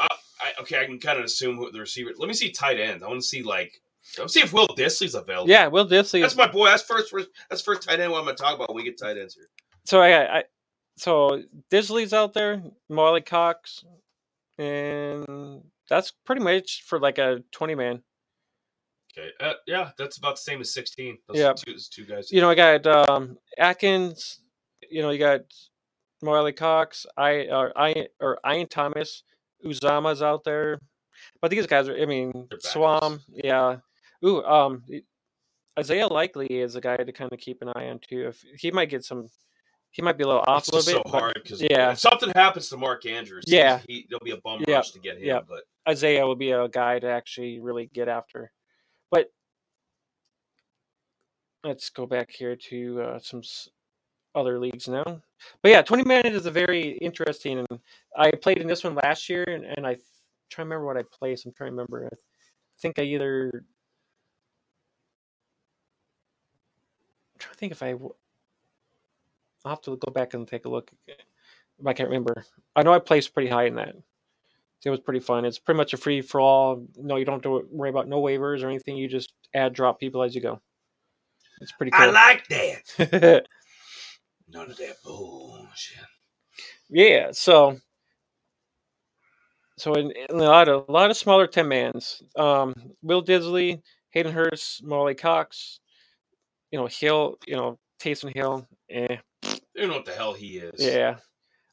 [0.00, 0.06] I,
[0.40, 2.10] I, okay, I can kind of assume who the receiver.
[2.16, 3.02] Let me see tight ends.
[3.02, 3.72] I want to see like.
[4.16, 5.50] Let's see if Will Dissly's available.
[5.50, 6.20] Yeah, Will Dissly.
[6.20, 6.66] That's my boy.
[6.66, 7.12] That's first.
[7.50, 8.12] that's first tight end.
[8.12, 9.48] What I'm to talk about when we get tight ends here.
[9.84, 10.44] so I, I
[10.96, 13.84] so Dissly's out there, Mo Alie-Cox,
[14.56, 18.02] and that's pretty much for like a twenty man.
[19.18, 19.30] Okay.
[19.40, 21.18] Uh, yeah, that's about the same as 16.
[21.26, 21.52] Those Yeah.
[21.52, 22.30] Two, two guys.
[22.30, 24.40] You know, I got um Atkins.
[24.90, 25.40] You know, you got
[26.22, 29.22] Mo Alie-Cox, I or I or Ian Thomas,
[29.64, 30.78] Uzomah's out there,
[31.40, 31.96] but these guys are.
[31.96, 33.76] I mean, Swam, yeah.
[34.24, 34.82] Ooh, um,
[35.78, 38.28] Isaiah Likely is a guy to kind of keep an eye on too.
[38.28, 39.28] If he might get some,
[39.90, 41.12] he might be a little off It's a little bit.
[41.12, 41.92] so hard because yeah.
[41.92, 43.80] if something happens to Mark Andrews, Yeah.
[43.86, 44.68] he, there'll be a bum Yep.
[44.76, 45.24] rush to get him.
[45.24, 45.40] Yeah.
[45.46, 48.50] But Isaiah will be a guy to actually really get after.
[49.10, 49.30] But
[51.64, 53.42] let's go back here to uh, some
[54.34, 55.20] other leagues now.
[55.62, 57.58] But yeah, 20 man is a very interesting.
[57.58, 57.80] And
[58.16, 60.04] I played in this one last year, and, and I th-
[60.50, 61.46] try to remember what I placed.
[61.46, 62.06] I'm trying to remember.
[62.06, 62.16] I
[62.80, 63.50] think I either.
[63.54, 63.64] I'm
[67.38, 67.94] trying to think if I.
[69.64, 70.90] I'll have to go back and take a look.
[71.84, 72.44] I can't remember.
[72.76, 73.94] I know I placed pretty high in that.
[74.84, 75.44] It was pretty fun.
[75.44, 76.86] It's pretty much a free for all.
[76.96, 78.96] No, you don't have to worry about no waivers or anything.
[78.96, 80.60] You just add drop people as you go.
[81.60, 82.02] It's pretty cool.
[82.02, 83.46] I like that.
[84.48, 85.98] None of that bullshit.
[86.88, 87.28] yeah.
[87.32, 87.78] So,
[89.76, 92.22] so in, in a lot of a lot of smaller ten mans.
[92.36, 95.80] Um, Will Dissly, Hayden Hurst, Mo Alie-Cox.
[96.70, 97.36] You know Hill.
[97.46, 98.66] You know Taysom Hill.
[98.90, 99.16] Eh.
[99.74, 100.84] You know what the hell he is.
[100.84, 101.16] Yeah.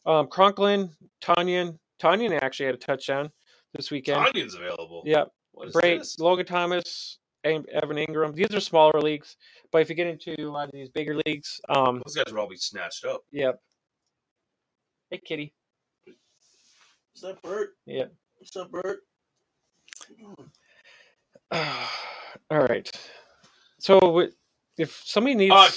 [0.05, 0.89] Um, Conklin,
[1.21, 1.77] Tonyan.
[2.01, 3.29] Tonyan actually had a touchdown
[3.73, 4.17] this weekend.
[4.25, 5.03] Tonyan's available.
[5.05, 5.31] Yep.
[5.53, 6.19] What is Bray, this?
[6.19, 7.65] Logan Thomas, Evan
[7.97, 8.33] Engram.
[8.35, 9.37] These are smaller leagues,
[9.71, 12.39] but if you get into a lot of these bigger leagues, um, Those guys would
[12.39, 13.21] all be snatched up.
[13.31, 13.59] yep.
[15.09, 15.53] Hey, Kitty.
[16.07, 17.69] Is that Bert?
[17.85, 18.13] Yep.
[18.37, 18.99] What's up, Bert?
[21.51, 22.89] All right.
[23.79, 24.27] So
[24.77, 25.69] if somebody needs, Uh,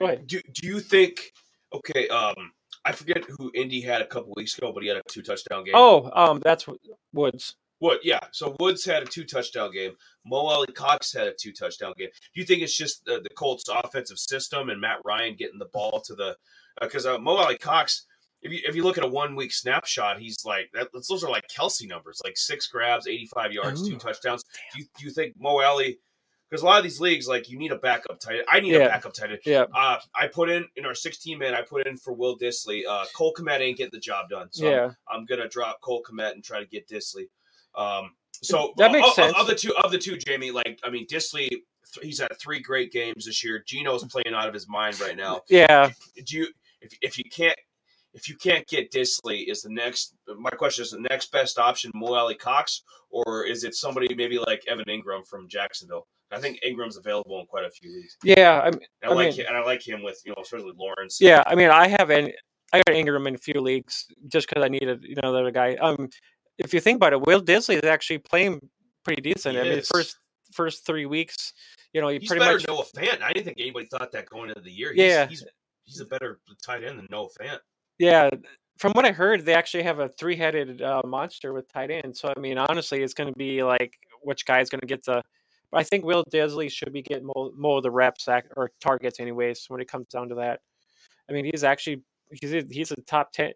[0.00, 0.26] go ahead.
[0.26, 1.32] Do Do you think?
[1.72, 2.08] Okay.
[2.08, 2.52] Um,
[2.84, 5.64] I forget who Indy had a couple weeks ago, but he had a two touchdown
[5.64, 5.74] game.
[5.76, 6.78] Oh, um, that's Wo-
[7.12, 7.56] Woods.
[7.78, 8.00] What?
[8.04, 8.20] Yeah.
[8.32, 9.92] So Woods had a two touchdown game.
[10.26, 12.08] Mo Alie-Cox had a two touchdown game.
[12.34, 15.68] Do you think it's just the, the Colts offensive system and Matt Ryan getting the
[15.72, 16.36] ball to the?
[16.80, 18.06] Because uh, Mo Alie-Cox,
[18.42, 20.88] if you if you look at a one week snapshot, he's like that.
[20.92, 24.42] Those are like Kelce numbers, like six grabs, eighty five yards, two touchdowns.
[24.72, 25.98] Do you, do you think Mo Ali?
[26.50, 28.38] Because a lot of these leagues, like you need a backup tight.
[28.38, 28.44] end.
[28.48, 28.78] I need Yeah.
[28.78, 29.38] a backup tight end.
[29.46, 29.66] Yeah.
[29.72, 31.54] Uh, I put in in our 16 man.
[31.54, 32.82] I put in for Will Dissly.
[32.88, 34.48] Uh, Cole Kmet ain't getting the job done.
[34.50, 34.90] So I'm- yeah.
[35.08, 37.28] I'm gonna drop Cole Kmet and try to get Dissly.
[37.76, 39.36] Um, so That makes of, sense.
[39.38, 41.62] Of the two, of the two, Jamie, like I mean, Dissly, th-
[42.02, 43.62] he's had three great games this year.
[43.64, 45.42] Geno's playing out of his mind right now.
[45.48, 45.90] Yeah.
[46.24, 46.48] Do you,
[46.80, 47.56] if if you can't,
[48.12, 50.14] if you can't get Dissly, is the next?
[50.26, 54.64] My question is the next best option Mo Alie-Cox, or is it somebody maybe like
[54.66, 56.08] Evan Engram from Jacksonville?
[56.32, 58.16] I think Engram's available in quite a few leagues.
[58.22, 58.60] Yeah.
[58.60, 60.72] I'm, And I, I like mean- him, and I like him with you know especially
[60.78, 61.18] Lawrence.
[61.20, 62.32] Yeah, I mean, I have an
[62.72, 65.74] I got Engram in a few leagues just because I needed you know another guy.
[65.76, 66.08] Um,
[66.58, 68.60] if you think about it, Will Dissly is actually playing
[69.04, 69.54] pretty decent.
[69.54, 69.88] He I mean, is.
[69.88, 70.16] first
[70.52, 71.52] first three weeks,
[71.92, 73.22] you know, he He's pretty better much Noah Fant.
[73.22, 74.92] I didn't think anybody thought that going into the year.
[74.92, 75.26] He's, Yeah.
[75.26, 75.44] he's
[75.84, 77.58] he's a better tight end than Noah Fant.
[77.98, 78.30] yeah.
[78.78, 82.16] From what I heard, they actually have a three headed uh, monster with tight end.
[82.16, 83.92] So I mean, honestly, it's going to be like
[84.22, 85.22] which guy is going to get the.
[85.72, 89.66] I think Will Dissly should be getting more, more of the reps or targets, anyways.
[89.68, 90.60] When it comes down to that,
[91.28, 92.02] I mean, he's actually
[92.32, 93.52] he's he's a top ten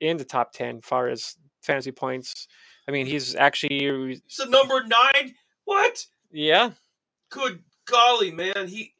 [0.00, 2.46] in the top ten far as fantasy points.
[2.88, 5.34] I mean, he's actually He's a number nine.
[5.64, 6.04] What?
[6.30, 6.70] yeah,
[7.30, 8.68] Good golly, man.
[8.68, 8.94] He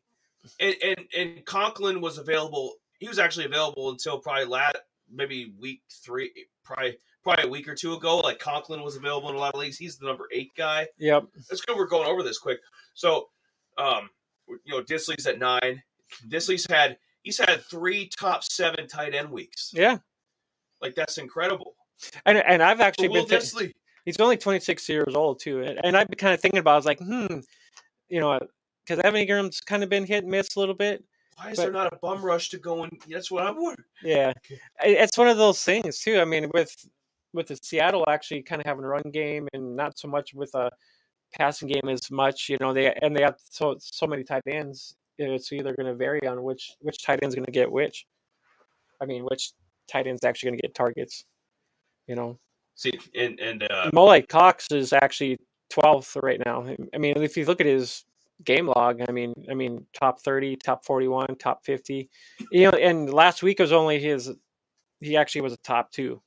[0.58, 2.74] and and and Conklin was available.
[2.98, 4.76] He was actually available until probably lat
[5.12, 6.32] maybe week three,
[6.64, 6.96] probably
[7.27, 8.19] probably a week or two ago.
[8.19, 9.77] Like Conklin was available in a lot of leagues.
[9.77, 10.86] He's the number eight guy.
[10.98, 11.77] yep, It's good.
[11.77, 12.59] We're going over this quick.
[12.94, 13.28] So,
[13.78, 14.09] um,
[14.48, 15.82] you know, Dissly's at nine.
[16.28, 19.73] Dissly's had he's had three top seven tight end weeks.
[19.74, 19.98] yeah.
[20.81, 21.74] Like that's incredible.
[22.27, 23.73] And and I've actually been ta- Dissly.
[24.05, 26.70] He's only 26 years old too, and, and I've been kind of thinking about.
[26.70, 27.39] it, I was like, hmm,
[28.09, 28.39] you know,
[28.86, 31.03] because Evan Engram's kind of been hit and miss a little bit.
[31.36, 33.85] Why is But- there not a bum rush to go and that's what I'm wondering.
[34.03, 34.32] Yeah.
[34.82, 36.20] It's one of those things too.
[36.20, 36.73] I mean, with
[37.36, 40.54] with the Seattle actually kind of having a run game and not so much with
[40.54, 40.70] a
[41.38, 42.48] passing game as much.
[42.48, 44.96] You know, they and they have so so many tight ends.
[45.18, 48.06] It's either going to vary on which which tight end's going to get which.
[49.00, 49.52] I mean, which
[49.88, 51.24] tight end's actually going to get targets.
[52.06, 52.38] You know,
[52.76, 55.38] See, and and uh, Mo Alie-Cox is actually
[55.72, 56.66] 12th right now.
[56.94, 58.04] I mean, if you look at his
[58.44, 62.10] game log, I mean, I mean, top 30, top 41, top 50.
[62.52, 64.30] You know, and last week was only his.
[65.00, 66.20] He actually was a top two.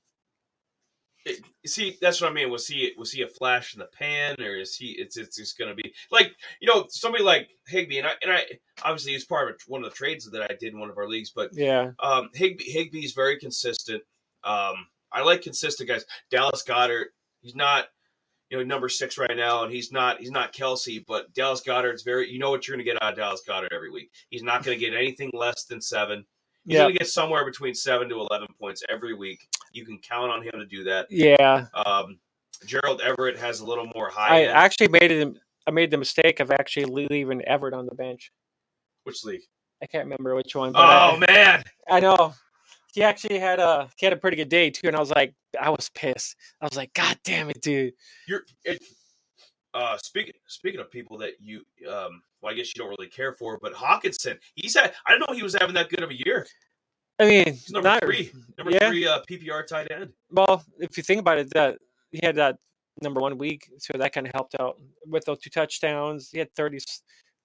[1.25, 2.49] It- see, that's what I mean.
[2.49, 4.91] Was he was he a flash in the pan, or is he?
[4.97, 8.31] It's it's just going to be like you know somebody like Higbee, and I and
[8.31, 8.45] I
[8.83, 11.07] obviously he's part of one of the trades that I did in one of our
[11.07, 14.01] leagues, but Yeah, um, Higbee Higbee is very consistent.
[14.43, 16.05] Um, I like consistent guys.
[16.31, 17.07] Dallas Goedert,
[17.41, 17.87] he's not
[18.49, 22.03] you know number six right now, and he's not he's not Kelce, but Dallas Goedert's
[22.03, 24.09] very you know what you're going to get out of Dallas Goedert every week.
[24.29, 26.25] He's not going to get anything less than seven.
[26.69, 29.47] He's yeah, going to get somewhere between seven to eleven points every week.
[29.73, 31.07] You can count on him to do that.
[31.09, 31.65] yeah.
[31.73, 32.19] Um,
[32.67, 34.37] Gerald Everett has a little more high.
[34.37, 34.51] I end.
[34.51, 35.35] actually made it.
[35.65, 38.31] I made the mistake of actually leaving Everett on the bench.
[39.03, 39.41] Which league?
[39.81, 40.73] I can't remember which one.
[40.75, 42.35] Oh I, man, I know
[42.93, 45.33] he actually had a he had a pretty good day too, and I was like,
[45.59, 46.35] I was pissed.
[46.61, 47.93] I was like, God damn it, dude.
[48.27, 48.43] you're.
[48.63, 48.83] It,
[49.73, 53.33] uh, speaking speaking of people that you, um, well, I guess you don't really care
[53.33, 54.93] for, but Hockenson, he's had.
[55.05, 56.45] I don't know he was having that good of a year.
[57.19, 58.87] I mean, He's number not three, number yeah.
[58.89, 60.13] three uh, PPR tight end.
[60.31, 60.63] well.
[60.79, 61.77] If you think about it, that
[62.11, 62.57] he had that
[63.01, 66.29] number one week, so that kind of helped out with those two touchdowns.
[66.31, 67.01] He had 30, s-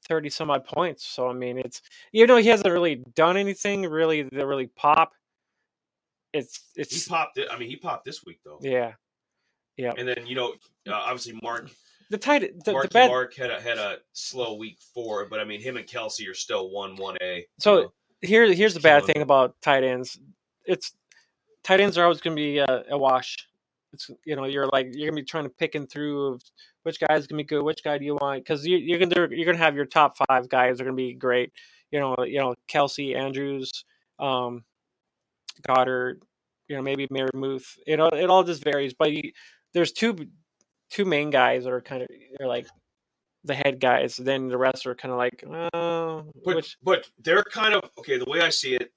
[0.08, 1.04] 30 some odd points.
[1.04, 1.82] So I mean, it's
[2.12, 5.12] you know he hasn't really done anything really that really pop.
[6.32, 7.48] It's it's He popped it.
[7.50, 8.58] I mean, he popped this week though.
[8.62, 8.92] yeah,
[9.76, 9.92] yeah.
[9.98, 10.54] And then you know,
[10.88, 11.68] uh, obviously Mark
[12.10, 15.44] The tight the, the bad Mark had a had a slow week four, but I
[15.44, 17.46] mean, him and Kelce are still one one A.
[17.58, 19.22] So here here's the bad thing it.
[19.22, 20.18] about tight ends.
[20.64, 20.92] It's
[21.62, 23.48] tight ends are always going to be a, a wash.
[23.92, 26.42] It's you know you're like you're gonna be trying to picking through of
[26.82, 28.44] which guy's gonna be good, which guy do you want?
[28.44, 31.52] Because you, you're gonna you're gonna have your top five guys are gonna be great.
[31.90, 33.84] You know you know Kelce Andrews,
[34.18, 34.64] um,
[35.66, 36.22] Goedert,
[36.68, 37.78] you know maybe Mary Muth.
[37.86, 39.30] You know it all just varies, but you,
[39.74, 40.16] there's two
[40.90, 42.08] two main guys are kind of
[42.38, 42.66] they're like
[43.44, 44.16] the head guys.
[44.16, 48.18] Then the rest are kind of like uh, But which but they're kind of okay.
[48.18, 48.90] The way I see it,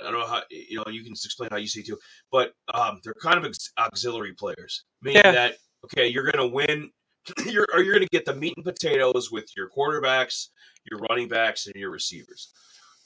[0.00, 0.84] I don't know how you know.
[0.90, 1.98] You can explain how you see it too.
[2.30, 5.32] But um, they're kind of ex- auxiliary players, meaning Yeah.
[5.32, 6.90] that okay, you're going to win.
[7.46, 10.48] You're or you're going to get the meat and potatoes with your quarterbacks,
[10.90, 12.52] your running backs, and your receivers.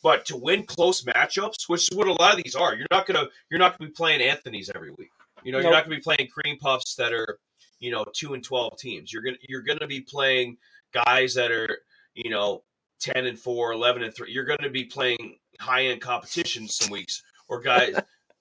[0.02, 3.06] But to win close matchups, which is what a lot of these are, you're not
[3.06, 5.10] gonna you're not gonna be playing Anthony's every week.
[5.44, 7.38] You know, you're not gonna be playing cream puffs that are
[7.78, 9.12] you know two and twelve teams.
[9.12, 10.56] You're gonna you're gonna be playing
[10.92, 11.78] guys that are
[12.14, 12.62] you know
[13.00, 17.22] 10 and 4 11 and 3 you're going to be playing high-end competition some weeks
[17.48, 17.94] or guys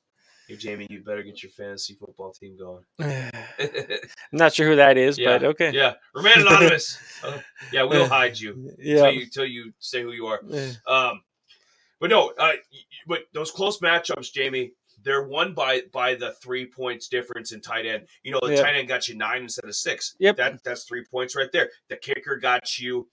[0.47, 2.83] hey jamie you better get your fantasy football team going.
[2.99, 3.31] I'm
[4.31, 5.71] not sure who that is, Yeah, but okay.
[5.73, 5.93] yeah.
[6.13, 6.97] Remain anonymous.
[7.23, 7.39] Uh,
[7.71, 9.07] yeah we'll hide you Yeah.
[9.07, 10.39] until you until you say who you are.
[10.87, 11.21] Um
[11.99, 12.51] but no uh
[13.07, 14.73] but those close matchups jamie
[15.05, 18.07] they're won by by the three points difference in tight end.
[18.23, 18.63] You know the Yeah.
[18.63, 20.15] tight end got you nine instead of six.
[20.19, 20.35] Yep.
[20.37, 21.69] that that's three points right there.
[21.87, 23.07] The kicker got you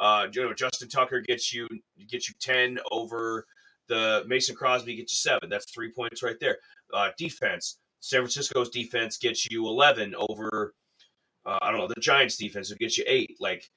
[0.00, 1.66] uh you know justin tucker gets you
[2.08, 3.46] gets you 10 over
[3.88, 5.48] the mason crosby gets you seven.
[5.48, 6.58] That's three points right there.
[6.92, 10.72] Uh defense san francisco's defense gets you 11 over
[11.44, 13.36] uh, i don't know the giants defense would get you eight.
[13.40, 13.68] Like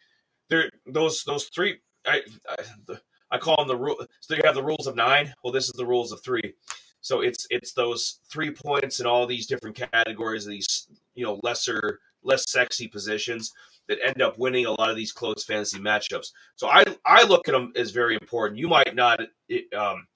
[0.50, 4.56] there those those three i i, the, I call them the rule so you have
[4.56, 5.34] the rules of nine?
[5.44, 6.54] Well this is the rules of three
[7.02, 12.00] so it's it's those three points in all these different categories these you know lesser
[12.24, 13.52] less sexy positions
[13.88, 16.32] that end up winning a lot of these close fantasy matchups.
[16.56, 18.60] So i i look at them as very important.
[18.60, 20.08] You might not it, um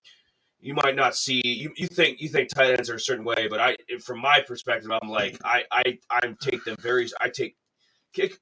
[0.62, 3.48] you might not see you, you think you think tight ends are a certain way
[3.48, 7.56] but i from my perspective i'm like i i i take them very i take
[8.14, 8.40] kick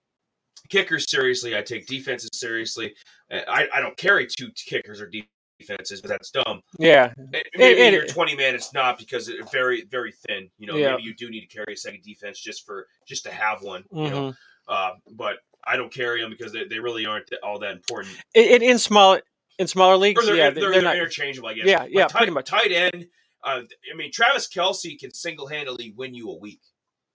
[0.69, 1.57] kickers seriously.
[1.57, 2.93] I take defenses seriously.
[3.31, 5.09] I i don't carry two kickers or
[5.59, 7.13] defenses but that's dumb Yeah.
[7.33, 10.67] Eh, maybe it- in your 20 man it's not because it's very very thin you
[10.67, 10.91] know Yeah.
[10.91, 13.83] maybe you do need to carry a second defense just for just to have one
[13.91, 14.35] you know Mhm.
[14.67, 18.61] uh, but i don't carry them because they, they really aren't all that important In,
[18.63, 19.19] in small
[19.59, 20.95] in smaller leagues, they're, yeah, they're, they're, they're not.
[20.95, 22.45] interchangeable i guess Yeah, But yeah, tight, pretty much.
[22.47, 23.05] tight end
[23.43, 23.61] uh,
[23.91, 26.61] i mean travis kelce can single-handedly win you a week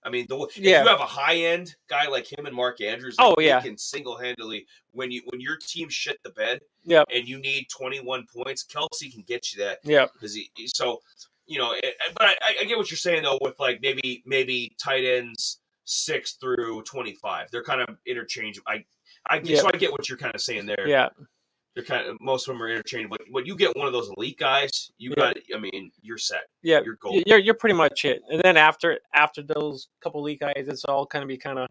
[0.04, 0.82] I mean, the, if Yeah.
[0.84, 3.60] you have a high end guy like him and Mark Andrews, Oh, he yeah.
[3.60, 7.06] can single handedly when you when your team shit the bed Yep.
[7.14, 10.06] and you need twenty one points, Kelce can get you that Yeah.
[10.12, 11.00] because he, so
[11.46, 11.72] you know.
[11.72, 15.60] It, but I, I get what you're saying though with like maybe maybe tight ends
[15.84, 17.48] six through twenty five.
[17.50, 18.66] They're kind of interchangeable.
[18.68, 18.84] I
[19.28, 19.60] I Yeah.
[19.60, 20.86] so I get what you're kind of saying there.
[20.86, 21.08] Yeah,
[21.74, 23.16] They're kind of most of them are interchangeable.
[23.18, 25.32] But when you get one of those elite guys, you Yeah.
[25.32, 25.36] got.
[25.54, 26.44] I mean, you're set.
[26.62, 27.22] yeah, You're golden.
[27.26, 28.22] you're you're pretty much it.
[28.30, 31.68] And then after after those couple league guys, it's all kind of be kind of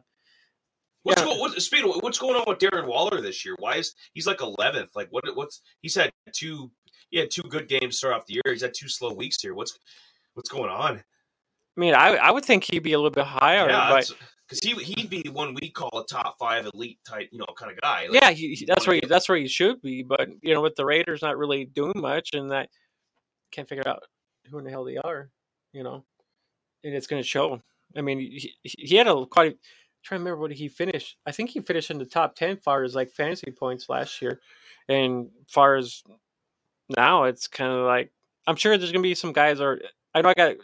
[1.07, 1.27] What's Yeah.
[1.27, 3.55] go, what, of, what's going on with Darren Waller this year?
[3.59, 4.89] Why is he's like eleventh?
[4.93, 5.23] Like what?
[5.35, 6.69] What's he's had two?
[7.11, 8.43] He had two good games to start off the year.
[8.47, 9.53] He's had two slow weeks here.
[9.53, 9.79] What's
[10.33, 10.97] what's going on?
[10.97, 14.11] I mean, I I would think he'd be a little bit higher, but
[14.49, 17.71] because he he'd be one we call a top five elite type, you know, kind
[17.71, 18.07] of guy.
[18.07, 20.03] Like, yeah, he, that's where he, that's where he should be.
[20.03, 22.67] But you know, with the Raiders not really doing much, and that
[23.53, 24.03] can't figure out
[24.51, 25.29] who in the hell they are,
[25.71, 26.03] you know,
[26.83, 27.61] and it's going to show.
[27.95, 29.57] I mean, he, he he had a quite.
[30.03, 31.17] Trying to remember what he finished.
[31.25, 34.39] I think he finished in the top ten far as like fantasy points last year,
[34.87, 36.03] and far as
[36.95, 38.11] now, it's kind of like
[38.47, 39.79] I'm sure there's to be some guys are.
[40.13, 40.55] I know I got.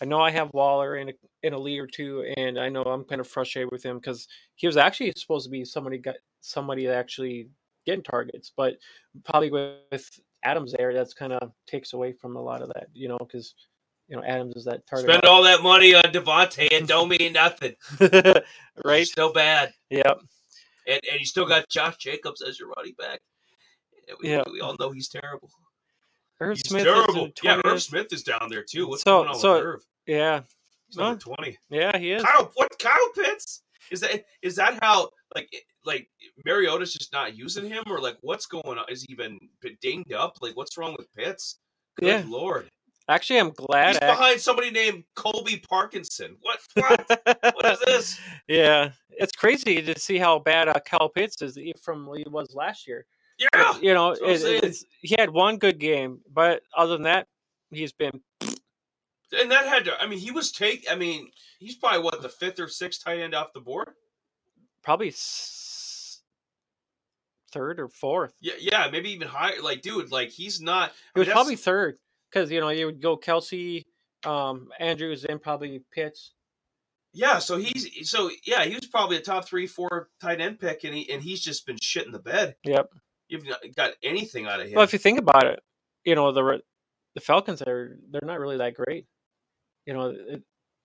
[0.00, 1.12] I know I have Waller in a
[1.42, 4.28] in a league or two, and I know I'm kind of frustrated with him because
[4.54, 7.48] he was actually supposed to be somebody got somebody that actually
[7.84, 8.76] getting targets, but
[9.24, 13.08] probably with Adams there, that's kind of takes away from a lot of that, you
[13.08, 13.54] know, because
[14.08, 17.32] you know Adams is that target, spend all that money on Davante and don't mean
[17.32, 17.74] nothing.
[18.84, 18.98] right?
[18.98, 20.20] He's still bad, Yep.
[20.86, 23.20] and and you still got Josh Jacobs as your running back.
[24.22, 24.42] We, Yeah.
[24.50, 25.50] we all know he's terrible.
[26.40, 27.24] Irv He's Smith is terrible.
[27.26, 28.86] in Yeah, Irv Smith is down there too.
[28.88, 29.80] What's So- going on so- with Irv?
[30.06, 30.42] Yeah,
[30.86, 31.58] He's number twenty.
[31.68, 32.22] yeah, he is.
[32.22, 33.62] Kyle, what Kyle Pitts?
[33.90, 35.50] Is that is that how like
[35.84, 36.08] like
[36.46, 38.84] Mariota's just not using him or like what's going on?
[38.88, 40.36] Is he been, been dinged up?
[40.40, 41.58] Like what's wrong with Pitts?
[41.98, 42.24] Good Yeah.
[42.26, 42.70] lord,
[43.08, 43.88] Actually, I'm glad.
[43.90, 46.36] he's behind somebody named Colby Parkinson.
[46.42, 46.58] What?
[46.74, 47.20] What?
[47.54, 48.20] what is this?
[48.48, 52.54] Yeah, it's crazy to see how bad uh, Cal Pitts is from what he was
[52.54, 53.06] last year.
[53.38, 56.94] Yeah, You know, That's what I'm it, it's, he had one good game, but other
[56.94, 57.28] than that,
[57.70, 59.92] he's been and that had to.
[60.00, 60.86] I mean, he was take.
[60.90, 63.90] I mean, he's probably what the fifth or sixth tight end off the board.
[64.82, 66.20] probably s-
[67.52, 68.32] third or fourth.
[68.40, 69.60] Yeah, yeah, maybe even higher.
[69.62, 70.92] Like, dude, like he's not.
[71.14, 71.98] He I was probably third
[72.30, 73.84] because you know you would go Kelce,
[74.24, 76.34] um, Andrews, and probably Pitts.
[77.14, 80.84] Yeah, so he's so yeah, he was probably a top three, four tight end pick,
[80.84, 82.54] and he and he's just been shit in the bed.
[82.64, 82.90] Yep.
[83.28, 84.74] You've not got anything out of him.
[84.74, 85.60] Well, if you think about it,
[86.04, 86.60] you know the
[87.14, 89.06] the Falcons are they're not really that great.
[89.86, 90.42] You know, it,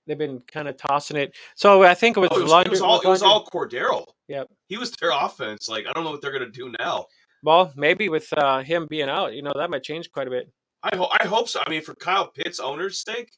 [0.07, 1.35] they've been kind of tossing it.
[1.55, 4.05] So I think it was, Oh, it was, it was all it was all Cordarrelle.
[4.29, 4.47] Yep.
[4.67, 5.67] He was their offense.
[5.67, 7.05] Like I don't know what they're gonna do now.
[7.43, 10.49] Well, maybe with uh, him being out, you know, that might change quite a bit.
[10.83, 11.61] I hope I hope so.
[11.65, 13.31] I mean, for Kyle Pitts owner's sake,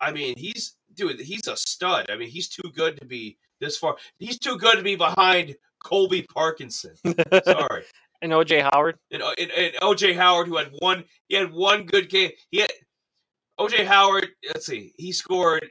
[0.00, 2.10] I mean he's dude, he's a stud.
[2.10, 3.96] I mean, he's too good to be this far.
[4.18, 6.94] He's too good to be behind Colby Parkinson.
[7.44, 7.84] Sorry.
[8.22, 8.96] and OJ Howard.
[9.10, 12.30] and, uh, and, and OJ Howard, who had one, he had one good game.
[12.50, 12.70] He had
[13.58, 14.28] OJ Howard.
[14.46, 15.68] Let's see, he scored.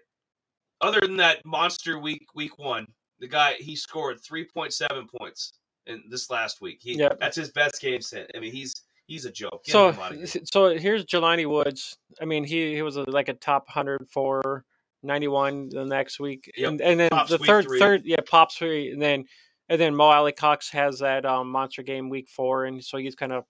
[0.81, 2.85] Other than that monster week, week one,
[3.19, 5.53] the guy he scored three point seven points
[5.87, 6.79] in this last week.
[6.81, 7.19] He Yep.
[7.19, 8.29] that's his best game since.
[8.35, 8.73] I mean, he's
[9.07, 9.64] he's a joke.
[9.65, 10.27] Get So, him outta here.
[10.45, 11.98] so here's Jelani Woods.
[12.22, 14.64] I mean, he, he was a, like a top 100 for
[15.03, 16.69] 91 the next week, Yep.
[16.69, 17.80] and, and then Pops the third three.
[17.80, 19.26] third yeah pops three, and then
[19.69, 23.32] and then Mo Alie-Cox has that um, monster game week four, and so he's kind
[23.32, 23.44] of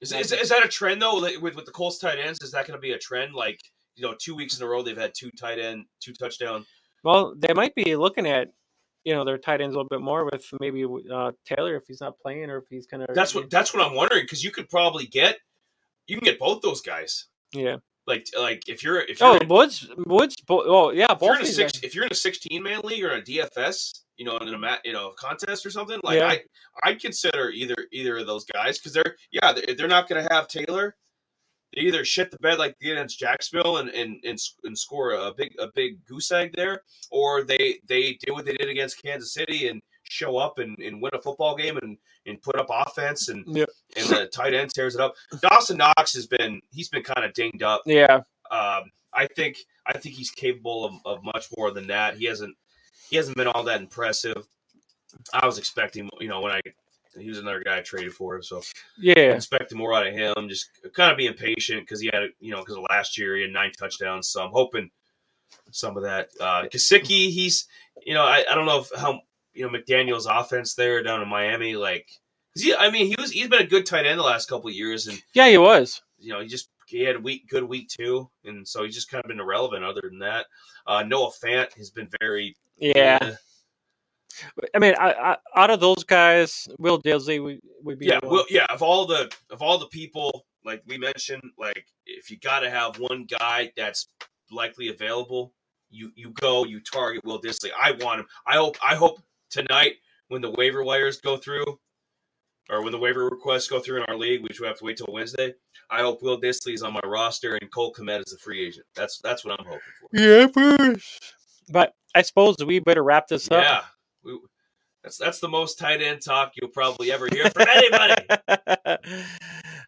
[0.00, 1.20] Is, is, is that a trend though?
[1.20, 3.34] With with the Colts tight ends, is that going to be a trend?
[3.34, 3.58] Like
[3.96, 6.64] you know, two weeks in a row they've had two tight end, two touchdown.
[7.02, 8.48] well, they might be looking at
[9.04, 12.00] you know their tight ends a little bit more with maybe uh, Taylor if he's
[12.00, 14.50] not playing or if he's kind of That's what that's what I'm wondering because you
[14.50, 15.38] could probably get
[16.06, 17.26] you can get both those guys.
[17.52, 17.76] yeah.
[18.06, 20.34] Like like if you're if you're Oh, Woods Woods.
[20.46, 21.82] Bo- oh yeah, if you're in a six, guys.
[21.84, 24.92] if you're in a 16 man league or a DFS, you know, in a you
[24.92, 26.26] know, contest or something, like Yeah.
[26.26, 26.40] I,
[26.82, 30.32] I'd consider either either of those guys because they're yeah they're, they're not going to
[30.34, 30.96] have Taylor.
[31.74, 35.12] They either shit the bed like they did against Jacksonville and, and and and score
[35.12, 39.02] a big a big goose egg there, or they they do what they did against
[39.02, 42.66] Kansas City and show up and, and win a football game and and put up
[42.70, 43.68] offense and Yep.
[43.96, 45.14] and the tight end tears it up.
[45.40, 47.82] Dawson Knox has been he's been kind of dinged up.
[47.86, 48.16] Yeah,
[48.50, 52.16] Um, I think I think he's capable of, of much more than that.
[52.16, 52.56] He hasn't
[53.08, 54.46] he hasn't been all that impressive.
[55.32, 56.60] I was expecting, you know, when I
[57.18, 58.62] he was another guy I traded for, so I
[58.98, 59.14] yeah.
[59.14, 60.48] expected more out of him.
[60.48, 63.42] Just kind of being patient because he had, you know, because of last year he
[63.42, 64.28] had nine touchdowns.
[64.28, 64.90] So I'm hoping
[65.70, 66.28] some of that.
[66.40, 67.66] Uh, Gesicki, he's,
[68.04, 69.20] you know, I, I don't know if how
[69.54, 72.08] you know McDaniel's offense there down in Miami, like,
[72.56, 74.74] he, I mean, he was he's been a good tight end the last couple of
[74.74, 76.02] years, and Yeah, he was.
[76.18, 79.10] you know, he just he had a week good week two, and so he's just
[79.10, 79.84] kind of been irrelevant.
[79.84, 80.46] Other than that,
[80.86, 83.34] uh, Noah Fant has been very Yeah.
[84.74, 88.28] I mean, I, I, out of those guys, Will Dissly would, would be yeah, the
[88.28, 88.66] well, yeah.
[88.70, 92.70] Of all the of all the people, like we mentioned, like if you got to
[92.70, 94.08] have one guy that's
[94.50, 95.52] likely available,
[95.90, 97.70] you you go, you target Will Dissly.
[97.78, 98.26] I want him.
[98.46, 99.20] I hope I hope
[99.50, 99.94] tonight
[100.28, 101.78] when the waiver wires go through,
[102.70, 104.96] or when the waiver requests go through in our league, which we have to wait
[104.96, 105.54] till Wednesday.
[105.90, 108.86] I hope Will Dissly is on my roster and Cole Kmet is a free agent.
[108.94, 110.08] That's that's what I'm hoping for.
[110.12, 111.34] Yeah, first.
[111.68, 113.62] But I suppose we better wrap this up.
[113.62, 113.82] Yeah,
[114.24, 114.38] we,
[115.02, 118.96] that's that's the most tight end talk you'll probably ever hear from anybody.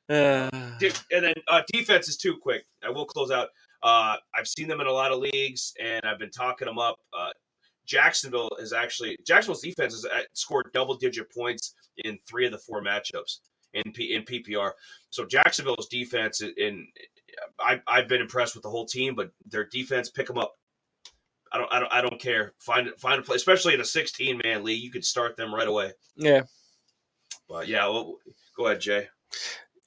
[0.09, 0.51] Uh,
[0.83, 2.65] and then uh, defense is too quick.
[2.85, 3.49] I will close out.
[3.83, 6.97] Uh, I've seen them in a lot of leagues, and I've been talking them up.
[7.17, 7.31] Uh,
[7.87, 12.59] Jacksonville is actually Jacksonville's defense has uh, scored double digit points in three of the
[12.59, 13.39] four matchups
[13.75, 14.73] in P, in PPR.
[15.11, 16.87] So Jacksonville's defense, in
[17.59, 20.55] I, I've been impressed with the whole team, but their defense pick them up.
[21.53, 22.55] I don't, I don't, I don't care.
[22.59, 24.83] Find find a play, especially in a 16 man league.
[24.83, 25.93] You could start them right away.
[26.17, 26.43] yeah.
[27.49, 28.17] But yeah, well,
[28.57, 29.09] go ahead, Jay.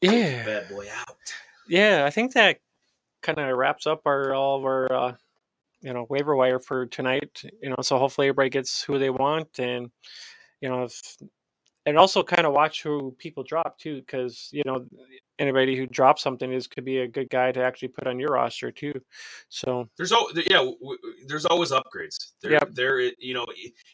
[0.01, 0.45] Yeah.
[0.45, 1.17] Bad boy out.
[1.67, 2.59] Yeah, I think that
[3.23, 5.13] kind of wraps up our all of our uh,
[5.81, 7.41] you know waiver wire for tonight.
[7.61, 9.89] You know, so hopefully everybody gets who they want, and
[10.61, 11.17] you know, if,
[11.85, 14.85] and also kind of watch who people drop too, because you know
[15.37, 18.29] anybody who drops something is could be a good guy to actually put on your
[18.31, 18.93] roster too.
[19.49, 22.15] So There's al- yeah, w- w- there's always upgrades.
[22.41, 22.69] There, Yep.
[22.73, 23.45] there, you know,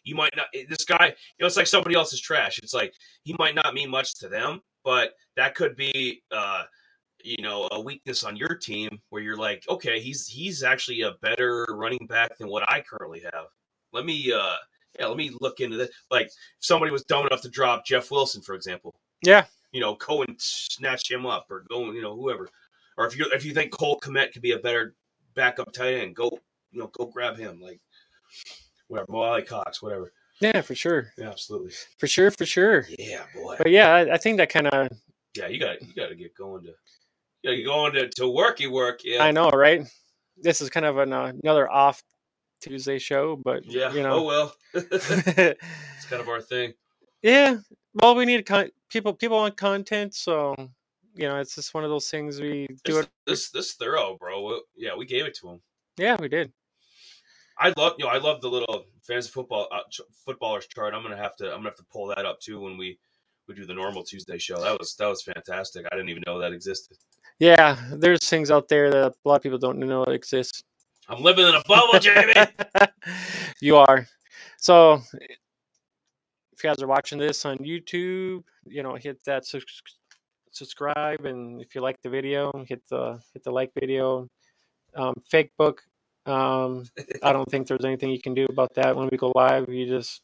[0.03, 0.47] you might not.
[0.69, 2.59] This guy, you know, it's like somebody else's trash.
[2.59, 2.93] It's like
[3.23, 6.63] he might not mean much to them, but that could be, uh,
[7.23, 11.13] you know, a weakness on your team where you're like, okay, he's he's actually a
[11.21, 13.47] better running back than what I currently have.
[13.93, 14.55] Let me, uh,
[14.99, 15.89] yeah, let me look into this.
[16.09, 18.93] Like, if somebody was dumb enough to drop Jeff Wilson, for example,
[19.23, 22.49] yeah, you know, Cohen and snatch him up, or go, you know, whoever.
[22.97, 24.95] Or if you if you think Cole Kmet could be a better
[25.35, 26.29] backup tight end, go,
[26.71, 27.59] you know, go grab him.
[27.61, 27.79] Like,
[28.87, 30.11] whatever, Mo Alie-Cox, whatever.
[30.41, 31.71] yeah, for sure, Yeah, absolutely.
[31.97, 32.85] for sure, for sure.
[32.99, 33.55] Yeah, boy.
[33.57, 34.89] But yeah, I, I think that kind of
[35.35, 36.73] Yeah, you got you got to get going to,
[37.43, 39.01] you to get going to to worky work.
[39.03, 39.87] Yeah, I know, right?
[40.37, 42.03] This is kind of an, uh, another off
[42.61, 43.91] Tuesday show, but Yeah.
[43.93, 46.73] you know, Oh well, it's kind of our thing.
[47.21, 47.57] yeah.
[47.95, 49.13] Well, we need con- people.
[49.13, 50.55] People want content, so
[51.15, 53.09] you know, it's just one of those things we do This, it.
[53.27, 54.59] this this thorough, bro.
[54.75, 55.61] Yeah, we gave it to him.
[55.97, 56.53] Yeah, we did.
[57.59, 60.93] I love you know I love the little fantasy football uh, ch- footballers chart.
[60.93, 62.97] I'm gonna have to I'm gonna have to pull that up too when we
[63.47, 64.61] we do the normal Tuesday show.
[64.61, 65.85] That was that was fantastic.
[65.91, 66.97] I didn't even know that existed.
[67.39, 70.63] Yeah, there's things out there that a lot of people don't know exist.
[71.11, 72.33] I'm living in a bubble, Jamie.
[73.61, 74.07] you are.
[74.57, 75.01] So,
[76.53, 79.63] if you guys are watching this on YouTube, you know, hit that sus-
[80.51, 84.29] subscribe, and if you like the video, hit the hit the like video.
[84.95, 85.81] Um, fake book.
[86.25, 86.85] Um,
[87.23, 89.67] I don't think there's anything you can do about that when we go live.
[89.67, 90.21] You just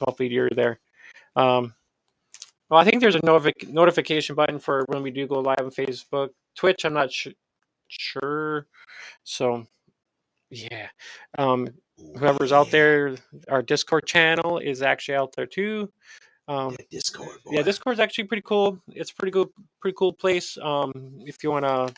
[0.00, 0.80] hopefully you're there.
[1.34, 1.74] Um,
[2.70, 5.70] well, I think there's a notific- notification button for when we do go live on
[5.70, 6.86] Facebook, Twitch.
[6.86, 7.34] I'm not su-
[7.88, 8.66] sure.
[9.24, 9.66] So,
[10.50, 10.88] yeah.
[11.38, 11.68] Um,
[12.18, 13.16] whoever's out there,
[13.48, 15.90] our Discord channel is actually out there too.
[16.48, 17.38] Um, Yeah, Discord.
[17.44, 17.52] Boy.
[17.52, 18.78] yeah, Discord's actually pretty cool.
[18.88, 19.48] It's a pretty good,
[19.80, 20.56] pretty cool place.
[20.62, 21.92] Um, if you want to,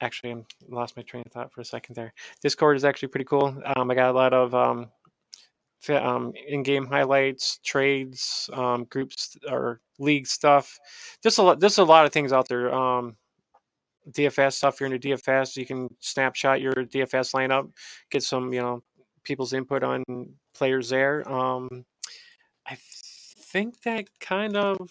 [0.00, 2.12] actually, I lost my train of thought for a second there.
[2.42, 3.56] Discord is actually pretty cool.
[3.76, 4.90] Um, I got a lot of um,
[5.88, 10.78] um, in-game highlights, trades, um, groups or league stuff.
[11.22, 11.60] Just a lot.
[11.60, 12.72] There's a lot of things out there.
[12.74, 13.16] Um,
[14.10, 14.80] DFS stuff.
[14.80, 17.70] You're into DFS, you can snapshot your DFS lineup,
[18.10, 18.82] get some, you know,
[19.24, 20.04] people's input on
[20.54, 21.28] players there.
[21.30, 21.84] Um,
[22.66, 24.90] I think that kind of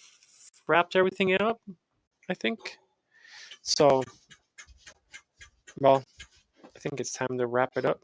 [0.67, 1.59] wraps everything up.
[2.29, 2.77] I think
[3.61, 4.03] so.
[5.79, 6.03] Well,
[6.63, 8.01] I think it's time to wrap it up.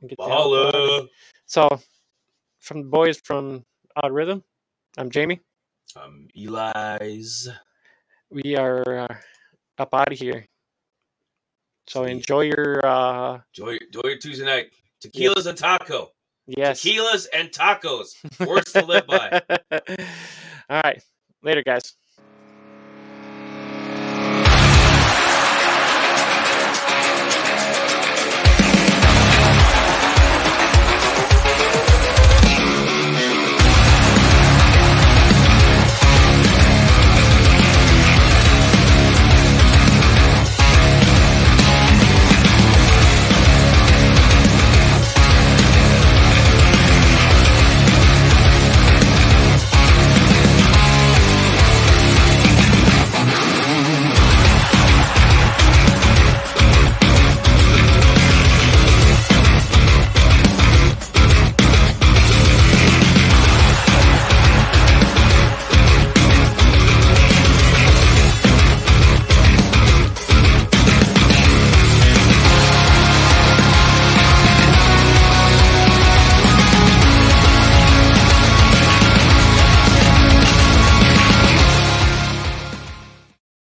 [0.00, 0.90] and get the hell out of here.
[0.90, 1.08] Holla.
[1.46, 1.80] So,
[2.60, 3.64] from the boys from
[3.96, 4.44] Odd Rhythm,
[4.96, 5.40] I'm Jamie.
[5.96, 7.48] Um, Eli's.
[8.30, 9.16] We are uh,
[9.80, 10.46] up out of here.
[11.86, 14.66] So enjoy your uh Enjoy, enjoy your Tuesday night.
[15.02, 16.10] Tequilas and taco.
[16.46, 16.82] yes.
[16.82, 18.14] Tequilas and tacos.
[18.46, 19.40] Words to live by.
[20.70, 21.02] All right.
[21.42, 21.94] Later guys.